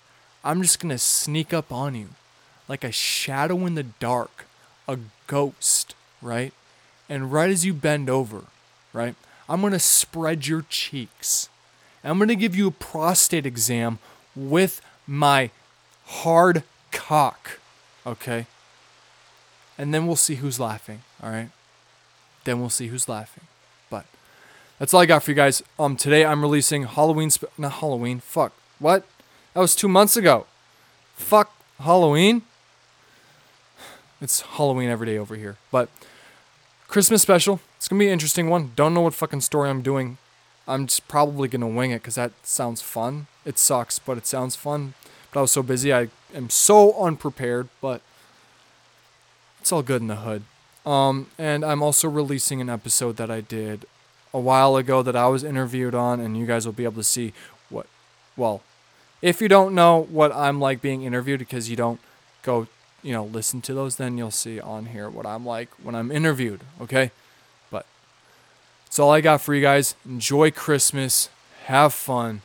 I'm 0.43 0.63
just 0.63 0.79
gonna 0.79 0.97
sneak 0.97 1.53
up 1.53 1.71
on 1.71 1.93
you 1.93 2.09
like 2.67 2.83
a 2.83 2.91
shadow 2.91 3.63
in 3.67 3.75
the 3.75 3.83
dark, 3.83 4.47
a 4.87 4.97
ghost, 5.27 5.93
right? 6.19 6.51
And 7.07 7.31
right 7.31 7.51
as 7.51 7.63
you 7.63 7.75
bend 7.75 8.09
over, 8.09 8.45
right, 8.91 9.13
I'm 9.47 9.61
gonna 9.61 9.77
spread 9.77 10.47
your 10.47 10.65
cheeks. 10.67 11.47
And 12.03 12.09
I'm 12.09 12.17
gonna 12.17 12.33
give 12.33 12.55
you 12.55 12.65
a 12.65 12.71
prostate 12.71 13.45
exam 13.45 13.99
with 14.35 14.81
my 15.05 15.51
hard 16.05 16.63
cock, 16.91 17.59
okay? 18.03 18.47
And 19.77 19.93
then 19.93 20.07
we'll 20.07 20.15
see 20.15 20.35
who's 20.35 20.59
laughing, 20.59 21.03
all 21.21 21.29
right? 21.29 21.49
Then 22.45 22.59
we'll 22.59 22.71
see 22.71 22.87
who's 22.87 23.07
laughing. 23.07 23.43
That's 24.79 24.93
all 24.93 24.99
I 24.99 25.05
got 25.05 25.23
for 25.23 25.31
you 25.31 25.35
guys. 25.35 25.63
Um, 25.79 25.95
today 25.95 26.25
I'm 26.25 26.41
releasing 26.41 26.83
Halloween, 26.83 27.29
spe- 27.29 27.45
not 27.57 27.73
Halloween. 27.73 28.19
Fuck, 28.19 28.51
what? 28.79 29.05
That 29.53 29.61
was 29.61 29.73
two 29.73 29.87
months 29.87 30.17
ago. 30.17 30.45
Fuck 31.15 31.55
Halloween. 31.79 32.41
It's 34.19 34.41
Halloween 34.41 34.89
every 34.89 35.07
day 35.07 35.17
over 35.17 35.35
here. 35.35 35.55
But 35.71 35.89
Christmas 36.87 37.21
special. 37.21 37.61
It's 37.77 37.87
gonna 37.87 37.99
be 37.99 38.07
an 38.07 38.13
interesting 38.13 38.49
one. 38.49 38.71
Don't 38.75 38.93
know 38.93 39.01
what 39.01 39.13
fucking 39.13 39.41
story 39.41 39.69
I'm 39.69 39.81
doing. 39.81 40.17
I'm 40.67 40.87
just 40.87 41.07
probably 41.07 41.47
gonna 41.47 41.67
wing 41.67 41.91
it 41.91 42.01
because 42.01 42.15
that 42.15 42.31
sounds 42.43 42.81
fun. 42.81 43.27
It 43.45 43.57
sucks, 43.57 43.97
but 43.97 44.17
it 44.17 44.27
sounds 44.27 44.57
fun. 44.57 44.93
But 45.31 45.39
I 45.39 45.41
was 45.43 45.51
so 45.51 45.63
busy, 45.63 45.93
I 45.93 46.09
am 46.33 46.49
so 46.49 46.93
unprepared. 47.01 47.69
But 47.79 48.01
it's 49.61 49.71
all 49.71 49.83
good 49.83 50.01
in 50.01 50.07
the 50.07 50.17
hood. 50.17 50.43
Um, 50.85 51.27
and 51.37 51.63
I'm 51.63 51.81
also 51.81 52.09
releasing 52.09 52.59
an 52.59 52.69
episode 52.69 53.15
that 53.17 53.31
I 53.31 53.41
did 53.41 53.85
a 54.35 54.39
while 54.39 54.75
ago 54.75 55.01
that 55.01 55.15
I 55.15 55.27
was 55.27 55.45
interviewed 55.45 55.95
on, 55.95 56.19
and 56.19 56.37
you 56.37 56.45
guys 56.45 56.65
will 56.65 56.73
be 56.73 56.83
able 56.83 56.95
to 56.95 57.03
see 57.03 57.31
what. 57.69 57.87
Well, 58.35 58.61
if 59.21 59.39
you 59.39 59.47
don't 59.47 59.73
know 59.73 60.07
what 60.11 60.35
I'm 60.35 60.59
like 60.59 60.81
being 60.81 61.03
interviewed 61.03 61.39
because 61.39 61.69
you 61.69 61.77
don't 61.77 62.01
go, 62.43 62.67
you 63.01 63.13
know, 63.13 63.23
listen 63.23 63.61
to 63.61 63.73
those, 63.73 63.95
then 63.95 64.17
you'll 64.17 64.31
see 64.31 64.59
on 64.59 64.87
here 64.87 65.09
what 65.09 65.25
I'm 65.25 65.45
like 65.45 65.69
when 65.81 65.95
I'm 65.95 66.11
interviewed. 66.11 66.59
Okay, 66.81 67.11
but 67.71 67.85
that's 68.83 68.99
all 68.99 69.09
I 69.09 69.21
got 69.21 69.39
for 69.39 69.55
you 69.55 69.61
guys. 69.61 69.95
Enjoy 70.05 70.51
Christmas. 70.51 71.29
Have 71.67 71.93
fun. 71.93 72.41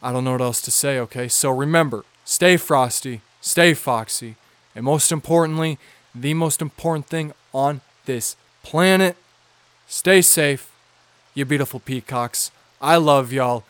I 0.00 0.12
don't 0.12 0.22
know 0.22 0.32
what 0.32 0.40
else 0.40 0.60
to 0.62 0.70
say, 0.70 1.00
okay? 1.00 1.26
So 1.26 1.50
remember, 1.50 2.04
stay 2.24 2.56
frosty, 2.56 3.22
stay 3.40 3.74
foxy, 3.74 4.36
and 4.72 4.84
most 4.84 5.10
importantly, 5.10 5.78
the 6.14 6.34
most 6.34 6.62
important 6.62 7.08
thing 7.08 7.32
on 7.52 7.80
this 8.04 8.36
planet, 8.62 9.16
stay 9.86 10.22
safe, 10.22 10.70
you 11.34 11.44
beautiful 11.44 11.80
peacocks. 11.80 12.50
I 12.80 12.96
love 12.96 13.32
y'all. 13.32 13.64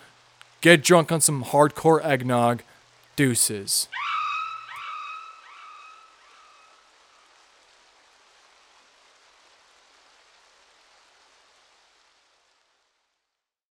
Get 0.61 0.83
drunk 0.83 1.13
on 1.13 1.21
some 1.21 1.45
hardcore 1.45 2.05
eggnog. 2.05 2.63
Deuces. 3.15 3.89